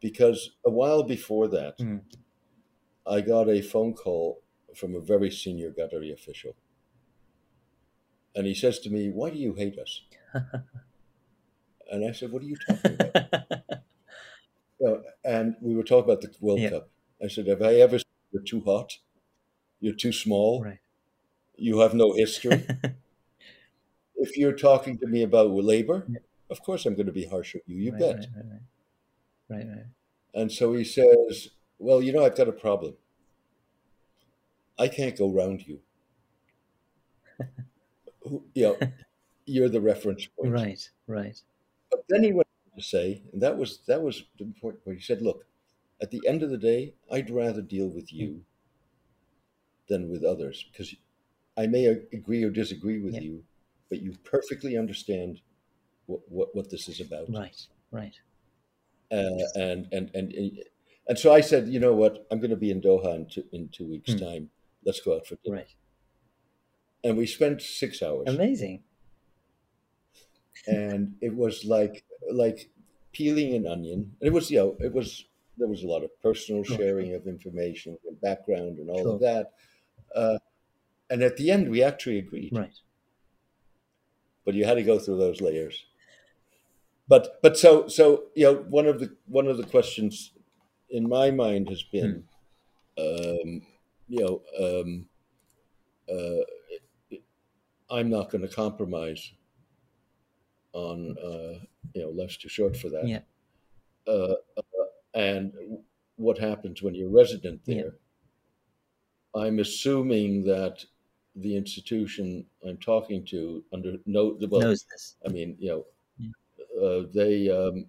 because 0.00 0.50
a 0.64 0.70
while 0.70 1.02
before 1.02 1.48
that, 1.48 1.78
Mm. 1.78 2.02
I 3.06 3.22
got 3.22 3.48
a 3.48 3.60
phone 3.62 3.94
call 3.94 4.42
from 4.76 4.94
a 4.94 5.00
very 5.00 5.30
senior 5.30 5.72
Qatari 5.72 6.12
official, 6.12 6.54
and 8.34 8.46
he 8.46 8.54
says 8.54 8.78
to 8.80 8.90
me, 8.90 9.10
"Why 9.10 9.30
do 9.30 9.38
you 9.38 9.54
hate 9.54 9.78
us?" 9.78 10.02
And 11.92 12.04
I 12.08 12.12
said, 12.12 12.30
"What 12.30 12.42
are 12.42 12.46
you 12.46 12.56
talking 12.56 12.94
about?" 12.94 13.42
You 14.80 14.86
know, 14.86 15.02
and 15.24 15.56
we 15.60 15.74
were 15.76 15.82
talking 15.82 16.10
about 16.10 16.22
the 16.22 16.32
World 16.40 16.60
Yeah. 16.60 16.70
Cup. 16.70 16.88
I 17.22 17.28
said, 17.28 17.46
"Have 17.48 17.60
I 17.60 17.74
ever 17.74 17.98
said 17.98 18.06
you're 18.32 18.42
too 18.42 18.62
hot? 18.62 18.96
You're 19.80 19.94
too 19.94 20.12
small. 20.12 20.62
right. 20.64 20.78
You 21.56 21.80
have 21.80 21.92
no 21.92 22.14
history." 22.14 22.66
if 24.16 24.36
you're 24.38 24.56
talking 24.56 24.96
to 24.98 25.06
me 25.06 25.22
about 25.22 25.50
labor, 25.50 26.06
Yeah. 26.08 26.20
of 26.48 26.62
course 26.62 26.86
I'm 26.86 26.94
going 26.94 27.06
to 27.06 27.12
be 27.12 27.26
harsh 27.26 27.52
with 27.54 27.64
you. 27.66 27.76
You 27.76 27.90
right, 27.92 28.00
bet. 28.00 28.16
Right, 28.16 28.28
right, 28.36 28.44
right. 28.52 29.58
Right, 29.58 29.66
right. 29.76 29.86
And 30.32 30.50
so 30.50 30.72
he 30.74 30.84
says, 30.84 31.48
"Well, 31.78 32.00
you 32.02 32.12
know, 32.12 32.24
I've 32.24 32.36
got 32.36 32.48
a 32.48 32.52
problem. 32.52 32.94
I 34.78 34.88
can't 34.88 35.18
go 35.18 35.28
round 35.30 35.66
you. 35.66 35.80
You 38.54 38.62
know, 38.62 38.78
you're 39.46 39.68
the 39.68 39.80
reference 39.80 40.26
point." 40.26 40.52
Right, 40.52 40.90
right. 41.06 41.40
But 41.90 42.04
then 42.08 42.22
he 42.22 42.32
went 42.32 42.48
on 42.72 42.78
to 42.78 42.84
say, 42.84 43.22
and 43.32 43.42
that 43.42 43.56
was 43.58 43.80
that 43.86 44.02
was 44.02 44.24
the 44.38 44.46
point 44.60 44.78
where 44.84 44.94
he 44.94 45.02
said, 45.02 45.22
"Look, 45.22 45.46
at 46.00 46.10
the 46.10 46.20
end 46.26 46.42
of 46.42 46.50
the 46.50 46.58
day, 46.58 46.94
I'd 47.10 47.30
rather 47.30 47.62
deal 47.62 47.88
with 47.88 48.12
you 48.12 48.44
than 49.88 50.08
with 50.08 50.22
others 50.24 50.64
because 50.70 50.94
I 51.56 51.66
may 51.66 51.86
agree 51.86 52.44
or 52.44 52.50
disagree 52.50 53.00
with 53.00 53.14
Yeah. 53.14 53.20
you, 53.20 53.44
but 53.88 54.00
you 54.00 54.16
perfectly 54.24 54.76
understand 54.76 55.40
what 56.06 56.20
what, 56.30 56.54
what 56.54 56.70
this 56.70 56.88
is 56.88 57.00
about." 57.00 57.28
Right, 57.30 57.66
right. 57.90 58.14
Uh, 59.10 59.42
and, 59.56 59.88
and 59.92 60.14
and 60.14 60.32
and 61.08 61.18
so 61.18 61.32
I 61.32 61.40
said, 61.40 61.68
"You 61.68 61.80
know 61.80 61.94
what? 61.94 62.26
I'm 62.30 62.38
going 62.38 62.50
to 62.50 62.56
be 62.56 62.70
in 62.70 62.80
Doha 62.80 63.16
in 63.16 63.26
two, 63.26 63.44
in 63.52 63.68
two 63.70 63.86
weeks' 63.90 64.12
Hmm. 64.12 64.18
time. 64.18 64.50
Let's 64.84 65.00
go 65.00 65.16
out 65.16 65.26
for 65.26 65.36
dinner." 65.44 65.56
Right. 65.58 65.74
And 67.02 67.16
we 67.16 67.26
spent 67.26 67.62
six 67.62 68.02
hours. 68.02 68.28
Amazing. 68.28 68.82
and 70.66 71.14
it 71.22 71.34
was 71.34 71.64
like 71.64 72.04
like 72.30 72.70
peeling 73.12 73.54
an 73.54 73.66
onion. 73.66 74.14
And 74.20 74.28
it 74.28 74.32
was 74.32 74.50
you 74.50 74.58
know 74.58 74.76
it 74.80 74.92
was 74.92 75.24
there 75.56 75.68
was 75.68 75.82
a 75.82 75.86
lot 75.86 76.02
of 76.04 76.10
personal 76.22 76.64
sharing 76.64 77.14
of 77.14 77.26
information 77.26 77.96
and 78.06 78.20
background 78.20 78.78
and 78.78 78.88
all 78.90 79.02
Sure. 79.02 79.14
of 79.14 79.20
that. 79.20 79.52
Uh, 80.14 80.38
and 81.10 81.22
at 81.22 81.36
the 81.36 81.50
end, 81.50 81.70
we 81.70 81.82
actually 81.82 82.18
agreed, 82.18 82.52
Right. 82.54 82.72
but 84.44 84.54
you 84.54 84.64
had 84.64 84.74
to 84.74 84.82
go 84.82 84.98
through 84.98 85.18
those 85.18 85.40
layers. 85.40 85.84
But 87.08 87.40
but 87.42 87.56
so 87.58 87.88
so 87.88 88.26
you 88.34 88.44
know 88.44 88.54
one 88.68 88.86
of 88.86 89.00
the 89.00 89.16
one 89.26 89.46
of 89.48 89.56
the 89.56 89.64
questions 89.66 90.32
in 90.90 91.08
my 91.08 91.30
mind 91.30 91.68
has 91.68 91.82
been, 91.82 92.24
um, 92.98 93.62
you 94.08 94.20
know, 94.20 94.42
um, 94.58 95.08
uh, 96.08 96.42
I'm 97.90 98.08
not 98.10 98.30
going 98.30 98.42
to 98.46 98.54
compromise 98.54 99.32
on 100.72 101.16
uh, 101.18 101.58
you 101.94 102.02
know 102.02 102.10
life's 102.10 102.36
too 102.36 102.48
short 102.48 102.76
for 102.76 102.88
that. 102.90 103.06
Yeah. 103.06 103.20
Uh, 104.06 104.34
uh, 104.56 104.62
and 105.14 105.52
what 106.16 106.38
happens 106.38 106.82
when 106.82 106.94
you're 106.94 107.10
resident 107.10 107.60
Yeah. 107.66 107.74
there? 107.82 107.94
I'm 109.34 109.58
assuming 109.58 110.44
that 110.44 110.84
the 111.36 111.56
institution 111.56 112.46
I'm 112.66 112.76
talking 112.78 113.24
to 113.26 113.64
under 113.72 113.96
no 114.06 114.36
well, 114.48 114.60
Knows 114.60 114.84
this. 114.84 115.16
I 115.24 115.28
mean 115.30 115.56
you 115.58 115.68
know 115.70 115.86
Yeah. 116.18 116.32
uh, 116.82 117.06
they 117.12 117.48
um, 117.50 117.86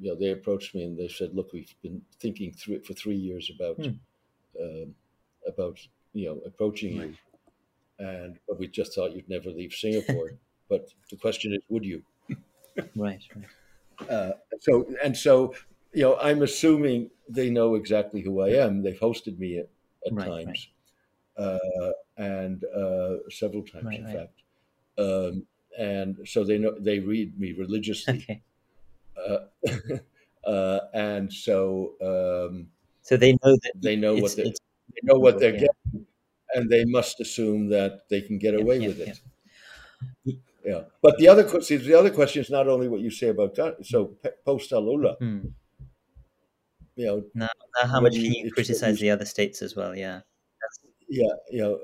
you 0.00 0.10
know 0.10 0.14
they 0.16 0.30
approached 0.30 0.74
me 0.74 0.84
and 0.84 0.98
they 0.98 1.08
said, 1.08 1.34
look, 1.34 1.52
we've 1.52 1.74
been 1.82 2.02
thinking 2.20 2.52
through 2.52 2.76
it 2.76 2.86
for 2.86 2.94
three 2.94 3.16
years 3.16 3.50
about 3.54 3.76
Hmm. 3.76 3.92
um, 4.60 4.94
about 5.46 5.78
you 6.12 6.26
know 6.26 6.40
approaching 6.46 6.92
you, 6.94 7.16
and 7.98 8.38
but 8.48 8.58
we 8.58 8.66
just 8.68 8.94
thought 8.94 9.14
you'd 9.14 9.28
never 9.28 9.50
leave 9.50 9.72
Singapore. 9.72 10.32
but 10.68 10.88
the 11.10 11.16
question 11.16 11.52
is, 11.54 11.62
would 11.68 11.84
you? 11.84 12.02
Right, 12.96 13.22
right. 13.34 14.10
Uh, 14.10 14.32
so 14.60 14.86
and 15.02 15.16
so, 15.16 15.54
you 15.92 16.02
know, 16.02 16.16
I'm 16.18 16.42
assuming 16.42 17.10
they 17.28 17.50
know 17.50 17.74
exactly 17.76 18.20
who 18.20 18.40
I 18.40 18.50
am. 18.50 18.82
They've 18.82 18.98
hosted 18.98 19.38
me 19.38 19.58
at, 19.58 19.68
at 20.06 20.12
Right, 20.12 20.44
times, 20.46 20.68
Uh, 21.36 21.58
and 22.16 22.64
uh, 22.64 23.28
several 23.30 23.62
times, 23.64 23.84
Right, 23.84 23.98
in 24.00 24.04
right. 24.04 24.16
fact. 24.18 24.42
Um, 24.98 25.46
and 25.78 26.18
so 26.26 26.44
they 26.44 26.58
know 26.58 26.74
they 26.78 27.00
read 27.00 27.38
me 27.38 27.52
religiously, 27.52 28.18
Okay. 28.18 28.42
uh, 29.16 29.38
uh, 30.48 30.80
and 30.92 31.32
so 31.32 31.94
um, 32.00 32.68
So 33.02 33.16
they 33.16 33.32
know 33.32 33.52
that 33.62 33.72
they 33.76 33.96
know 33.96 34.14
what 34.14 34.36
they, 34.36 34.44
they 34.44 35.02
know 35.02 35.18
what 35.18 35.38
they're 35.40 35.54
yeah. 35.54 35.66
getting, 35.66 36.06
and 36.54 36.68
they 36.70 36.84
must 36.84 37.20
assume 37.20 37.68
that 37.70 38.08
they 38.08 38.20
can 38.20 38.38
get 38.38 38.54
Yeah, 38.54 38.60
away 38.60 38.78
yeah, 38.78 38.88
with 38.88 38.98
yeah. 38.98 39.12
it. 40.26 40.38
Yeah, 40.64 40.80
but 41.02 41.18
the 41.18 41.28
other 41.28 41.44
question, 41.44 41.82
the 41.84 41.92
other 41.94 42.10
question 42.10 42.40
is 42.42 42.48
not 42.48 42.68
only 42.68 42.88
what 42.88 43.00
you 43.02 43.10
say 43.10 43.28
about 43.28 43.54
that. 43.56 43.84
So 43.84 44.16
post 44.46 44.70
Alula, 44.70 45.16
Hmm. 45.18 45.48
you 46.96 47.06
know, 47.06 47.24
Now, 47.34 47.48
now 47.80 47.86
how 47.88 48.00
much 48.00 48.12
can 48.14 48.22
you- 48.22 48.28
you 48.30 48.34
it's 48.36 48.44
what 48.44 48.54
criticize 48.54 48.98
the 48.98 49.10
other 49.10 49.26
states 49.26 49.60
as 49.62 49.76
well? 49.76 49.94
Yeah. 49.94 50.20
yeah, 51.08 51.34
you 51.50 51.58
know, 51.62 51.80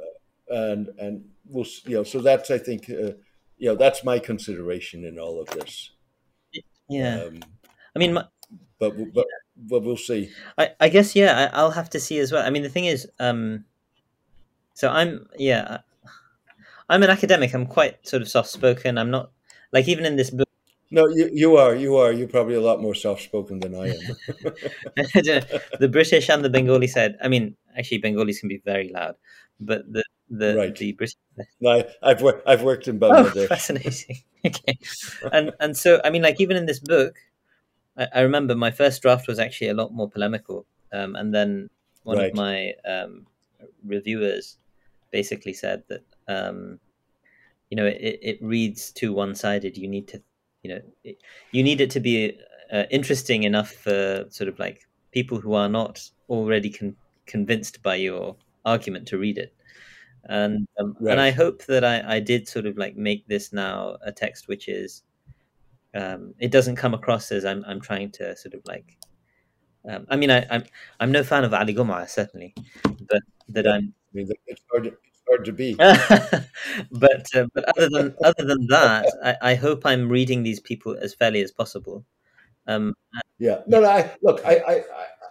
and 0.48 0.88
and 0.98 1.30
we'll, 1.46 1.66
you 1.84 1.96
know, 1.96 2.04
so 2.04 2.20
that's 2.20 2.50
I 2.50 2.58
think, 2.58 2.88
uh, 2.88 3.12
you 3.58 3.68
know, 3.68 3.76
that's 3.76 4.02
my 4.02 4.18
consideration 4.18 5.04
in 5.04 5.18
all 5.18 5.40
of 5.40 5.48
this. 5.50 5.90
Yeah. 6.88 7.20
Um, 7.24 7.40
I 7.94 7.98
mean, 7.98 8.14
my, 8.14 8.24
but 8.78 8.96
but 9.12 9.26
but 9.56 9.82
we'll 9.82 9.96
see. 9.98 10.30
I, 10.56 10.70
I 10.80 10.88
guess 10.88 11.14
yeah, 11.14 11.50
I, 11.52 11.58
I'll 11.60 11.70
have 11.72 11.90
to 11.90 12.00
see 12.00 12.18
as 12.18 12.32
well. 12.32 12.44
I 12.46 12.50
mean, 12.50 12.62
the 12.62 12.68
thing 12.70 12.86
is, 12.86 13.06
um, 13.18 13.66
so 14.80 14.88
I'm 14.88 15.28
yeah, 15.36 15.78
I'm 16.88 17.02
an 17.02 17.10
academic. 17.10 17.54
I'm 17.54 17.66
quite 17.66 18.06
sort 18.06 18.22
of 18.22 18.28
soft 18.28 18.48
spoken. 18.48 18.98
I'm 18.98 19.10
not 19.10 19.30
like 19.72 19.88
even 19.88 20.04
in 20.06 20.16
this 20.16 20.30
book. 20.30 20.48
No, 20.90 21.06
you 21.08 21.30
you 21.32 21.56
are 21.56 21.74
you 21.74 21.96
are 21.96 22.12
you're 22.12 22.28
probably 22.28 22.54
a 22.54 22.60
lot 22.60 22.80
more 22.80 22.94
soft 22.94 23.22
spoken 23.22 23.60
than 23.60 23.74
I 23.74 23.88
am. 23.94 24.04
the 25.78 25.88
British 25.88 26.28
and 26.30 26.44
the 26.44 26.50
Bengali 26.50 26.86
said. 26.86 27.16
I 27.22 27.28
mean, 27.28 27.56
actually, 27.76 27.98
Bengalis 27.98 28.40
can 28.40 28.48
be 28.48 28.62
very 28.64 28.88
loud, 28.88 29.14
but 29.60 29.82
the 29.92 30.02
the 30.30 30.56
Right. 30.56 30.74
the 30.76 30.92
British. 30.92 31.16
no, 31.60 31.84
I've 32.02 32.22
worked 32.22 32.42
I've 32.48 32.62
worked 32.62 32.88
in 32.88 32.98
Oh, 33.02 33.30
fascinating. 33.30 34.18
okay, 34.46 34.78
and 35.32 35.52
and 35.60 35.76
so 35.76 36.00
I 36.04 36.10
mean, 36.10 36.22
like 36.22 36.40
even 36.40 36.56
in 36.56 36.66
this 36.66 36.80
book, 36.80 37.14
I, 37.96 38.08
I 38.14 38.20
remember 38.22 38.56
my 38.56 38.70
first 38.72 39.02
draft 39.02 39.28
was 39.28 39.38
actually 39.38 39.68
a 39.68 39.74
lot 39.74 39.92
more 39.92 40.08
polemical, 40.10 40.66
um, 40.92 41.14
and 41.14 41.34
then 41.34 41.70
one 42.02 42.18
Right. 42.18 42.30
of 42.30 42.34
my 42.34 42.72
um, 42.88 43.26
reviewers 43.84 44.58
basically 45.10 45.52
said 45.52 45.82
that 45.88 46.04
um, 46.28 46.78
you 47.70 47.76
know 47.76 47.86
it, 47.86 48.18
it 48.22 48.42
reads 48.42 48.92
too 48.92 49.12
one 49.12 49.34
sided. 49.34 49.76
You 49.76 49.88
need 49.88 50.08
to, 50.08 50.22
you 50.62 50.74
know, 50.74 50.80
it, 51.04 51.18
you 51.52 51.62
need 51.62 51.80
it 51.80 51.90
to 51.90 52.00
be 52.00 52.38
uh, 52.72 52.84
interesting 52.90 53.42
enough 53.44 53.70
for 53.70 54.26
sort 54.28 54.48
of 54.48 54.58
like 54.58 54.86
people 55.12 55.40
who 55.40 55.54
are 55.54 55.68
not 55.68 56.08
already 56.28 56.70
con- 56.70 56.96
convinced 57.26 57.82
by 57.82 57.96
your 57.96 58.36
argument 58.64 59.08
to 59.08 59.18
read 59.18 59.38
it. 59.38 59.54
And 60.24 60.68
um, 60.78 60.96
and 61.00 61.20
I 61.20 61.30
hope 61.30 61.64
that 61.66 61.82
I, 61.82 62.16
I 62.16 62.20
did 62.20 62.46
sort 62.46 62.66
of 62.66 62.76
like 62.76 62.96
make 62.96 63.26
this 63.26 63.52
now 63.52 63.96
a 64.04 64.12
text 64.12 64.48
which 64.48 64.68
is 64.68 65.02
um, 65.94 66.34
it 66.38 66.50
doesn't 66.50 66.76
come 66.76 66.94
across 66.94 67.32
as 67.32 67.44
I'm 67.44 67.64
I'm 67.66 67.80
trying 67.80 68.10
to 68.12 68.36
sort 68.36 68.54
of 68.54 68.60
like 68.66 68.98
um, 69.88 70.06
I 70.10 70.16
mean 70.16 70.30
I, 70.30 70.46
I'm 70.50 70.64
I'm 71.00 71.10
no 71.10 71.24
fan 71.24 71.44
of 71.44 71.54
Ali 71.54 71.74
Gomaa 71.74 72.08
certainly, 72.08 72.54
but 73.08 73.22
that. 73.48 73.66
I'm 73.66 73.94
I 74.12 74.16
mean, 74.16 74.28
it's 74.46 74.62
hard 74.70 74.84
to, 74.84 74.90
it's 74.90 75.22
hard 75.28 75.44
to 75.44 75.52
be. 75.52 75.74
but 76.90 77.26
uh, 77.34 77.46
but 77.54 77.64
other 77.76 77.88
than 77.88 78.14
other 78.24 78.44
than 78.44 78.66
that, 78.68 79.06
I, 79.22 79.52
I 79.52 79.54
hope 79.54 79.86
I'm 79.86 80.08
reading 80.08 80.42
these 80.42 80.60
people 80.60 80.96
as 81.00 81.14
fairly 81.14 81.42
as 81.42 81.52
possible. 81.52 82.04
Um, 82.66 82.94
Yeah. 83.38 83.62
No, 83.66 83.80
no. 83.80 83.88
I, 83.88 84.10
look, 84.22 84.44
I, 84.44 84.56
I, 84.56 84.84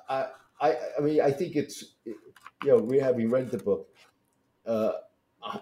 I, 0.10 0.28
I, 0.62 0.78
I 0.98 1.02
mean, 1.02 1.22
I 1.22 1.32
think 1.32 1.56
it's, 1.56 1.96
you 2.06 2.16
know, 2.66 2.78
re 2.80 3.00
having 3.00 3.30
read 3.30 3.52
the 3.52 3.58
book, 3.58 3.88
uh, 4.66 4.94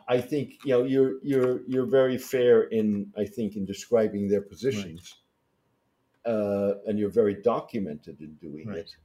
I- 0.07 0.21
think 0.21 0.55
you 0.65 0.71
know 0.71 0.83
you're 0.83 1.15
you're 1.23 1.61
you're 1.67 1.85
very 1.85 2.17
fair 2.17 2.63
in 2.63 3.11
I 3.17 3.25
think 3.25 3.55
in 3.55 3.65
describing 3.65 4.27
their 4.27 4.41
positions, 4.41 5.15
uh, 6.25 6.73
and 6.87 6.97
you're 6.97 7.11
very 7.11 7.35
documented 7.35 8.21
in 8.21 8.33
doing 8.35 8.67
Right. 8.67 8.79
it. 8.79 8.95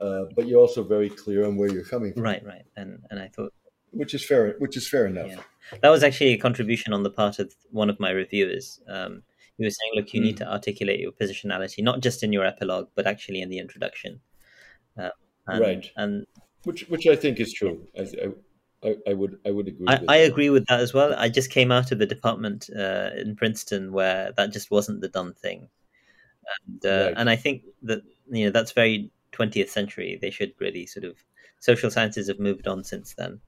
Uh, 0.00 0.24
but 0.36 0.46
you're 0.46 0.60
also 0.60 0.82
very 0.84 1.10
clear 1.10 1.44
on 1.46 1.56
where 1.56 1.70
you're 1.72 1.84
coming 1.84 2.12
from, 2.12 2.22
right, 2.22 2.44
right, 2.44 2.64
and 2.76 3.02
and 3.10 3.18
I 3.20 3.28
thought 3.28 3.52
which 3.90 4.14
is 4.14 4.24
fair. 4.24 4.54
Which 4.58 4.76
is 4.76 4.88
fair 4.88 5.06
enough. 5.06 5.28
Yeah. 5.28 5.40
that 5.82 5.88
was 5.90 6.02
actually 6.02 6.32
a 6.34 6.38
contribution 6.38 6.92
on 6.92 7.02
the 7.02 7.10
part 7.10 7.38
of 7.38 7.52
one 7.70 7.90
of 7.90 7.98
my 7.98 8.10
reviewers. 8.10 8.80
Um, 8.88 9.22
he 9.56 9.64
was 9.64 9.76
saying, 9.80 9.92
"Look, 9.96 10.14
you 10.14 10.20
need 10.20 10.38
Hmm. 10.38 10.44
to 10.44 10.52
articulate 10.52 11.00
your 11.00 11.10
positionality, 11.12 11.82
not 11.82 12.00
just 12.00 12.22
in 12.22 12.32
your 12.32 12.44
epilogue, 12.44 12.88
but 12.94 13.06
actually 13.06 13.40
in 13.40 13.48
the 13.48 13.58
introduction." 13.58 14.20
Uh, 14.96 15.10
and, 15.46 15.60
Right. 15.60 15.90
and 15.96 16.26
Which 16.64 16.82
which 16.88 17.06
I 17.06 17.16
think 17.16 17.40
is 17.40 17.52
true. 17.52 17.86
I, 17.98 18.02
I, 18.02 18.88
I, 18.88 18.96
I 19.10 19.14
would 19.14 19.38
I 19.46 19.50
would 19.50 19.66
agree. 19.68 19.86
I, 19.88 19.98
with 20.00 20.10
I 20.10 20.16
agree 20.18 20.50
with 20.50 20.66
that 20.66 20.80
as 20.80 20.94
well. 20.94 21.14
I 21.16 21.28
just 21.28 21.50
came 21.50 21.72
out 21.72 21.90
of 21.92 22.00
a 22.00 22.06
department 22.06 22.68
uh, 22.76 23.10
in 23.16 23.34
Princeton 23.36 23.90
where 23.92 24.32
that 24.36 24.52
just 24.52 24.70
wasn't 24.70 25.00
the 25.00 25.08
done 25.08 25.34
thing, 25.34 25.68
and 26.66 26.86
uh, 26.86 27.04
Right. 27.06 27.14
and 27.16 27.28
I 27.30 27.36
think 27.36 27.62
that 27.82 28.02
you 28.30 28.44
know 28.44 28.50
that's 28.50 28.72
very 28.72 29.10
20th 29.32 29.68
century. 29.68 30.18
They 30.20 30.30
should 30.30 30.52
really 30.58 30.86
sort 30.86 31.04
of 31.04 31.16
social 31.60 31.90
sciences 31.90 32.28
have 32.28 32.38
moved 32.38 32.66
on 32.66 32.84
since 32.84 33.14
then. 33.14 33.40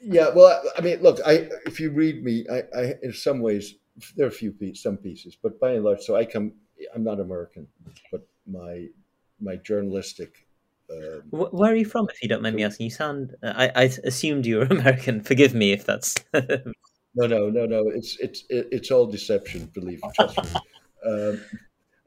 Yeah, 0.00 0.28
well, 0.34 0.62
I 0.76 0.78
I 0.78 0.82
mean, 0.82 1.02
look, 1.02 1.18
I 1.26 1.48
if 1.66 1.80
you 1.80 1.90
read 1.90 2.22
me, 2.22 2.46
I, 2.50 2.62
I 2.76 2.94
in 3.02 3.12
some 3.12 3.40
ways 3.40 3.74
there 4.16 4.26
are 4.26 4.28
a 4.28 4.32
few 4.32 4.52
pieces, 4.52 4.82
some 4.82 4.96
pieces, 4.96 5.36
but 5.40 5.58
by 5.58 5.72
and 5.72 5.84
large, 5.84 6.02
so 6.02 6.16
I 6.16 6.24
come. 6.24 6.52
I'm 6.94 7.02
not 7.02 7.18
American, 7.18 7.66
but 8.12 8.26
my 8.46 8.86
my 9.40 9.56
journalistic. 9.56 10.46
Um, 10.90 11.22
Where 11.30 11.72
are 11.72 11.76
you 11.76 11.84
from, 11.84 12.08
if 12.08 12.22
you 12.22 12.28
don't 12.28 12.42
mind 12.42 12.56
me 12.56 12.64
asking? 12.64 12.84
You 12.84 12.90
sound. 12.90 13.34
I, 13.42 13.70
I 13.74 13.82
assumed 14.04 14.46
you 14.46 14.58
were 14.58 14.64
American. 14.70 15.22
Forgive 15.22 15.54
me 15.54 15.72
if 15.72 15.84
that's. 15.84 16.14
no, 16.34 17.26
no, 17.26 17.50
no, 17.50 17.66
no. 17.66 17.88
It's 17.88 18.16
it's 18.20 18.44
it, 18.48 18.68
it's 18.70 18.90
all 18.90 19.06
deception. 19.06 19.66
Believe 19.74 20.00
trust 20.14 20.42
me. 20.42 20.60
Um, 21.06 21.40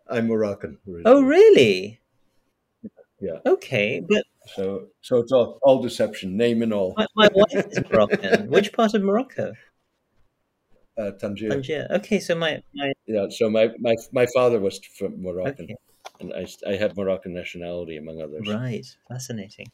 I'm 0.09 0.27
Moroccan. 0.27 0.77
oh, 1.05 1.21
really? 1.21 2.00
Yeah. 3.21 3.39
Okay, 3.45 4.01
but 4.07 4.23
So 4.55 4.87
so 5.01 5.17
it's 5.17 5.31
all 5.31 5.59
all 5.61 5.81
deception, 5.81 6.35
name 6.35 6.61
and 6.63 6.73
all. 6.73 6.93
my, 6.97 7.07
my 7.15 7.29
wife 7.33 7.65
is 7.71 7.79
Moroccan. 7.89 8.49
Which 8.55 8.73
part 8.73 8.93
of 8.95 9.03
Morocco? 9.03 9.53
Uh, 10.97 11.11
Tangier. 11.11 11.49
Tangier. 11.49 11.87
Okay, 11.91 12.19
so 12.19 12.35
my 12.35 12.61
my 12.73 12.91
Yeah. 13.07 13.27
So 13.29 13.49
my, 13.49 13.69
my 13.79 13.95
my 14.11 14.25
father 14.33 14.59
was 14.59 14.79
from 14.97 15.21
Moroccan, 15.21 15.65
okay, 15.65 15.75
and 16.19 16.33
I 16.33 16.45
I 16.67 16.75
have 16.75 16.97
Moroccan 16.97 17.33
nationality 17.33 17.97
among 17.97 18.21
others. 18.21 18.47
right, 18.47 18.85
fascinating. 19.07 19.67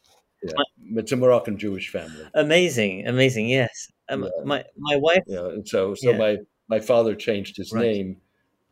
Yeah. 0.44 0.54
It's 1.02 1.12
a 1.12 1.16
Moroccan 1.16 1.58
Jewish 1.58 1.90
family. 1.90 2.26
Amazing, 2.36 3.08
amazing. 3.08 3.48
Yes, 3.50 3.92
um, 4.10 4.24
Yeah. 4.24 4.30
my 4.46 4.64
my 4.78 4.96
wife. 4.98 5.24
Yeah, 5.28 5.48
and 5.56 5.68
so 5.68 5.96
so 5.96 6.12
Yeah. 6.12 6.18
my 6.18 6.38
my 6.68 6.80
father 6.80 7.16
changed 7.16 7.58
his 7.58 7.72
Right. 7.74 7.84
name. 7.88 8.22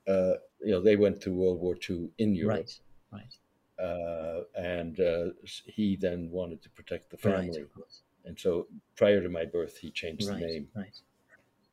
Uh, 0.08 0.34
you 0.62 0.72
know, 0.74 0.82
they 0.82 0.96
went 0.98 1.22
through 1.22 1.34
World 1.36 1.60
War 1.62 1.76
II 1.76 2.10
in 2.20 2.36
Europe, 2.36 2.58
Right, 2.58 2.72
right, 3.12 3.34
uh, 3.80 4.42
and 4.56 5.00
uh, 5.00 5.26
he 5.66 5.96
then 5.96 6.30
wanted 6.32 6.62
to 6.64 6.70
protect 6.70 7.10
the 7.12 7.18
family, 7.18 7.64
course. 7.76 8.02
and 8.26 8.40
so 8.40 8.68
prior 8.96 9.22
to 9.22 9.30
my 9.30 9.46
birth, 9.46 9.78
he 9.78 9.92
changed 9.92 10.28
Right, 10.28 10.40
the 10.40 10.46
name. 10.46 10.68
right. 10.76 10.98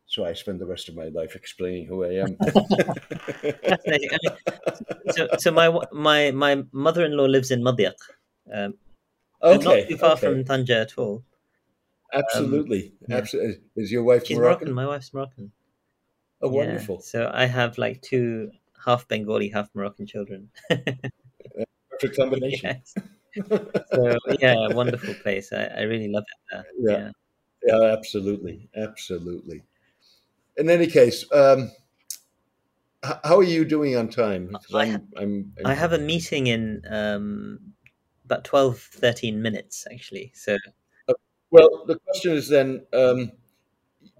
So 0.06 0.24
I 0.26 0.34
spend 0.34 0.60
the 0.60 0.66
rest 0.66 0.88
of 0.90 0.94
my 0.96 1.06
life 1.08 1.34
explaining 1.36 1.86
who 1.86 2.04
I 2.04 2.14
am. 2.22 2.36
So, 5.10 5.28
so 5.38 5.50
my 5.50 5.68
my 5.92 6.30
my 6.30 6.62
mother-in-law 6.72 7.24
lives 7.26 7.50
in 7.50 7.62
M'diq, 7.62 7.94
um, 8.52 8.74
okay, 9.42 9.64
not 9.64 9.88
too 9.88 9.96
far 9.96 10.12
okay. 10.12 10.20
from 10.26 10.44
Tangier 10.44 10.82
at 10.82 10.96
all. 10.98 11.24
absolutely, 12.12 12.92
yeah. 13.08 13.16
absolutely. 13.16 13.60
Is 13.76 13.90
your 13.90 14.04
wife 14.04 14.26
She's 14.26 14.36
Moroccan? 14.36 14.68
Moroccan. 14.68 14.74
My 14.74 14.86
wife's 14.86 15.12
Moroccan. 15.14 15.52
Oh, 16.40 16.50
Yeah, 16.50 16.58
wonderful! 16.58 17.00
So 17.00 17.30
I 17.32 17.46
have 17.46 17.78
like 17.78 18.02
two 18.02 18.50
half 18.84 19.08
Bengali, 19.08 19.48
half 19.48 19.70
Moroccan 19.74 20.06
children. 20.06 20.50
Perfect 21.92 22.16
combination. 22.16 22.82
yes. 22.82 22.94
So 23.94 24.18
yeah, 24.40 24.68
wonderful 24.68 25.14
place. 25.14 25.52
I, 25.54 25.64
I 25.64 25.82
really 25.82 26.08
love 26.08 26.24
it 26.28 26.38
there. 26.50 26.64
Yeah. 26.78 27.10
Yeah, 27.64 27.92
absolutely, 27.96 28.68
absolutely. 28.76 29.62
In 30.56 30.68
any 30.68 30.86
case, 30.86 31.24
um, 31.32 31.70
how 33.02 33.36
are 33.38 33.42
you 33.42 33.64
doing 33.64 33.96
on 33.96 34.08
time? 34.08 34.56
I 34.74 34.84
I'm, 34.84 35.08
I'm, 35.16 35.52
I 35.64 35.74
have 35.74 35.92
a 35.92 35.98
meeting 35.98 36.48
in 36.48 36.82
um, 36.90 37.58
about 38.24 38.44
12, 38.44 38.78
13 38.78 39.40
minutes 39.40 39.86
actually. 39.92 40.32
So 40.34 40.58
Well, 41.50 41.84
the 41.86 41.98
question 41.98 42.32
is 42.32 42.48
then, 42.48 42.84
um, 42.92 43.32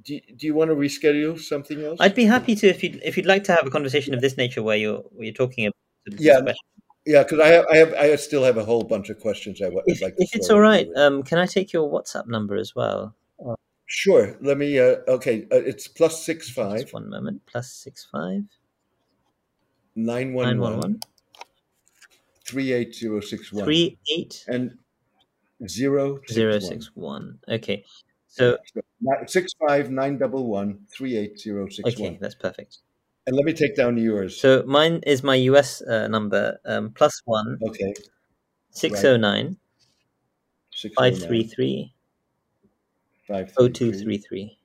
do, 0.05 0.21
do 0.37 0.47
you 0.47 0.55
want 0.55 0.71
to 0.71 0.75
reschedule 0.77 1.39
something 1.39 1.83
else? 1.83 1.99
I'd 2.01 2.15
be 2.15 2.25
happy 2.25 2.55
to 2.57 2.67
if 2.69 2.83
you 2.83 2.99
if 3.03 3.17
you'd 3.17 3.27
like 3.27 3.45
to 3.45 3.53
have 3.53 3.67
a 3.67 3.71
conversation 3.71 4.15
of 4.15 4.21
this 4.21 4.37
nature 4.37 4.63
where 4.63 4.77
you're 4.77 4.99
where 5.13 5.25
you're 5.25 5.35
talking 5.35 5.67
about 5.67 6.21
Yeah. 6.21 6.41
Yeah, 7.07 7.23
because 7.23 7.41
I 7.41 7.49
have, 7.49 7.67
I 7.71 7.77
have, 7.77 7.95
I 7.95 8.17
still 8.17 8.45
have 8.45 8.57
a 8.57 8.65
whole 8.65 8.85
bunch 8.85 9.11
of 9.11 9.19
questions 9.19 9.61
I 9.61 9.69
would 9.69 9.85
If, 9.87 10.03
like 10.03 10.17
to. 10.17 10.23
if 10.23 10.35
it's 10.35 10.51
all 10.51 10.61
right, 10.61 10.89
um, 10.97 11.23
can 11.23 11.39
I 11.39 11.47
take 11.47 11.73
your 11.73 11.91
WhatsApp 11.91 12.27
number 12.27 12.57
as 12.57 12.75
well? 12.75 13.15
sure. 13.87 14.37
Let 14.41 14.57
me. 14.57 14.79
Uh, 14.79 14.97
okay, 15.07 15.47
uh, 15.53 15.57
it's 15.57 15.87
plus 15.87 16.25
six 16.25 16.47
Just 16.47 16.57
five 16.57 16.93
one 16.93 17.11
moment. 17.11 17.43
Plus 17.47 17.71
six 17.71 18.09
five 18.11 18.45
nine 19.95 20.33
one 20.33 20.59
one 20.59 21.01
three 22.47 22.73
eight 22.73 22.95
zero 22.95 23.21
six 23.21 23.53
one 23.53 23.65
three 23.65 23.99
eight 24.11 24.45
and 24.49 24.79
zero 25.69 26.21
zero 26.31 26.59
six 26.59 26.63
one. 26.63 26.73
six 26.73 26.91
one. 26.95 27.39
Okay. 27.49 27.85
So 28.29 28.57
six 29.27 29.53
five 29.69 29.91
nine 29.91 30.17
double 30.17 30.47
one 30.47 30.87
three 30.91 31.17
eight 31.17 31.39
zero 31.39 31.69
six 31.69 31.87
okay, 31.91 32.11
one. 32.11 32.19
that's 32.21 32.35
perfect. 32.35 32.79
And 33.27 33.37
let 33.37 33.45
me 33.45 33.53
take 33.53 33.77
down 33.77 33.97
yours. 33.97 34.41
So 34.41 34.65
mine 34.67 35.01
is 35.07 35.23
my 35.23 35.37
US 35.37 35.81
uh, 35.83 36.09
number 36.09 36.59
um, 36.65 36.91
plus 36.91 37.23
one 37.25 37.59
okay, 37.69 37.95
six 38.71 39.01
zero 39.01 39.17
nine 39.17 39.57
six 40.73 40.95
five 40.95 41.19
three 41.23 41.45
three 41.45 41.95
five 43.29 43.53
oh 43.59 43.69
two 43.69 43.93
three 43.93 44.19
three. 44.19 44.59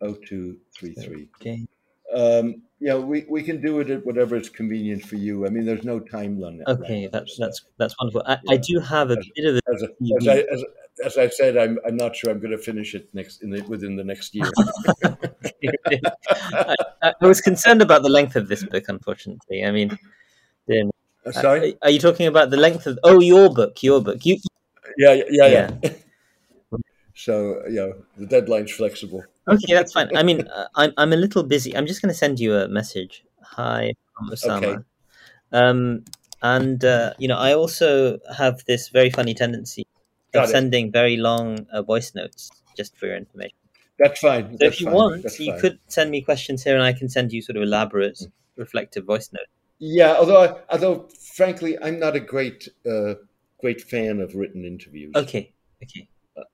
oh 0.00 0.14
two 0.14 0.58
three 0.76 0.94
three. 0.94 1.28
Okay. 1.40 1.66
Um, 2.14 2.62
yeah, 2.80 2.96
we, 2.96 3.26
we 3.28 3.42
can 3.42 3.60
do 3.60 3.80
it 3.80 3.90
at 3.90 4.06
whatever 4.06 4.36
is 4.36 4.48
convenient 4.48 5.04
for 5.04 5.16
you. 5.16 5.46
I 5.46 5.50
mean, 5.50 5.66
there's 5.66 5.84
no 5.84 6.00
time 6.00 6.40
limit. 6.40 6.66
Okay, 6.66 7.02
right? 7.02 7.12
that's 7.12 7.36
that's 7.36 7.64
that's 7.76 7.94
wonderful. 8.00 8.22
I, 8.26 8.38
I 8.48 8.56
do 8.56 8.80
have 8.80 9.10
a 9.10 9.18
As- 9.18 9.28
bit 9.36 9.44
of 9.44 9.56
a 9.56 9.60
as, 9.74 9.82
as, 9.82 10.28
I, 10.28 10.38
as, 10.38 10.64
as 11.04 11.18
I 11.18 11.28
said, 11.28 11.56
I'm, 11.56 11.78
I'm 11.86 11.96
not 11.96 12.16
sure 12.16 12.30
I'm 12.30 12.40
going 12.40 12.56
to 12.56 12.58
finish 12.58 12.94
it 12.94 13.08
next 13.14 13.42
in 13.42 13.50
the, 13.50 13.62
within 13.62 13.96
the 13.96 14.04
next 14.04 14.34
year. 14.34 14.50
I, 17.02 17.12
I 17.20 17.26
was 17.26 17.40
concerned 17.40 17.82
about 17.82 18.02
the 18.02 18.08
length 18.08 18.36
of 18.36 18.48
this 18.48 18.64
book. 18.64 18.84
Unfortunately, 18.88 19.64
I 19.64 19.70
mean, 19.70 19.98
Uh, 21.26 21.32
Sorry. 21.32 21.76
are 21.82 21.90
you 21.90 21.98
talking 21.98 22.26
about 22.26 22.48
the 22.50 22.56
length 22.56 22.86
of? 22.86 22.98
Oh, 23.04 23.20
your 23.20 23.52
book, 23.52 23.82
your 23.82 24.00
book. 24.00 24.24
You 24.24 24.38
Yeah, 24.96 25.14
yeah, 25.28 25.46
yeah. 25.46 25.70
yeah. 25.82 25.90
so 27.14 27.62
yeah, 27.68 27.90
the 28.16 28.26
deadline's 28.26 28.72
flexible. 28.72 29.24
okay? 29.48 29.74
That's 29.74 29.92
fine. 29.92 30.14
I 30.16 30.22
mean, 30.22 30.46
uh, 30.48 30.68
I'm 30.76 30.92
I'm 30.96 31.12
a 31.12 31.16
little 31.16 31.42
busy. 31.42 31.76
I'm 31.76 31.86
just 31.86 32.00
going 32.00 32.12
to 32.12 32.16
send 32.16 32.40
you 32.40 32.54
a 32.54 32.68
message. 32.68 33.24
Hi, 33.58 33.92
I'm 34.20 34.30
Usaama. 34.30 34.56
Okay. 34.56 34.76
Um, 35.52 36.04
and 36.42 36.84
uh, 36.84 37.12
you 37.18 37.28
know, 37.28 37.36
I 37.36 37.52
also 37.54 38.18
have 38.36 38.64
this 38.66 38.88
very 38.88 39.10
funny 39.10 39.34
tendency 39.34 39.87
Got 40.32 40.44
of 40.44 40.50
it. 40.50 40.52
sending 40.52 40.92
very 40.92 41.16
long 41.16 41.66
uh, 41.72 41.82
voice 41.82 42.14
notes 42.14 42.50
just 42.76 42.96
for 42.96 43.06
your 43.06 43.16
information. 43.16 43.56
That's 43.98 44.20
fine. 44.20 44.52
So 44.52 44.56
That's 44.60 44.74
if 44.76 44.80
you 44.80 44.86
fine. 44.86 44.94
want, 44.94 45.22
That's 45.22 45.40
you 45.40 45.52
fine. 45.52 45.60
could 45.60 45.78
send 45.88 46.10
me 46.10 46.22
questions 46.22 46.62
here, 46.62 46.74
and 46.74 46.82
I 46.84 46.92
can 46.92 47.08
send 47.08 47.32
you 47.32 47.42
sort 47.42 47.56
of 47.56 47.62
elaborate, 47.62 48.20
reflective 48.56 49.04
voice 49.04 49.32
notes. 49.32 49.46
Yeah, 49.80 50.14
although 50.18 50.42
I, 50.44 50.60
although 50.72 51.08
frankly, 51.34 51.78
I'm 51.80 51.98
not 51.98 52.14
a 52.16 52.20
great 52.20 52.68
uh, 52.86 53.14
great 53.60 53.80
fan 53.80 54.20
of 54.20 54.34
written 54.34 54.64
interviews. 54.64 55.12
Okay, 55.16 55.52
okay, 55.82 56.08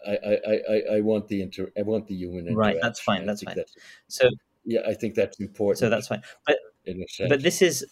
I, 0.07 0.11
I, 0.13 0.39
I, 0.71 0.97
I- 0.97 1.01
want 1.01 1.29
the 1.29 1.43
inter 1.43 1.71
I 1.79 1.83
want 1.83 2.07
the 2.07 2.15
human 2.15 2.41
interview. 2.41 2.57
Right, 2.59 2.77
that's 2.81 3.01
fine, 3.01 3.27
that's 3.27 3.43
fine. 3.43 3.57
that's- 3.57 3.75
so 4.09 4.29
yeah, 4.65 4.81
I 4.87 4.95
think 4.95 5.15
that's 5.15 5.41
important. 5.41 5.79
so 5.79 5.89
that's 5.91 6.09
fine. 6.09 6.23
But 6.47 6.57
in 6.87 7.03
a 7.03 7.09
sense. 7.09 7.29
but 7.29 7.43
this 7.43 7.61
is 7.63 7.85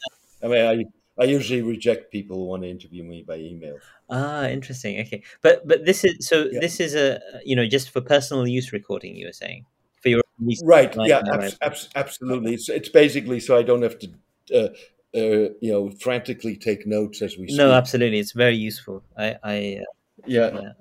I 0.42 0.48
mean, 0.48 0.64
I 0.66 0.84
I 1.18 1.24
usually 1.24 1.62
reject 1.62 2.10
people 2.10 2.36
who 2.36 2.44
want 2.46 2.62
to 2.62 2.70
interview 2.70 3.04
me 3.04 3.22
by 3.26 3.36
email. 3.36 3.78
ah 4.08 4.46
interesting. 4.48 4.98
Okay, 5.00 5.22
but 5.42 5.66
but 5.68 5.84
this 5.84 6.04
is 6.04 6.26
so 6.26 6.48
Yeah. 6.50 6.60
this 6.60 6.80
is 6.80 6.94
a 6.94 7.20
you 7.44 7.54
know 7.56 7.66
just 7.66 7.90
for 7.90 8.00
personal 8.00 8.46
use 8.48 8.72
recording. 8.72 9.16
You 9.16 9.26
were 9.26 9.32
saying 9.44 9.66
for 10.02 10.08
your 10.08 10.22
Right. 10.64 10.92
Yeah. 11.04 11.22
abs- 11.32 11.58
abs- 11.60 11.88
absolutely. 11.94 12.54
It's, 12.54 12.68
it's 12.68 12.88
basically 12.88 13.38
so 13.40 13.56
I 13.56 13.62
don't 13.62 13.82
have 13.82 13.98
to, 14.00 14.08
uh, 14.54 14.68
uh, 15.14 15.48
you 15.60 15.70
know, 15.72 15.90
frantically 16.00 16.56
take 16.56 16.86
notes 16.86 17.22
as 17.22 17.36
we 17.38 17.46
speak. 17.46 17.58
No, 17.58 17.70
absolutely, 17.72 18.18
it's 18.18 18.32
very 18.32 18.56
useful. 18.56 19.04
I 19.16 19.36
I 19.42 19.56
uh, 19.80 19.84
yeah. 20.26 20.50
yeah. 20.60 20.72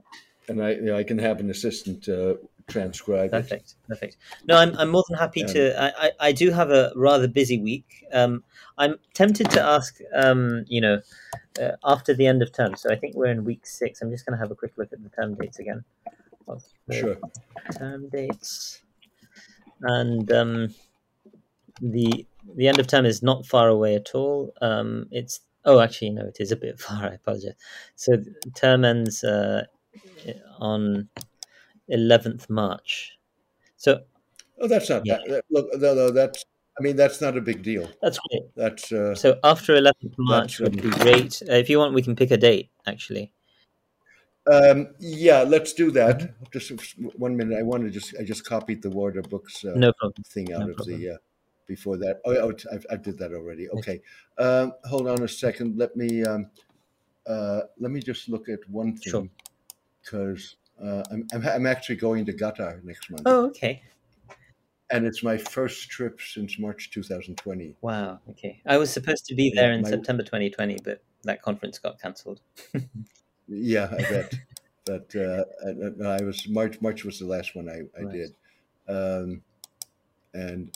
And 0.49 0.63
I, 0.63 0.71
you 0.71 0.81
know, 0.81 0.97
I 0.97 1.03
can 1.03 1.19
have 1.19 1.39
an 1.39 1.49
assistant 1.51 2.07
transcribe 2.67 3.25
it. 3.25 3.31
Perfect, 3.31 3.75
perfect. 3.87 4.17
No, 4.47 4.57
I'm, 4.57 4.75
I'm 4.77 4.89
more 4.89 5.03
than 5.09 5.17
happy 5.17 5.43
to. 5.43 5.81
I, 5.81 6.07
I, 6.07 6.11
I 6.19 6.31
do 6.31 6.51
have 6.51 6.71
a 6.71 6.91
rather 6.95 7.27
busy 7.27 7.59
week. 7.59 8.05
Um, 8.11 8.43
I'm 8.77 8.95
tempted 9.13 9.49
to 9.51 9.61
ask, 9.61 9.99
um, 10.13 10.65
you 10.67 10.81
know, 10.81 11.01
uh, 11.61 11.71
after 11.83 12.13
the 12.13 12.27
end 12.27 12.41
of 12.41 12.51
term. 12.51 12.75
So 12.75 12.91
I 12.91 12.95
think 12.95 13.15
we're 13.15 13.31
in 13.31 13.43
week 13.43 13.65
six. 13.65 14.01
I'm 14.01 14.11
just 14.11 14.25
going 14.25 14.37
to 14.37 14.41
have 14.41 14.51
a 14.51 14.55
quick 14.55 14.73
look 14.77 14.91
at 14.93 15.03
the 15.03 15.09
term 15.09 15.35
dates 15.35 15.59
again. 15.59 15.83
Sure. 16.91 17.17
Term 17.77 18.09
dates, 18.09 18.81
and 19.81 20.29
um, 20.31 20.75
the 21.81 22.25
the 22.55 22.67
end 22.67 22.79
of 22.79 22.87
term 22.87 23.05
is 23.05 23.23
not 23.23 23.45
far 23.45 23.69
away 23.69 23.95
at 23.95 24.13
all. 24.13 24.53
Um, 24.61 25.07
it's 25.11 25.39
oh, 25.65 25.79
actually, 25.79 26.11
no, 26.11 26.25
it 26.25 26.37
is 26.39 26.51
a 26.51 26.55
bit 26.55 26.79
far. 26.79 27.05
I 27.05 27.13
apologize. 27.13 27.53
So 27.95 28.17
term 28.55 28.85
ends 28.85 29.23
uh, 29.23 29.65
on 30.59 31.09
11th 31.91 32.49
March. 32.49 33.17
So 33.77 34.01
Oh, 34.59 34.67
that's 34.67 34.89
not 34.89 35.05
Yeah. 35.05 35.19
Look, 35.49 35.67
no, 35.75 35.93
no, 35.95 36.11
that's. 36.11 36.45
I 36.79 36.83
mean, 36.83 36.95
that's 36.95 37.19
not 37.19 37.35
a 37.35 37.41
big 37.41 37.63
deal. 37.63 37.89
that's 38.01 38.19
great. 38.29 38.43
That's. 38.55 38.91
Uh, 38.91 39.15
So 39.15 39.39
after 39.43 39.75
11th 39.75 40.15
March 40.17 40.59
would 40.59 40.81
be 40.81 40.89
great. 40.89 41.41
Uh, 41.49 41.55
if 41.55 41.69
you 41.69 41.79
want, 41.79 41.93
we 41.93 42.01
can 42.01 42.15
pick 42.15 42.31
a 42.31 42.37
date. 42.37 42.69
Actually, 42.87 43.33
um, 44.51 44.87
yeah, 44.99 45.41
let's 45.43 45.73
do 45.73 45.91
that. 45.91 46.33
Just 46.51 46.71
one 47.17 47.35
minute. 47.35 47.57
I 47.57 47.63
want 47.63 47.83
to 47.83 47.89
just. 47.89 48.15
I 48.19 48.23
just 48.23 48.45
copied 48.45 48.81
the 48.81 48.89
Warder 48.89 49.21
Books 49.21 49.65
uh, 49.65 49.73
no 49.75 49.91
problem. 49.93 50.23
thing 50.27 50.53
out 50.53 50.61
no 50.61 50.69
of 50.69 50.75
problem. 50.77 50.99
the. 50.99 51.09
Uh, 51.11 51.17
before 51.67 51.95
that, 51.97 52.19
oh, 52.25 52.35
oh 52.35 52.53
I, 52.73 52.93
I 52.93 52.97
did 52.97 53.17
that 53.19 53.33
already. 53.33 53.69
Okay, 53.69 54.01
um, 54.37 54.73
hold 54.83 55.07
on 55.07 55.23
a 55.23 55.27
second. 55.27 55.77
Let 55.77 55.95
me. 55.95 56.23
Um, 56.23 56.49
uh, 57.27 57.61
let 57.79 57.91
me 57.91 58.01
just 58.01 58.29
look 58.29 58.49
at 58.49 58.59
one 58.69 58.99
Sure. 58.99 59.21
thing, 59.21 59.29
because 60.03 60.55
uh, 60.83 61.03
I'm, 61.11 61.27
I'm 61.33 61.45
I'm 61.47 61.65
actually 61.65 61.97
going 61.97 62.25
to 62.25 62.33
Qatar 62.33 62.83
next 62.83 63.09
month, 63.09 63.23
Oh, 63.25 63.45
okay. 63.47 63.83
and 64.89 65.05
it's 65.05 65.23
my 65.23 65.37
first 65.37 65.89
trip 65.89 66.19
since 66.21 66.57
March 66.59 66.91
2020. 66.91 67.75
Wow. 67.81 68.19
Okay. 68.29 68.61
I 68.65 68.77
was 68.77 68.91
supposed 68.91 69.25
to 69.27 69.35
be 69.35 69.51
there 69.55 69.71
in 69.71 69.81
My- 69.81 69.89
September 69.89 70.23
2020, 70.23 70.79
but 70.83 71.01
that 71.23 71.41
conference 71.41 71.77
got 71.79 72.01
cancelled. 72.01 72.41
Yeah, 73.53 73.89
I 73.91 73.97
bet. 74.09 74.33
but 74.85 75.13
uh, 75.15 75.43
I, 75.65 76.19
I 76.19 76.21
was 76.23 76.47
March. 76.47 76.79
March 76.79 77.03
was 77.03 77.19
the 77.19 77.25
last 77.25 77.53
one 77.53 77.67
I, 77.67 77.81
I 77.99 78.03
Right. 78.03 78.13
did, 78.13 78.35
um, 78.87 79.41
and 80.33 80.71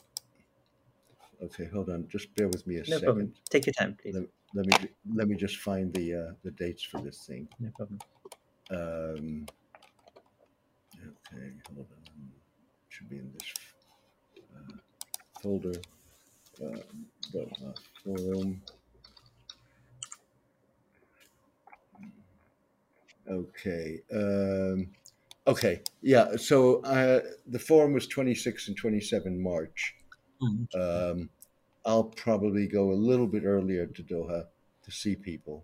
okay, 1.41 1.65
hold 1.71 1.89
on. 1.89 2.07
Just 2.09 2.35
bear 2.35 2.49
with 2.49 2.67
me 2.67 2.75
a 2.75 2.79
No 2.79 2.83
second. 2.85 3.03
problem. 3.03 3.33
Take 3.49 3.65
your 3.67 3.73
time, 3.73 3.95
please. 4.01 4.15
Let, 4.15 4.25
let 4.53 4.65
me 4.81 4.89
let 5.13 5.27
me 5.29 5.35
just 5.37 5.57
find 5.57 5.93
the 5.93 6.15
uh, 6.15 6.31
the 6.43 6.51
dates 6.51 6.83
for 6.83 6.99
this 6.99 7.23
thing. 7.25 7.47
No 7.61 7.69
problem. 7.77 7.99
Um, 8.71 9.45
okay, 11.35 11.51
hold 11.73 11.87
on. 11.91 12.31
Should 12.89 13.09
be 13.09 13.17
in 13.17 13.31
this 13.33 13.53
uh, 14.37 14.77
folder. 15.41 15.79
Uh, 16.63 16.77
the, 17.33 17.41
uh, 17.43 17.73
forum. 18.03 18.61
Okay. 23.29 23.99
Um, 24.13 24.87
okay. 25.47 25.81
Yeah. 26.01 26.35
So 26.37 26.81
uh, 26.83 27.21
the 27.47 27.59
forum 27.59 27.93
was 27.93 28.07
26 28.07 28.69
and 28.69 28.77
27 28.77 29.41
March. 29.41 29.95
Mm, 30.41 30.67
Um, 30.75 31.29
I'll 31.85 32.03
probably 32.03 32.67
go 32.67 32.91
a 32.91 32.93
little 32.93 33.27
bit 33.27 33.43
earlier 33.45 33.85
to 33.85 34.03
Doha 34.03 34.45
to 34.83 34.91
see 34.91 35.15
people. 35.15 35.63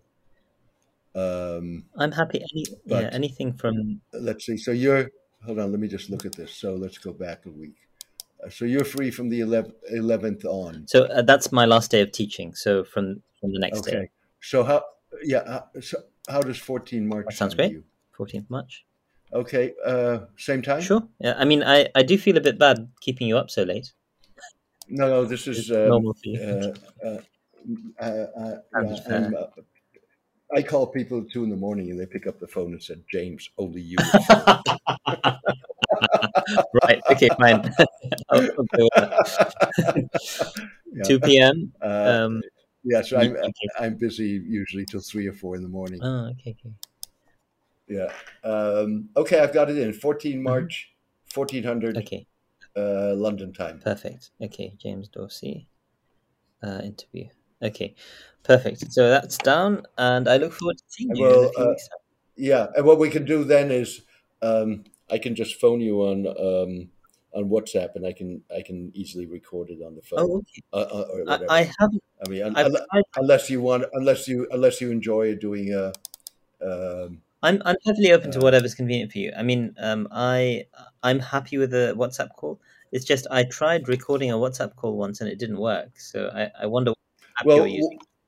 Um, 1.14 1.84
I'm 1.98 2.12
happy. 2.12 2.38
Any 2.38 2.64
yeah, 2.86 3.10
anything 3.12 3.52
from 3.54 4.00
let's 4.12 4.46
see. 4.46 4.56
So 4.56 4.70
you're 4.70 5.10
hold 5.44 5.58
on. 5.58 5.70
Let 5.70 5.80
me 5.80 5.88
just 5.88 6.10
look 6.10 6.24
at 6.26 6.32
this. 6.32 6.52
So 6.54 6.74
let's 6.74 6.98
go 6.98 7.12
back 7.12 7.46
a 7.46 7.50
week. 7.50 7.76
Uh, 8.44 8.48
so 8.50 8.64
you're 8.64 8.84
free 8.84 9.10
from 9.10 9.28
the 9.28 9.40
11th, 9.40 9.74
11th 9.92 10.44
on. 10.44 10.86
so 10.86 11.04
uh, 11.04 11.22
that's 11.22 11.52
my 11.52 11.64
last 11.64 11.90
day 11.90 12.00
of 12.00 12.12
teaching. 12.12 12.54
So 12.54 12.84
from 12.84 13.22
from 13.40 13.52
the 13.52 13.58
next 13.58 13.80
Okay. 13.80 13.92
day, 13.92 14.10
So 14.40 14.64
how? 14.64 14.84
Yeah. 15.22 15.44
How, 15.46 15.80
so 15.80 15.98
how 16.28 16.40
does 16.42 16.58
14 16.58 17.06
March? 17.06 17.26
That 17.26 17.36
sounds 17.36 17.54
great. 17.54 17.72
You? 17.72 17.84
14th 18.16 18.48
March. 18.50 18.84
Okay. 19.32 19.74
Uh, 19.84 20.26
same 20.36 20.62
time. 20.62 20.80
Sure. 20.82 21.02
Yeah. 21.18 21.34
I 21.38 21.44
mean, 21.44 21.62
I 21.62 21.88
I 21.94 22.02
do 22.02 22.18
feel 22.18 22.36
a 22.36 22.40
bit 22.40 22.58
bad 22.58 22.90
keeping 23.00 23.28
you 23.28 23.36
up 23.38 23.50
so 23.50 23.62
late. 23.62 23.92
No, 24.88 25.08
no. 25.08 25.24
This 25.24 25.46
is 25.46 25.58
It's 25.58 25.70
um, 25.70 25.88
normal 25.88 26.14
for 26.14 26.28
you. 26.28 26.38
uh, 26.40 26.74
uh, 27.06 27.20
uh, 28.00 28.04
uh, 28.04 28.56
I'm 28.74 29.34
uh, 29.34 29.46
I 30.54 30.62
call 30.62 30.86
people 30.86 31.20
at 31.20 31.30
two 31.30 31.44
in 31.44 31.50
the 31.50 31.56
morning 31.56 31.90
and 31.90 31.98
they 31.98 32.06
pick 32.06 32.26
up 32.26 32.38
the 32.38 32.46
phone 32.46 32.72
and 32.72 32.82
said, 32.82 33.02
"James, 33.10 33.48
only 33.58 33.80
you." 33.80 33.96
right. 36.84 37.00
Okay. 37.10 37.28
Fine. 37.38 37.72
I'll, 38.28 38.48
I'll 38.58 38.66
go. 38.76 38.88
Yeah. 40.94 41.04
2 41.04 41.20
p.m. 41.20 41.72
Uh, 41.80 42.24
Um, 42.24 42.42
yeah, 42.84 43.00
so 43.02 43.18
I'm 43.18 43.34
okay. 43.36 43.68
I'm 43.78 43.96
busy 43.96 44.42
usually 44.46 44.84
till 44.84 45.00
three 45.00 45.26
or 45.26 45.32
four 45.32 45.56
in 45.56 45.62
the 45.62 45.68
morning. 45.68 46.00
Oh, 46.02 46.30
okay. 46.32 46.50
Okay. 46.60 46.74
Yeah. 47.88 48.12
Um, 48.44 49.08
okay, 49.16 49.40
I've 49.40 49.54
got 49.54 49.70
it 49.70 49.78
in 49.78 49.92
14 49.92 50.42
March, 50.42 50.92
1400 51.34 51.96
Okay. 51.98 52.26
uh, 52.76 53.14
London 53.14 53.52
time. 53.52 53.80
Perfect. 53.80 54.30
Okay, 54.40 54.74
James 54.78 55.08
Dorsey 55.08 55.68
uh, 56.62 56.80
interview. 56.82 57.28
Okay, 57.62 57.94
perfect. 58.42 58.92
So 58.92 59.08
that's 59.08 59.38
down, 59.38 59.86
and 59.98 60.28
I 60.28 60.36
look 60.36 60.52
forward 60.52 60.78
to 60.78 60.84
seeing 60.88 61.14
you. 61.14 61.30
in 61.32 61.44
Well, 61.44 61.44
a 61.44 61.48
few 61.48 61.68
uh. 61.68 61.74
Yeah, 62.36 62.68
and 62.76 62.86
what 62.86 62.98
we 62.98 63.10
can 63.10 63.24
do 63.26 63.44
then 63.44 63.70
is 63.70 64.02
um, 64.42 64.84
I 65.10 65.18
can 65.18 65.34
just 65.34 65.60
phone 65.60 65.80
you 65.80 66.02
on 66.02 66.26
um, 66.26 66.90
on 67.34 67.50
WhatsApp, 67.50 67.94
and 67.96 68.06
I 68.06 68.12
can 68.12 68.44
I 68.56 68.62
can 68.62 68.90
easily 68.94 69.26
record 69.26 69.70
it 69.70 69.82
on 69.82 69.94
the 69.96 70.02
phone. 70.02 70.20
Oh, 70.20 70.38
okay. 70.38 70.62
uh, 70.72 70.76
uh, 70.78 71.06
or 71.12 71.26
whatever. 71.26 71.52
I, 71.52 71.60
I 71.60 71.72
haven't. 71.78 72.02
I 72.24 72.28
mean, 72.28 72.42
un- 72.42 72.56
tried. 72.90 73.04
unless 73.16 73.50
you 73.50 73.60
want, 73.62 73.84
unless 73.92 74.28
you 74.28 74.48
unless 74.50 74.80
you 74.80 74.90
enjoy 74.90 75.34
doing 75.36 75.74
a 75.74 75.92
um, 76.64 77.22
I'm 77.42 77.60
I'm 77.64 77.76
perfectly 77.84 78.12
open 78.12 78.30
to 78.32 78.38
Uh, 78.38 78.42
whatever's 78.42 78.74
convenient 78.74 79.12
for 79.12 79.18
you. 79.18 79.32
I 79.36 79.42
mean, 79.42 79.74
um, 79.78 80.06
I 80.12 80.66
I'm 81.02 81.18
happy 81.18 81.58
with 81.58 81.74
a 81.74 81.94
WhatsApp 81.96 82.34
call. 82.36 82.60
It's 82.92 83.04
just 83.04 83.26
I 83.30 83.44
tried 83.44 83.88
recording 83.88 84.30
a 84.30 84.34
WhatsApp 84.36 84.76
call 84.76 84.96
once 84.96 85.20
and 85.20 85.28
it 85.30 85.38
didn't 85.38 85.58
work. 85.58 85.98
So 85.98 86.28
I, 86.28 86.50
I 86.62 86.66
wonder 86.66 86.92
well, 87.44 87.66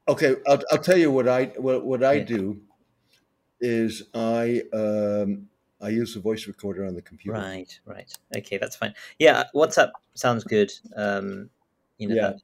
okay, 0.09 0.37
I'll, 0.47 0.63
I'll 0.71 0.79
tell 0.79 0.99
you 0.99 1.11
what 1.11 1.29
I 1.29 1.47
what, 1.57 1.85
what 1.85 2.05
I 2.05 2.21
do 2.21 2.61
is 3.61 4.05
I 4.15 4.63
um, 4.73 5.49
I 5.81 5.89
use 5.91 6.15
the 6.15 6.21
voice 6.21 6.47
recorder 6.47 6.87
on 6.87 6.95
the 6.95 7.03
computer. 7.03 7.39
Right, 7.39 7.79
right. 7.85 8.13
Okay, 8.37 8.59
that's 8.59 8.77
fine. 8.77 8.95
Yeah, 9.19 9.45
WhatsApp 9.55 9.93
sounds 10.15 10.45
good. 10.45 10.73
Um, 10.97 11.51
you 11.99 12.09
know, 12.09 12.15
Yeah. 12.15 12.29
that 12.29 12.41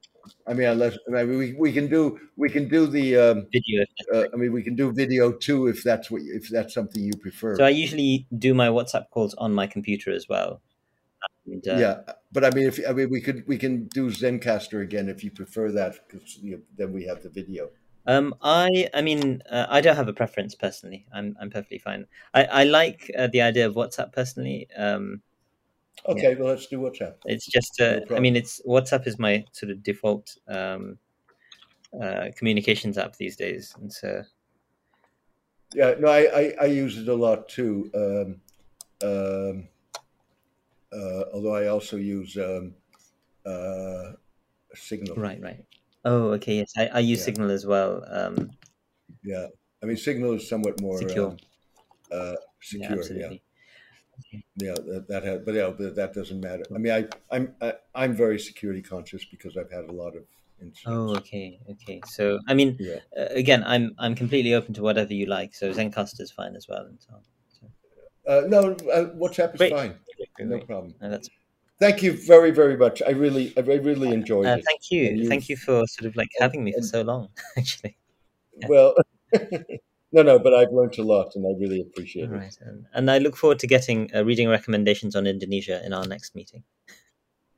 I 0.47 0.53
mean, 0.53 0.67
unless 0.67 0.97
I 1.07 1.23
mean, 1.23 1.37
we, 1.37 1.53
we 1.53 1.73
can 1.73 1.87
do 1.87 2.19
we 2.37 2.49
can 2.49 2.67
do 2.67 2.85
the 2.87 3.17
um, 3.17 3.47
video. 3.51 3.85
uh, 4.13 4.25
I 4.33 4.35
mean 4.37 4.51
we 4.53 4.61
can 4.63 4.75
do 4.75 4.91
video 4.91 5.31
too 5.31 5.67
if 5.67 5.83
that's 5.83 6.11
what 6.11 6.21
if 6.23 6.49
that's 6.49 6.73
something 6.73 7.03
you 7.03 7.13
prefer. 7.17 7.55
So 7.55 7.65
I 7.65 7.69
usually 7.69 8.27
do 8.37 8.53
my 8.53 8.67
WhatsApp 8.67 9.09
calls 9.09 9.33
on 9.35 9.53
my 9.53 9.67
computer 9.67 10.11
as 10.11 10.29
well. 10.29 10.61
And, 11.45 11.67
uh, 11.67 11.77
yeah, 11.77 12.13
but 12.31 12.45
I 12.45 12.51
mean, 12.51 12.67
if 12.67 12.79
I 12.87 12.93
mean, 12.93 13.09
we 13.09 13.21
could 13.21 13.47
we 13.47 13.57
can 13.57 13.87
do 13.87 14.09
Zencastr 14.09 14.81
again 14.81 15.09
if 15.09 15.23
you 15.23 15.31
prefer 15.31 15.71
that, 15.71 15.95
because 16.07 16.37
you 16.37 16.51
know, 16.51 16.61
then 16.77 16.93
we 16.93 17.05
have 17.05 17.23
the 17.23 17.29
video. 17.29 17.69
Um, 18.07 18.33
I, 18.41 18.89
I 18.93 19.01
mean, 19.01 19.43
uh, 19.49 19.67
I 19.69 19.79
don't 19.81 19.95
have 19.95 20.07
a 20.07 20.13
preference 20.13 20.55
personally. 20.55 21.05
I'm, 21.13 21.37
I'm 21.39 21.51
perfectly 21.51 21.77
fine. 21.77 22.07
I, 22.33 22.45
I 22.45 22.63
like 22.63 23.11
uh, 23.17 23.27
the 23.27 23.41
idea 23.41 23.67
of 23.67 23.75
WhatsApp 23.75 24.11
personally. 24.11 24.67
Um, 24.75 25.21
Okay, 26.07 26.33
well, 26.33 26.47
let's 26.47 26.65
do 26.65 26.79
WhatsApp. 26.79 27.15
it's 27.25 27.45
just, 27.45 27.79
No 27.79 28.01
uh, 28.09 28.15
I 28.15 28.19
mean, 28.19 28.35
it's 28.35 28.59
WhatsApp 28.65 29.05
is 29.05 29.19
my 29.19 29.45
sort 29.51 29.71
of 29.71 29.83
default 29.83 30.35
um, 30.47 30.97
uh, 32.01 32.29
communications 32.35 32.97
app 32.97 33.17
these 33.17 33.35
days, 33.35 33.75
and 33.79 33.93
so 33.93 34.23
Yeah, 35.75 35.93
no, 35.99 36.07
I, 36.07 36.21
I, 36.39 36.53
I 36.61 36.65
use 36.65 36.97
it 36.97 37.07
a 37.07 37.13
lot 37.13 37.49
too. 37.49 37.91
Um, 37.93 38.41
um, 39.07 39.67
uh, 40.93 41.23
although 41.33 41.55
I 41.55 41.67
also 41.67 41.97
use 41.97 42.37
um, 42.37 42.75
uh, 43.45 44.13
Signal. 44.73 45.15
right, 45.17 45.41
right. 45.41 45.65
Oh, 46.05 46.31
okay, 46.33 46.57
yes, 46.57 46.73
I, 46.77 46.87
I 46.87 46.99
use 46.99 47.19
Yeah. 47.19 47.25
Signal 47.25 47.51
as 47.51 47.65
well. 47.65 48.03
Um, 48.07 48.57
Yeah, 49.23 49.47
I 49.83 49.85
mean, 49.85 49.97
Signal 49.97 50.33
is 50.33 50.47
somewhat 50.49 50.79
more 50.81 50.97
Secure. 50.99 51.29
um, 51.29 51.37
uh, 52.11 52.35
yeah, 52.71 52.93
secure. 52.93 52.95
Yeah, 52.97 53.27
absolutely. 53.27 53.43
yeah, 54.55 54.73
that, 54.73 55.05
that 55.07 55.23
has, 55.23 55.41
but 55.45 55.55
yeah, 55.55 55.69
but 55.77 55.95
that 55.95 56.13
doesn't 56.13 56.41
matter. 56.41 56.65
I 56.75 56.77
mean, 56.77 56.91
I, 56.93 57.07
I'm 57.35 57.55
I, 57.61 57.73
I'm 57.95 58.13
very 58.15 58.39
security 58.39 58.81
conscious 58.81 59.25
because 59.25 59.57
I've 59.57 59.71
had 59.71 59.85
a 59.85 59.91
lot 59.91 60.15
of 60.15 60.25
incidents. 60.61 60.85
Oh, 60.85 61.15
okay, 61.17 61.59
okay. 61.69 62.01
So, 62.05 62.39
I 62.47 62.53
mean, 62.53 62.79
Yeah. 62.79 62.99
uh, 63.17 63.27
again, 63.31 63.63
I'm 63.65 63.95
I'm 63.97 64.15
completely 64.15 64.53
open 64.53 64.73
to 64.75 64.81
whatever 64.81 65.13
you 65.13 65.25
like. 65.25 65.53
So 65.55 65.71
Zencastr 65.71 66.19
is 66.21 66.31
fine 66.31 66.55
as 66.55 66.67
well, 66.67 66.85
and 66.85 66.99
so 67.01 67.13
on. 67.15 67.23
Uh, 68.27 68.41
no, 68.47 68.71
uh, 68.91 69.09
WhatsApp 69.15 69.55
is 69.55 69.59
Great. 69.59 69.71
fine. 69.71 69.99
No 70.39 70.59
problem. 70.59 70.95
No, 71.01 71.09
that's 71.09 71.29
Thank 71.81 72.03
you 72.03 72.13
very, 72.13 72.51
very 72.51 72.77
much. 72.77 73.01
I 73.01 73.09
really, 73.09 73.53
I 73.57 73.61
really 73.61 74.09
enjoyed 74.13 74.45
Uh, 74.45 74.57
it. 74.57 74.65
thank 74.65 74.91
you. 74.91 75.07
And 75.07 75.27
Thank 75.27 75.49
you 75.49 75.57
for 75.57 75.83
sort 75.87 76.05
of 76.07 76.15
like 76.15 76.29
having 76.37 76.63
me 76.63 76.73
for 76.73 76.83
so 76.83 77.01
long, 77.01 77.29
actually. 77.57 77.97
Well, 78.67 78.93
no, 80.11 80.21
no, 80.21 80.37
but 80.37 80.53
I've 80.53 80.71
learned 80.71 80.99
a 80.99 81.03
lot, 81.03 81.35
and 81.35 81.43
I 81.47 81.59
really 81.59 81.81
appreciate 81.81 82.29
All 82.29 82.35
it. 82.35 82.37
right. 82.37 82.57
And, 82.61 82.85
and 82.93 83.09
I 83.09 83.17
look 83.17 83.35
forward 83.35 83.57
to 83.59 83.67
getting 83.67 84.11
uh, 84.15 84.23
reading 84.23 84.47
recommendations 84.47 85.15
on 85.15 85.25
Indonesia 85.25 85.83
in 85.83 85.91
our 85.91 86.05
next 86.05 86.35
meeting. 86.35 86.63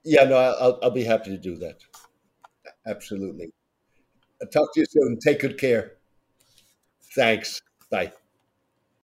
Yeah, 0.06 0.24
no, 0.24 0.38
I'll, 0.38 0.80
I'll 0.82 0.92
be 0.92 1.04
happy 1.04 1.30
to 1.32 1.38
do 1.38 1.58
that. 1.58 1.80
Absolutely. 2.86 3.52
I'll 4.42 4.48
talk 4.48 4.74
to 4.74 4.80
you 4.80 4.86
soon. 4.90 5.20
Take 5.20 5.40
good 5.42 5.58
care. 5.58 5.94
Thanks. 7.14 7.62
Bye. 7.92 8.14